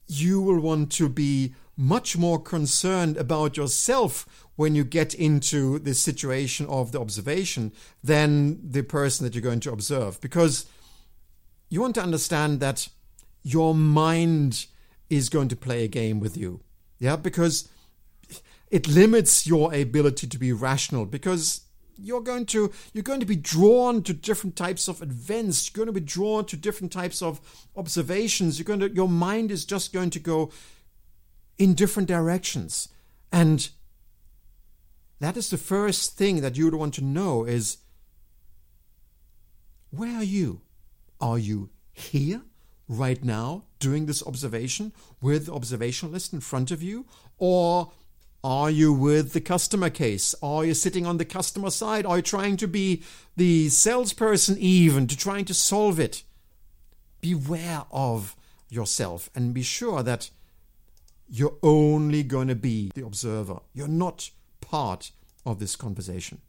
you 0.07 0.41
will 0.41 0.59
want 0.59 0.91
to 0.93 1.09
be 1.09 1.53
much 1.77 2.17
more 2.17 2.39
concerned 2.39 3.17
about 3.17 3.57
yourself 3.57 4.25
when 4.55 4.75
you 4.75 4.83
get 4.83 5.13
into 5.13 5.79
the 5.79 5.93
situation 5.93 6.65
of 6.67 6.91
the 6.91 6.99
observation 6.99 7.73
than 8.03 8.59
the 8.71 8.81
person 8.81 9.25
that 9.25 9.35
you're 9.35 9.41
going 9.41 9.59
to 9.59 9.71
observe. 9.71 10.19
Because 10.21 10.65
you 11.69 11.81
want 11.81 11.95
to 11.95 12.03
understand 12.03 12.59
that 12.61 12.87
your 13.43 13.75
mind 13.75 14.67
is 15.09 15.29
going 15.29 15.49
to 15.49 15.55
play 15.55 15.83
a 15.83 15.87
game 15.89 16.19
with 16.19 16.37
you. 16.37 16.61
Yeah, 16.99 17.15
because 17.15 17.67
it 18.71 18.87
limits 18.87 19.45
your 19.45 19.73
ability 19.73 20.27
to 20.27 20.37
be 20.39 20.51
rational 20.51 21.05
because 21.05 21.61
you're 21.97 22.21
going 22.21 22.45
to 22.45 22.71
you're 22.93 23.03
going 23.03 23.19
to 23.19 23.25
be 23.25 23.35
drawn 23.35 24.01
to 24.03 24.13
different 24.13 24.55
types 24.55 24.87
of 24.87 25.01
events 25.01 25.69
you're 25.69 25.85
going 25.85 25.93
to 25.93 26.01
be 26.01 26.05
drawn 26.05 26.43
to 26.45 26.57
different 26.57 26.91
types 26.91 27.21
of 27.21 27.39
observations 27.77 28.59
you're 28.59 28.65
going 28.65 28.79
to 28.79 28.93
your 28.93 29.07
mind 29.07 29.49
is 29.49 29.63
just 29.63 29.93
going 29.93 30.09
to 30.09 30.19
go 30.19 30.51
in 31.57 31.73
different 31.73 32.07
directions. 32.07 32.89
And 33.31 33.69
that 35.19 35.37
is 35.37 35.49
the 35.49 35.57
first 35.57 36.17
thing 36.17 36.41
that 36.41 36.57
you 36.57 36.65
would 36.65 36.75
want 36.75 36.93
to 36.95 37.03
know 37.03 37.45
is 37.45 37.77
where 39.89 40.17
are 40.17 40.23
you? 40.23 40.61
Are 41.21 41.39
you 41.39 41.69
here 41.93 42.41
right 42.87 43.23
now 43.23 43.63
doing 43.79 44.05
this 44.05 44.25
observation 44.25 44.91
with 45.21 45.45
the 45.45 45.53
observation 45.53 46.11
list 46.11 46.33
in 46.33 46.41
front 46.41 46.71
of 46.71 46.83
you? 46.83 47.05
Or 47.37 47.91
are 48.43 48.69
you 48.69 48.93
with 48.93 49.33
the 49.33 49.41
customer 49.41 49.89
case? 49.89 50.35
Are 50.43 50.65
you 50.65 50.73
sitting 50.73 51.05
on 51.05 51.17
the 51.17 51.25
customer 51.25 51.71
side? 51.71 52.05
Are 52.05 52.17
you 52.17 52.21
trying 52.21 52.57
to 52.57 52.67
be 52.67 53.01
the 53.35 53.69
salesperson 53.69 54.57
even 54.59 55.07
to 55.07 55.17
trying 55.17 55.45
to 55.45 55.53
solve 55.53 55.99
it? 55.99 56.23
Beware 57.21 57.85
of 57.91 58.35
yourself 58.69 59.29
and 59.33 59.53
be 59.53 59.63
sure 59.63 60.03
that 60.03 60.29
you're 61.27 61.57
only 61.63 62.23
going 62.23 62.47
to 62.47 62.55
be 62.55 62.91
the 62.93 63.05
observer. 63.05 63.59
You're 63.73 63.87
not 63.87 64.29
part 64.61 65.11
of 65.45 65.59
this 65.59 65.75
conversation. 65.75 66.41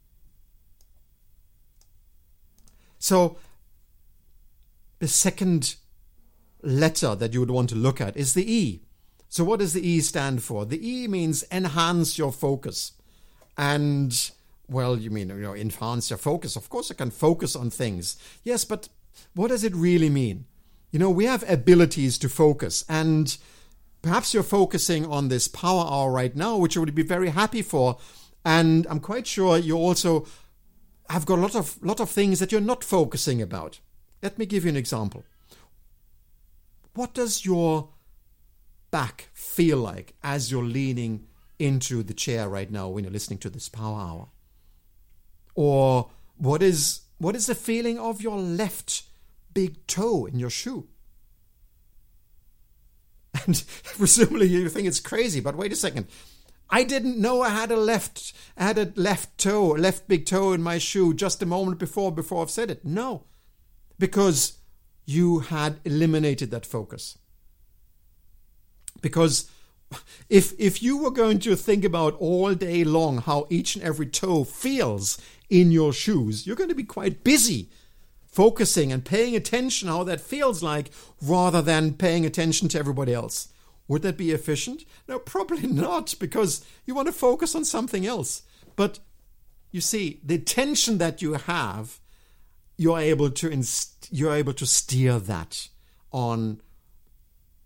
So, 2.99 3.37
the 4.99 5.07
second 5.07 5.75
letter 6.61 7.15
that 7.15 7.33
you 7.33 7.39
would 7.39 7.51
want 7.51 7.69
to 7.69 7.75
look 7.75 8.01
at 8.01 8.17
is 8.17 8.33
the 8.33 8.51
E. 8.51 8.81
So, 9.29 9.43
what 9.43 9.59
does 9.59 9.73
the 9.73 9.87
E 9.87 9.99
stand 10.01 10.43
for? 10.43 10.65
The 10.65 10.87
E 10.87 11.07
means 11.07 11.43
enhance 11.51 12.17
your 12.17 12.31
focus. 12.31 12.93
And, 13.57 14.31
well, 14.67 14.97
you 14.97 15.09
mean, 15.11 15.29
you 15.29 15.35
know, 15.35 15.55
enhance 15.55 16.09
your 16.09 16.17
focus. 16.17 16.55
Of 16.55 16.69
course, 16.69 16.89
I 16.91 16.95
can 16.95 17.11
focus 17.11 17.55
on 17.55 17.69
things. 17.69 18.17
Yes, 18.43 18.65
but 18.65 18.89
what 19.35 19.49
does 19.49 19.63
it 19.63 19.75
really 19.75 20.09
mean? 20.09 20.45
You 20.91 20.99
know, 20.99 21.09
we 21.09 21.25
have 21.25 21.47
abilities 21.49 22.17
to 22.19 22.29
focus, 22.29 22.85
and 22.87 23.37
perhaps 24.07 24.33
you're 24.33 24.41
focusing 24.41 25.05
on 25.05 25.27
this 25.27 25.49
power 25.49 25.85
hour 25.85 26.09
right 26.09 26.33
now, 26.33 26.55
which 26.55 26.75
you 26.75 26.81
would 26.81 26.95
be 26.95 27.03
very 27.03 27.29
happy 27.29 27.61
for. 27.61 27.97
And 28.45 28.87
I'm 28.89 29.01
quite 29.01 29.27
sure 29.27 29.57
you 29.57 29.75
also 29.75 30.25
have 31.09 31.25
got 31.25 31.39
a 31.39 31.41
lot 31.41 31.55
of 31.55 31.77
lot 31.83 31.99
of 31.99 32.09
things 32.09 32.39
that 32.39 32.49
you're 32.49 32.61
not 32.61 32.85
focusing 32.85 33.41
about. 33.41 33.81
Let 34.23 34.39
me 34.39 34.45
give 34.45 34.63
you 34.63 34.69
an 34.69 34.77
example. 34.77 35.25
What 36.93 37.13
does 37.13 37.43
your 37.43 37.89
back 38.89 39.27
feel 39.33 39.77
like 39.77 40.13
as 40.23 40.51
you're 40.51 40.63
leaning 40.63 41.27
into 41.59 42.01
the 42.01 42.13
chair 42.13 42.47
right 42.47 42.71
now 42.71 42.87
when 42.87 43.03
you're 43.03 43.11
listening 43.11 43.39
to 43.39 43.49
this 43.49 43.67
power 43.67 43.99
hour? 43.99 44.27
Or 45.53 46.11
what 46.37 46.63
is 46.63 47.01
what 47.17 47.35
is 47.35 47.47
the 47.47 47.55
feeling 47.55 47.99
of 47.99 48.21
your 48.21 48.37
left 48.37 49.03
big 49.53 49.85
toe 49.85 50.25
in 50.25 50.39
your 50.39 50.49
shoe? 50.49 50.87
And 53.45 53.63
presumably 53.83 54.47
you 54.47 54.69
think 54.69 54.87
it's 54.87 54.99
crazy, 54.99 55.39
but 55.39 55.55
wait 55.55 55.71
a 55.71 55.75
second. 55.75 56.07
I 56.69 56.83
didn't 56.83 57.17
know 57.17 57.41
I 57.41 57.49
had 57.49 57.71
a 57.71 57.77
left 57.77 58.33
I 58.57 58.63
had 58.63 58.77
a 58.77 58.91
left 58.95 59.37
toe, 59.37 59.67
left 59.69 60.07
big 60.07 60.25
toe 60.25 60.53
in 60.53 60.61
my 60.61 60.77
shoe 60.77 61.13
just 61.13 61.41
a 61.41 61.45
moment 61.45 61.79
before 61.79 62.11
before 62.11 62.41
I've 62.41 62.51
said 62.51 62.69
it. 62.69 62.83
No. 62.83 63.23
Because 63.99 64.57
you 65.05 65.39
had 65.39 65.79
eliminated 65.85 66.51
that 66.51 66.65
focus. 66.65 67.17
Because 69.01 69.49
if 70.29 70.53
if 70.59 70.83
you 70.83 70.97
were 70.97 71.11
going 71.11 71.39
to 71.39 71.55
think 71.55 71.85
about 71.85 72.15
all 72.19 72.53
day 72.53 72.83
long 72.83 73.19
how 73.19 73.47
each 73.49 73.75
and 73.75 73.83
every 73.83 74.07
toe 74.07 74.43
feels 74.43 75.17
in 75.49 75.71
your 75.71 75.93
shoes, 75.93 76.45
you're 76.45 76.57
going 76.57 76.69
to 76.69 76.75
be 76.75 76.83
quite 76.83 77.23
busy 77.23 77.69
focusing 78.37 78.91
and 78.91 79.03
paying 79.03 79.35
attention 79.35 79.87
how 79.87 80.03
that 80.03 80.21
feels 80.21 80.61
like 80.61 80.91
rather 81.23 81.59
than 81.59 81.91
paying 81.91 82.23
attention 82.23 82.67
to 82.67 82.77
everybody 82.77 83.11
else. 83.11 83.47
Would 83.87 84.03
that 84.03 84.15
be 84.15 84.29
efficient? 84.29 84.85
No, 85.07 85.17
probably 85.17 85.65
not, 85.85 86.13
because 86.19 86.63
you 86.85 86.93
want 86.93 87.07
to 87.07 87.11
focus 87.11 87.55
on 87.55 87.65
something 87.65 88.05
else. 88.05 88.43
But 88.75 88.99
you 89.71 89.81
see, 89.81 90.19
the 90.23 90.35
attention 90.35 90.99
that 90.99 91.19
you 91.19 91.33
have, 91.33 91.99
you're 92.77 92.99
able 92.99 93.31
to 93.31 93.49
inst- 93.49 94.07
you're 94.11 94.35
able 94.35 94.53
to 94.53 94.67
steer 94.67 95.17
that 95.17 95.69
on. 96.11 96.61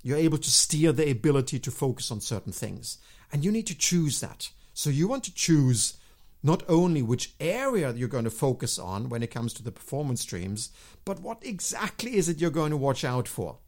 You're 0.03 0.26
able 0.26 0.38
to 0.38 0.49
steer 0.49 0.93
the 0.93 1.11
ability 1.11 1.59
to 1.59 1.69
focus 1.69 2.11
on 2.11 2.22
certain 2.22 2.53
things, 2.53 2.97
and 3.30 3.43
you 3.43 3.51
need 3.51 3.67
to 3.67 3.78
choose 3.78 4.22
that. 4.22 4.51
So 4.74 4.89
you 4.89 5.09
want 5.09 5.26
to 5.26 5.34
choose 5.34 5.97
not 6.43 6.63
only 6.67 7.01
which 7.01 7.33
area 7.39 7.93
you're 7.93 8.07
going 8.07 8.23
to 8.23 8.31
focus 8.31 8.79
on 8.79 9.09
when 9.09 9.21
it 9.21 9.31
comes 9.31 9.53
to 9.53 9.63
the 9.63 9.71
performance 9.71 10.21
streams, 10.21 10.71
but 11.05 11.19
what 11.19 11.45
exactly 11.45 12.15
is 12.15 12.27
it 12.27 12.41
you're 12.41 12.49
going 12.49 12.71
to 12.71 12.77
watch 12.77 13.03
out 13.03 13.27
for. 13.27 13.59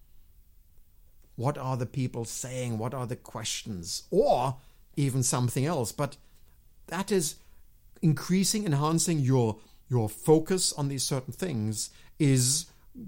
What 1.35 1.57
are 1.57 1.77
the 1.77 1.85
people 1.85 2.25
saying? 2.25 2.77
What 2.77 2.93
are 2.93 3.07
the 3.07 3.15
questions? 3.15 4.03
Or 4.11 4.57
even 4.95 5.23
something 5.23 5.65
else. 5.65 5.91
But 5.91 6.17
that 6.87 7.11
is 7.11 7.35
increasing, 8.01 8.65
enhancing 8.65 9.19
your 9.19 9.57
your 9.89 10.09
focus 10.09 10.73
on 10.73 10.87
these 10.87 11.03
certain 11.03 11.33
things 11.33 11.91
is 12.17 12.65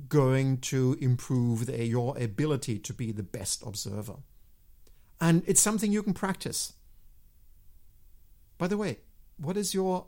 going 0.07 0.57
to 0.57 0.97
improve 0.99 1.65
the, 1.65 1.83
your 1.85 2.17
ability 2.17 2.77
to 2.79 2.93
be 2.93 3.11
the 3.11 3.23
best 3.23 3.63
observer. 3.65 4.17
And 5.19 5.43
it's 5.47 5.61
something 5.61 5.91
you 5.91 6.03
can 6.03 6.13
practice. 6.13 6.73
By 8.57 8.67
the 8.67 8.77
way, 8.77 8.99
what 9.37 9.57
is 9.57 9.73
your 9.73 10.07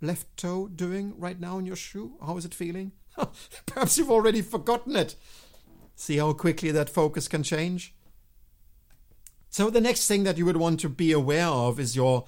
left 0.00 0.36
toe 0.36 0.68
doing 0.68 1.14
right 1.18 1.38
now 1.38 1.58
in 1.58 1.66
your 1.66 1.76
shoe? 1.76 2.12
How 2.24 2.36
is 2.36 2.44
it 2.44 2.54
feeling? 2.54 2.92
Perhaps 3.66 3.98
you've 3.98 4.10
already 4.10 4.42
forgotten 4.42 4.96
it. 4.96 5.16
See 5.94 6.18
how 6.18 6.32
quickly 6.32 6.70
that 6.70 6.90
focus 6.90 7.28
can 7.28 7.42
change? 7.42 7.94
So, 9.50 9.70
the 9.70 9.80
next 9.80 10.06
thing 10.06 10.24
that 10.24 10.38
you 10.38 10.44
would 10.44 10.58
want 10.58 10.80
to 10.80 10.88
be 10.88 11.12
aware 11.12 11.46
of 11.46 11.80
is 11.80 11.96
your 11.96 12.26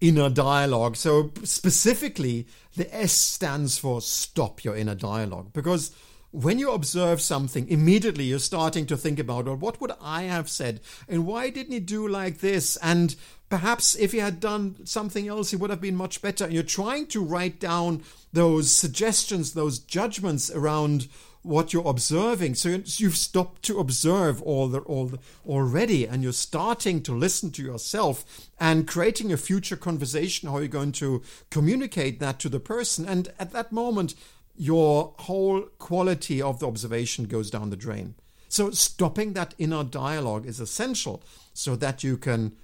inner 0.00 0.28
dialogue. 0.28 0.96
So, 0.96 1.32
specifically, 1.44 2.46
the 2.76 2.92
S 2.94 3.12
stands 3.12 3.78
for 3.78 4.00
stop 4.00 4.64
your 4.64 4.74
inner 4.74 4.94
dialogue 4.94 5.52
because 5.52 5.94
when 6.30 6.58
you 6.58 6.70
observe 6.70 7.20
something, 7.20 7.68
immediately 7.68 8.24
you're 8.24 8.38
starting 8.38 8.86
to 8.86 8.96
think 8.96 9.18
about, 9.18 9.46
well, 9.46 9.56
what 9.56 9.80
would 9.80 9.92
I 10.00 10.24
have 10.24 10.50
said? 10.50 10.80
And 11.08 11.26
why 11.26 11.50
didn't 11.50 11.72
he 11.72 11.80
do 11.80 12.06
like 12.06 12.38
this? 12.40 12.76
And 12.82 13.16
perhaps 13.48 13.94
if 13.94 14.12
he 14.12 14.18
had 14.18 14.40
done 14.40 14.84
something 14.84 15.28
else, 15.28 15.50
he 15.50 15.56
would 15.56 15.70
have 15.70 15.80
been 15.80 15.96
much 15.96 16.20
better. 16.22 16.44
And 16.44 16.52
you're 16.52 16.62
trying 16.62 17.06
to 17.08 17.22
write 17.22 17.60
down 17.60 18.02
those 18.32 18.72
suggestions, 18.72 19.54
those 19.54 19.78
judgments 19.78 20.50
around 20.50 21.08
what 21.42 21.72
you're 21.72 21.88
observing. 21.88 22.56
So 22.56 22.80
you've 22.84 23.16
stopped 23.16 23.62
to 23.64 23.78
observe 23.78 24.42
all 24.42 24.68
the, 24.68 24.80
all 24.80 25.06
the, 25.06 25.18
already, 25.46 26.04
and 26.04 26.22
you're 26.22 26.32
starting 26.32 27.02
to 27.04 27.12
listen 27.14 27.52
to 27.52 27.62
yourself 27.62 28.48
and 28.58 28.88
creating 28.88 29.32
a 29.32 29.36
future 29.36 29.76
conversation. 29.76 30.48
How 30.48 30.56
are 30.56 30.60
you're 30.60 30.68
going 30.68 30.92
to 30.92 31.22
communicate 31.50 32.18
that 32.18 32.40
to 32.40 32.48
the 32.48 32.60
person, 32.60 33.06
and 33.06 33.32
at 33.38 33.52
that 33.52 33.70
moment, 33.70 34.14
your 34.56 35.14
whole 35.18 35.62
quality 35.78 36.42
of 36.42 36.58
the 36.58 36.66
observation 36.66 37.26
goes 37.26 37.50
down 37.50 37.70
the 37.70 37.76
drain. 37.76 38.14
So 38.48 38.70
stopping 38.70 39.34
that 39.34 39.54
inner 39.58 39.84
dialogue 39.84 40.46
is 40.46 40.60
essential 40.60 41.22
so 41.52 41.76
that 41.76 42.02
you 42.02 42.16
can 42.16 42.56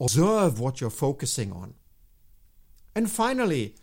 observe 0.00 0.58
what 0.58 0.80
you're 0.80 0.90
focusing 0.90 1.52
on. 1.52 1.74
And 2.94 3.10
finally, 3.10 3.74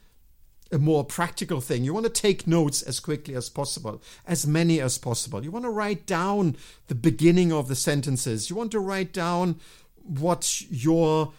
a 0.72 0.78
more 0.78 1.04
practical 1.04 1.62
thing. 1.62 1.84
You 1.84 1.94
want 1.94 2.06
to 2.06 2.12
take 2.12 2.48
notes 2.48 2.82
as 2.82 3.00
quickly 3.00 3.36
as 3.36 3.50
possible, 3.50 4.02
as 4.26 4.46
many 4.46 4.82
as 4.82 4.98
possible. 4.98 5.44
You 5.44 5.52
want 5.52 5.66
to 5.66 5.70
write 5.70 6.06
down 6.06 6.58
the 6.88 6.96
beginning 6.96 7.54
of 7.54 7.68
the 7.68 7.76
sentences. 7.76 8.50
You 8.50 8.56
want 8.56 8.72
to 8.72 8.80
write 8.80 9.14
down 9.14 9.60
what 10.04 10.62
your 10.70 11.34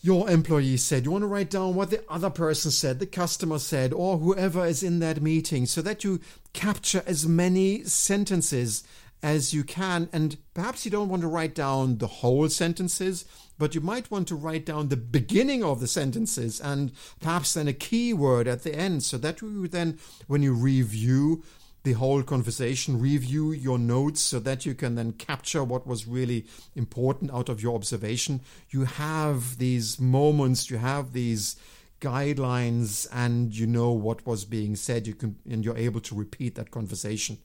your 0.00 0.28
employee 0.28 0.76
said. 0.76 1.06
You 1.06 1.12
want 1.12 1.22
to 1.22 1.28
write 1.28 1.48
down 1.48 1.74
what 1.74 1.88
the 1.88 2.04
other 2.10 2.28
person 2.28 2.70
said, 2.70 2.98
the 2.98 3.06
customer 3.06 3.58
said, 3.58 3.90
or 3.94 4.18
whoever 4.18 4.66
is 4.66 4.82
in 4.82 4.98
that 4.98 5.22
meeting, 5.22 5.64
so 5.64 5.80
that 5.80 6.04
you 6.04 6.20
capture 6.52 7.02
as 7.06 7.26
many 7.26 7.84
sentences 7.84 8.84
as 9.24 9.54
you 9.54 9.64
can. 9.64 10.08
And 10.12 10.36
perhaps 10.52 10.84
you 10.84 10.90
don't 10.90 11.08
want 11.08 11.22
to 11.22 11.28
write 11.28 11.54
down 11.54 11.98
the 11.98 12.06
whole 12.06 12.48
sentences 12.48 13.24
but 13.58 13.74
you 13.74 13.80
might 13.80 14.10
want 14.10 14.28
to 14.28 14.34
write 14.34 14.66
down 14.66 14.88
the 14.88 14.96
beginning 14.96 15.62
of 15.62 15.80
the 15.80 15.86
sentences 15.86 16.60
and 16.60 16.92
perhaps 17.20 17.54
then 17.54 17.68
a 17.68 17.72
keyword 17.72 18.48
at 18.48 18.62
the 18.62 18.74
end 18.74 19.02
so 19.02 19.16
that 19.18 19.40
you 19.40 19.68
then, 19.68 19.98
when 20.26 20.42
you 20.42 20.52
review 20.52 21.44
the 21.84 21.92
whole 21.92 22.22
conversation, 22.22 22.98
review 22.98 23.52
your 23.52 23.78
notes 23.78 24.20
so 24.20 24.40
that 24.40 24.64
you 24.64 24.74
can 24.74 24.94
then 24.94 25.12
capture 25.12 25.62
what 25.62 25.86
was 25.86 26.06
really 26.06 26.46
important 26.74 27.30
out 27.30 27.48
of 27.48 27.62
your 27.62 27.74
observation. 27.74 28.40
You 28.70 28.84
have 28.84 29.58
these 29.58 30.00
moments, 30.00 30.70
you 30.70 30.78
have 30.78 31.12
these 31.12 31.56
guidelines, 32.00 33.06
and 33.12 33.54
you 33.54 33.66
know 33.66 33.92
what 33.92 34.26
was 34.26 34.46
being 34.46 34.76
said. 34.76 35.06
You 35.06 35.14
can 35.14 35.36
and 35.48 35.62
you're 35.64 35.76
able 35.76 36.00
to 36.00 36.14
repeat 36.14 36.54
that 36.54 36.70
conversation 36.70 37.38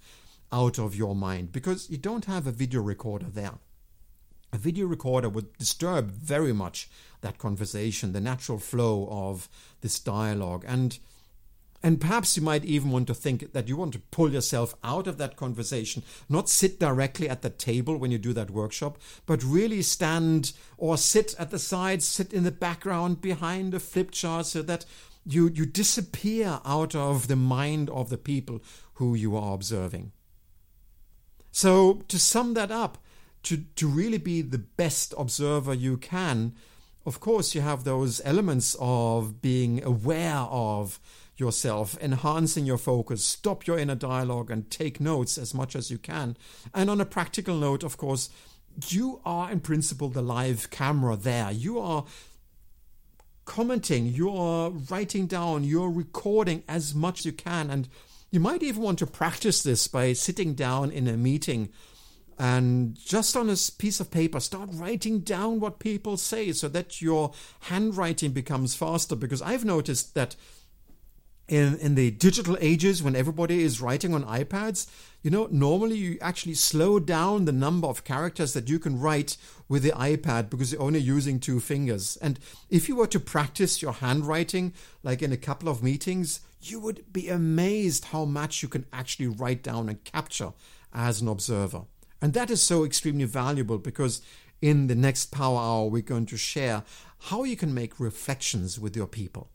out 0.51 0.79
of 0.79 0.95
your 0.95 1.15
mind 1.15 1.51
because 1.51 1.89
you 1.89 1.97
don't 1.97 2.25
have 2.25 2.47
a 2.47 2.51
video 2.51 2.81
recorder 2.81 3.27
there 3.27 3.53
a 4.51 4.57
video 4.57 4.87
recorder 4.87 5.29
would 5.29 5.55
disturb 5.57 6.11
very 6.11 6.53
much 6.53 6.89
that 7.21 7.37
conversation, 7.37 8.13
the 8.13 8.21
natural 8.21 8.57
flow 8.57 9.07
of 9.11 9.49
this 9.81 9.99
dialogue. 9.99 10.65
And 10.67 10.97
and 11.81 12.01
perhaps 12.01 12.35
you 12.35 12.43
might 12.43 12.65
even 12.65 12.91
want 12.91 13.07
to 13.07 13.13
think 13.13 13.53
that 13.53 13.69
you 13.69 13.77
want 13.77 13.93
to 13.93 14.01
pull 14.11 14.33
yourself 14.33 14.75
out 14.83 15.07
of 15.07 15.17
that 15.17 15.37
conversation, 15.37 16.03
not 16.27 16.49
sit 16.49 16.77
directly 16.77 17.29
at 17.29 17.41
the 17.41 17.49
table 17.49 17.95
when 17.95 18.11
you 18.11 18.17
do 18.17 18.33
that 18.33 18.51
workshop, 18.51 18.97
but 19.25 19.41
really 19.45 19.81
stand 19.81 20.51
or 20.77 20.97
sit 20.97 21.33
at 21.39 21.51
the 21.51 21.59
side, 21.59 22.03
sit 22.03 22.33
in 22.33 22.43
the 22.43 22.51
background 22.51 23.21
behind 23.21 23.73
a 23.73 23.79
flip 23.79 24.11
chart 24.11 24.45
so 24.45 24.61
that 24.61 24.83
you, 25.25 25.47
you 25.47 25.65
disappear 25.65 26.59
out 26.65 26.95
of 26.95 27.29
the 27.29 27.37
mind 27.37 27.89
of 27.91 28.09
the 28.09 28.17
people 28.17 28.61
who 28.95 29.15
you 29.15 29.37
are 29.37 29.53
observing. 29.53 30.11
So, 31.61 32.03
to 32.07 32.17
sum 32.17 32.53
that 32.53 32.71
up, 32.71 32.97
to, 33.43 33.65
to 33.75 33.85
really 33.85 34.17
be 34.17 34.41
the 34.41 34.57
best 34.57 35.13
observer 35.17 35.73
you 35.73 35.97
can, 35.97 36.53
of 37.05 37.19
course, 37.19 37.53
you 37.53 37.59
have 37.59 37.83
those 37.83 38.21
elements 38.23 38.77
of 38.79 39.41
being 39.41 39.83
aware 39.83 40.37
of 40.37 41.01
yourself, 41.35 41.97
enhancing 42.01 42.65
your 42.65 42.77
focus, 42.77 43.25
stop 43.25 43.67
your 43.67 43.77
inner 43.77 43.95
dialogue, 43.95 44.49
and 44.49 44.71
take 44.71 45.01
notes 45.01 45.37
as 45.37 45.53
much 45.53 45.75
as 45.75 45.91
you 45.91 45.97
can. 45.97 46.37
And 46.73 46.89
on 46.89 47.01
a 47.01 47.05
practical 47.05 47.57
note, 47.57 47.83
of 47.83 47.97
course, 47.97 48.29
you 48.87 49.19
are 49.25 49.51
in 49.51 49.59
principle 49.59 50.07
the 50.07 50.21
live 50.21 50.69
camera 50.69 51.17
there. 51.17 51.51
You 51.51 51.77
are 51.79 52.05
commenting, 53.43 54.05
you 54.05 54.33
are 54.33 54.69
writing 54.69 55.27
down, 55.27 55.65
you're 55.65 55.91
recording 55.91 56.63
as 56.69 56.95
much 56.95 57.19
as 57.19 57.25
you 57.25 57.33
can. 57.33 57.69
And 57.69 57.89
you 58.31 58.39
might 58.39 58.63
even 58.63 58.81
want 58.81 58.99
to 58.99 59.07
practice 59.07 59.63
this 59.63 59.87
by 59.87 60.13
sitting 60.13 60.53
down 60.53 60.91
in 60.91 61.07
a 61.07 61.17
meeting 61.17 61.69
and 62.37 62.95
just 62.95 63.35
on 63.35 63.49
a 63.49 63.57
piece 63.77 63.99
of 63.99 64.11
paper 64.11 64.39
start 64.39 64.69
writing 64.73 65.19
down 65.19 65.59
what 65.59 65.79
people 65.79 66.15
say 66.15 66.51
so 66.51 66.67
that 66.69 67.01
your 67.01 67.31
handwriting 67.61 68.31
becomes 68.31 68.75
faster 68.75 69.15
because 69.15 69.41
i've 69.41 69.65
noticed 69.65 70.15
that 70.15 70.35
in, 71.49 71.77
in 71.79 71.95
the 71.95 72.11
digital 72.11 72.55
ages 72.61 73.01
when 73.01 73.15
everybody 73.15 73.63
is 73.63 73.81
writing 73.81 74.13
on 74.13 74.23
iPads, 74.23 74.87
you 75.23 75.31
know, 75.31 75.47
normally 75.51 75.97
you 75.97 76.17
actually 76.21 76.53
slow 76.53 76.99
down 76.99 77.45
the 77.45 77.51
number 77.51 77.87
of 77.87 78.03
characters 78.03 78.53
that 78.53 78.69
you 78.69 78.79
can 78.79 78.99
write 78.99 79.35
with 79.67 79.81
the 79.81 79.91
iPad 79.91 80.49
because 80.49 80.71
you're 80.71 80.81
only 80.81 80.99
using 80.99 81.39
two 81.39 81.59
fingers. 81.59 82.17
And 82.21 82.39
if 82.69 82.87
you 82.87 82.95
were 82.95 83.07
to 83.07 83.19
practice 83.19 83.81
your 83.81 83.93
handwriting, 83.93 84.73
like 85.03 85.21
in 85.21 85.31
a 85.31 85.37
couple 85.37 85.69
of 85.69 85.83
meetings, 85.83 86.41
you 86.61 86.79
would 86.79 87.11
be 87.11 87.29
amazed 87.29 88.05
how 88.05 88.25
much 88.25 88.61
you 88.61 88.69
can 88.69 88.85
actually 88.91 89.27
write 89.27 89.63
down 89.63 89.89
and 89.89 90.03
capture 90.03 90.53
as 90.93 91.21
an 91.21 91.27
observer. 91.27 91.83
And 92.21 92.33
that 92.33 92.49
is 92.49 92.61
so 92.61 92.83
extremely 92.83 93.25
valuable 93.25 93.77
because 93.77 94.21
in 94.61 94.87
the 94.87 94.95
next 94.95 95.27
Power 95.27 95.57
Hour, 95.57 95.89
we're 95.89 96.01
going 96.01 96.25
to 96.27 96.37
share 96.37 96.83
how 97.23 97.43
you 97.43 97.55
can 97.55 97.73
make 97.73 97.99
reflections 97.99 98.79
with 98.79 98.95
your 98.95 99.07
people. 99.07 99.49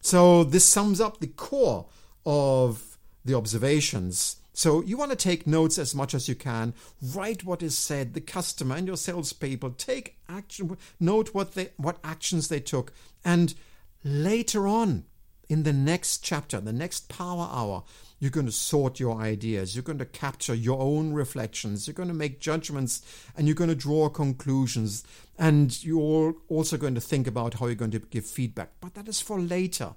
So, 0.00 0.44
this 0.44 0.64
sums 0.64 1.00
up 1.00 1.20
the 1.20 1.28
core 1.28 1.86
of 2.26 2.98
the 3.24 3.34
observations. 3.34 4.36
So, 4.52 4.82
you 4.82 4.96
want 4.96 5.12
to 5.12 5.16
take 5.16 5.46
notes 5.46 5.78
as 5.78 5.94
much 5.94 6.12
as 6.12 6.28
you 6.28 6.34
can, 6.34 6.74
write 7.00 7.44
what 7.44 7.62
is 7.62 7.78
said, 7.78 8.14
the 8.14 8.20
customer 8.20 8.76
and 8.76 8.86
your 8.86 8.96
salespeople, 8.96 9.70
take 9.70 10.18
action, 10.28 10.76
note 11.00 11.34
what, 11.34 11.54
they, 11.54 11.70
what 11.76 11.98
actions 12.04 12.48
they 12.48 12.60
took, 12.60 12.92
and 13.24 13.54
later 14.02 14.66
on 14.66 15.04
in 15.48 15.62
the 15.62 15.72
next 15.72 16.24
chapter, 16.24 16.60
the 16.60 16.72
next 16.72 17.08
power 17.08 17.48
hour, 17.50 17.84
you're 18.18 18.30
going 18.30 18.46
to 18.46 18.52
sort 18.52 19.00
your 19.00 19.20
ideas. 19.20 19.74
You're 19.74 19.82
going 19.82 19.98
to 19.98 20.06
capture 20.06 20.54
your 20.54 20.80
own 20.80 21.12
reflections. 21.12 21.86
You're 21.86 21.94
going 21.94 22.08
to 22.08 22.14
make 22.14 22.40
judgments 22.40 23.02
and 23.36 23.46
you're 23.46 23.54
going 23.54 23.70
to 23.70 23.76
draw 23.76 24.08
conclusions. 24.08 25.04
And 25.38 25.82
you're 25.84 26.36
also 26.48 26.76
going 26.76 26.94
to 26.94 27.00
think 27.00 27.26
about 27.26 27.54
how 27.54 27.66
you're 27.66 27.74
going 27.74 27.90
to 27.90 27.98
give 27.98 28.24
feedback. 28.24 28.70
But 28.80 28.94
that 28.94 29.08
is 29.08 29.20
for 29.20 29.40
later. 29.40 29.94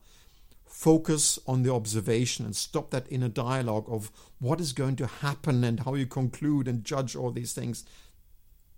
Focus 0.66 1.40
on 1.48 1.64
the 1.64 1.74
observation 1.74 2.46
and 2.46 2.56
stop 2.56 2.92
that 2.92 3.08
inner 3.10 3.30
dialogue 3.30 3.86
of 3.88 4.12
what 4.40 4.60
is 4.60 4.74
going 4.74 4.98
to 4.98 5.08
happen 5.08 5.64
and 5.64 5.80
how 5.80 5.94
you 5.96 6.06
conclude 6.06 6.68
and 6.68 6.84
judge 6.84 7.16
all 7.16 7.32
these 7.32 7.54
things. 7.54 7.86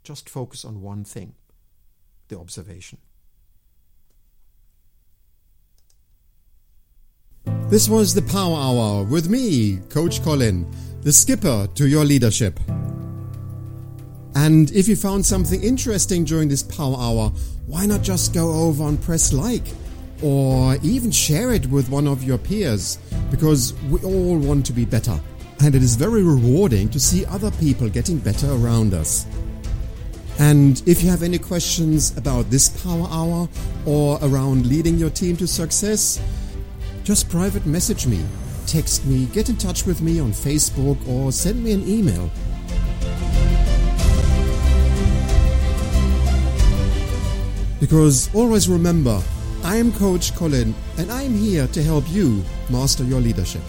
Just 0.04 0.30
focus 0.30 0.64
on 0.64 0.82
one 0.82 1.04
thing 1.04 1.34
the 2.28 2.40
observation. 2.40 3.00
This 7.70 7.88
was 7.88 8.16
the 8.16 8.24
Power 8.24 8.58
Hour 8.58 9.04
with 9.04 9.30
me, 9.30 9.78
Coach 9.90 10.24
Colin, 10.24 10.66
the 11.04 11.14
skipper 11.14 11.68
to 11.76 11.88
your 11.88 12.04
leadership. 12.04 12.60
And 14.34 14.72
if 14.72 14.88
you 14.88 14.96
found 14.96 15.24
something 15.24 15.62
interesting 15.62 16.24
during 16.24 16.50
this 16.50 16.64
Power 16.64 16.96
Hour, 16.98 17.32
why 17.68 17.86
not 17.86 18.02
just 18.02 18.34
go 18.34 18.52
over 18.52 18.86
and 18.86 19.00
press 19.00 19.32
like? 19.32 19.62
Or 20.24 20.78
even 20.82 21.12
share 21.12 21.54
it 21.54 21.68
with 21.68 21.90
one 21.90 22.08
of 22.08 22.24
your 22.24 22.40
peers, 22.40 22.98
because 23.30 23.76
we 23.92 24.00
all 24.02 24.40
want 24.40 24.66
to 24.66 24.74
be 24.74 24.84
better. 24.84 25.20
And 25.64 25.76
it 25.76 25.84
is 25.84 25.96
very 25.96 26.24
rewarding 26.24 26.90
to 26.90 27.00
see 27.00 27.24
other 27.28 27.52
people 27.52 27.88
getting 27.88 28.18
better 28.18 28.52
around 28.52 28.96
us. 28.96 29.28
And 30.40 30.82
if 30.88 31.04
you 31.04 31.12
have 31.12 31.22
any 31.22 31.38
questions 31.38 32.18
about 32.18 32.50
this 32.50 32.70
Power 32.84 33.08
Hour 33.12 33.48
or 33.86 34.18
around 34.24 34.66
leading 34.66 34.98
your 34.98 35.12
team 35.12 35.38
to 35.38 35.46
success, 35.46 36.20
just 37.10 37.28
private 37.28 37.66
message 37.66 38.06
me, 38.06 38.24
text 38.68 39.04
me, 39.04 39.26
get 39.34 39.50
in 39.50 39.56
touch 39.56 39.84
with 39.88 40.00
me 40.00 40.20
on 40.20 40.30
Facebook, 40.32 40.96
or 41.08 41.32
send 41.32 41.64
me 41.64 41.72
an 41.72 41.82
email. 41.88 42.30
Because 47.80 48.30
always 48.36 48.70
remember, 48.70 49.20
I 49.64 49.78
am 49.78 49.92
Coach 49.94 50.36
Colin 50.36 50.76
and 51.00 51.12
I 51.12 51.24
am 51.24 51.34
here 51.34 51.66
to 51.70 51.82
help 51.82 52.08
you 52.12 52.44
master 52.70 53.04
your 53.04 53.22
leadership. 53.22 53.64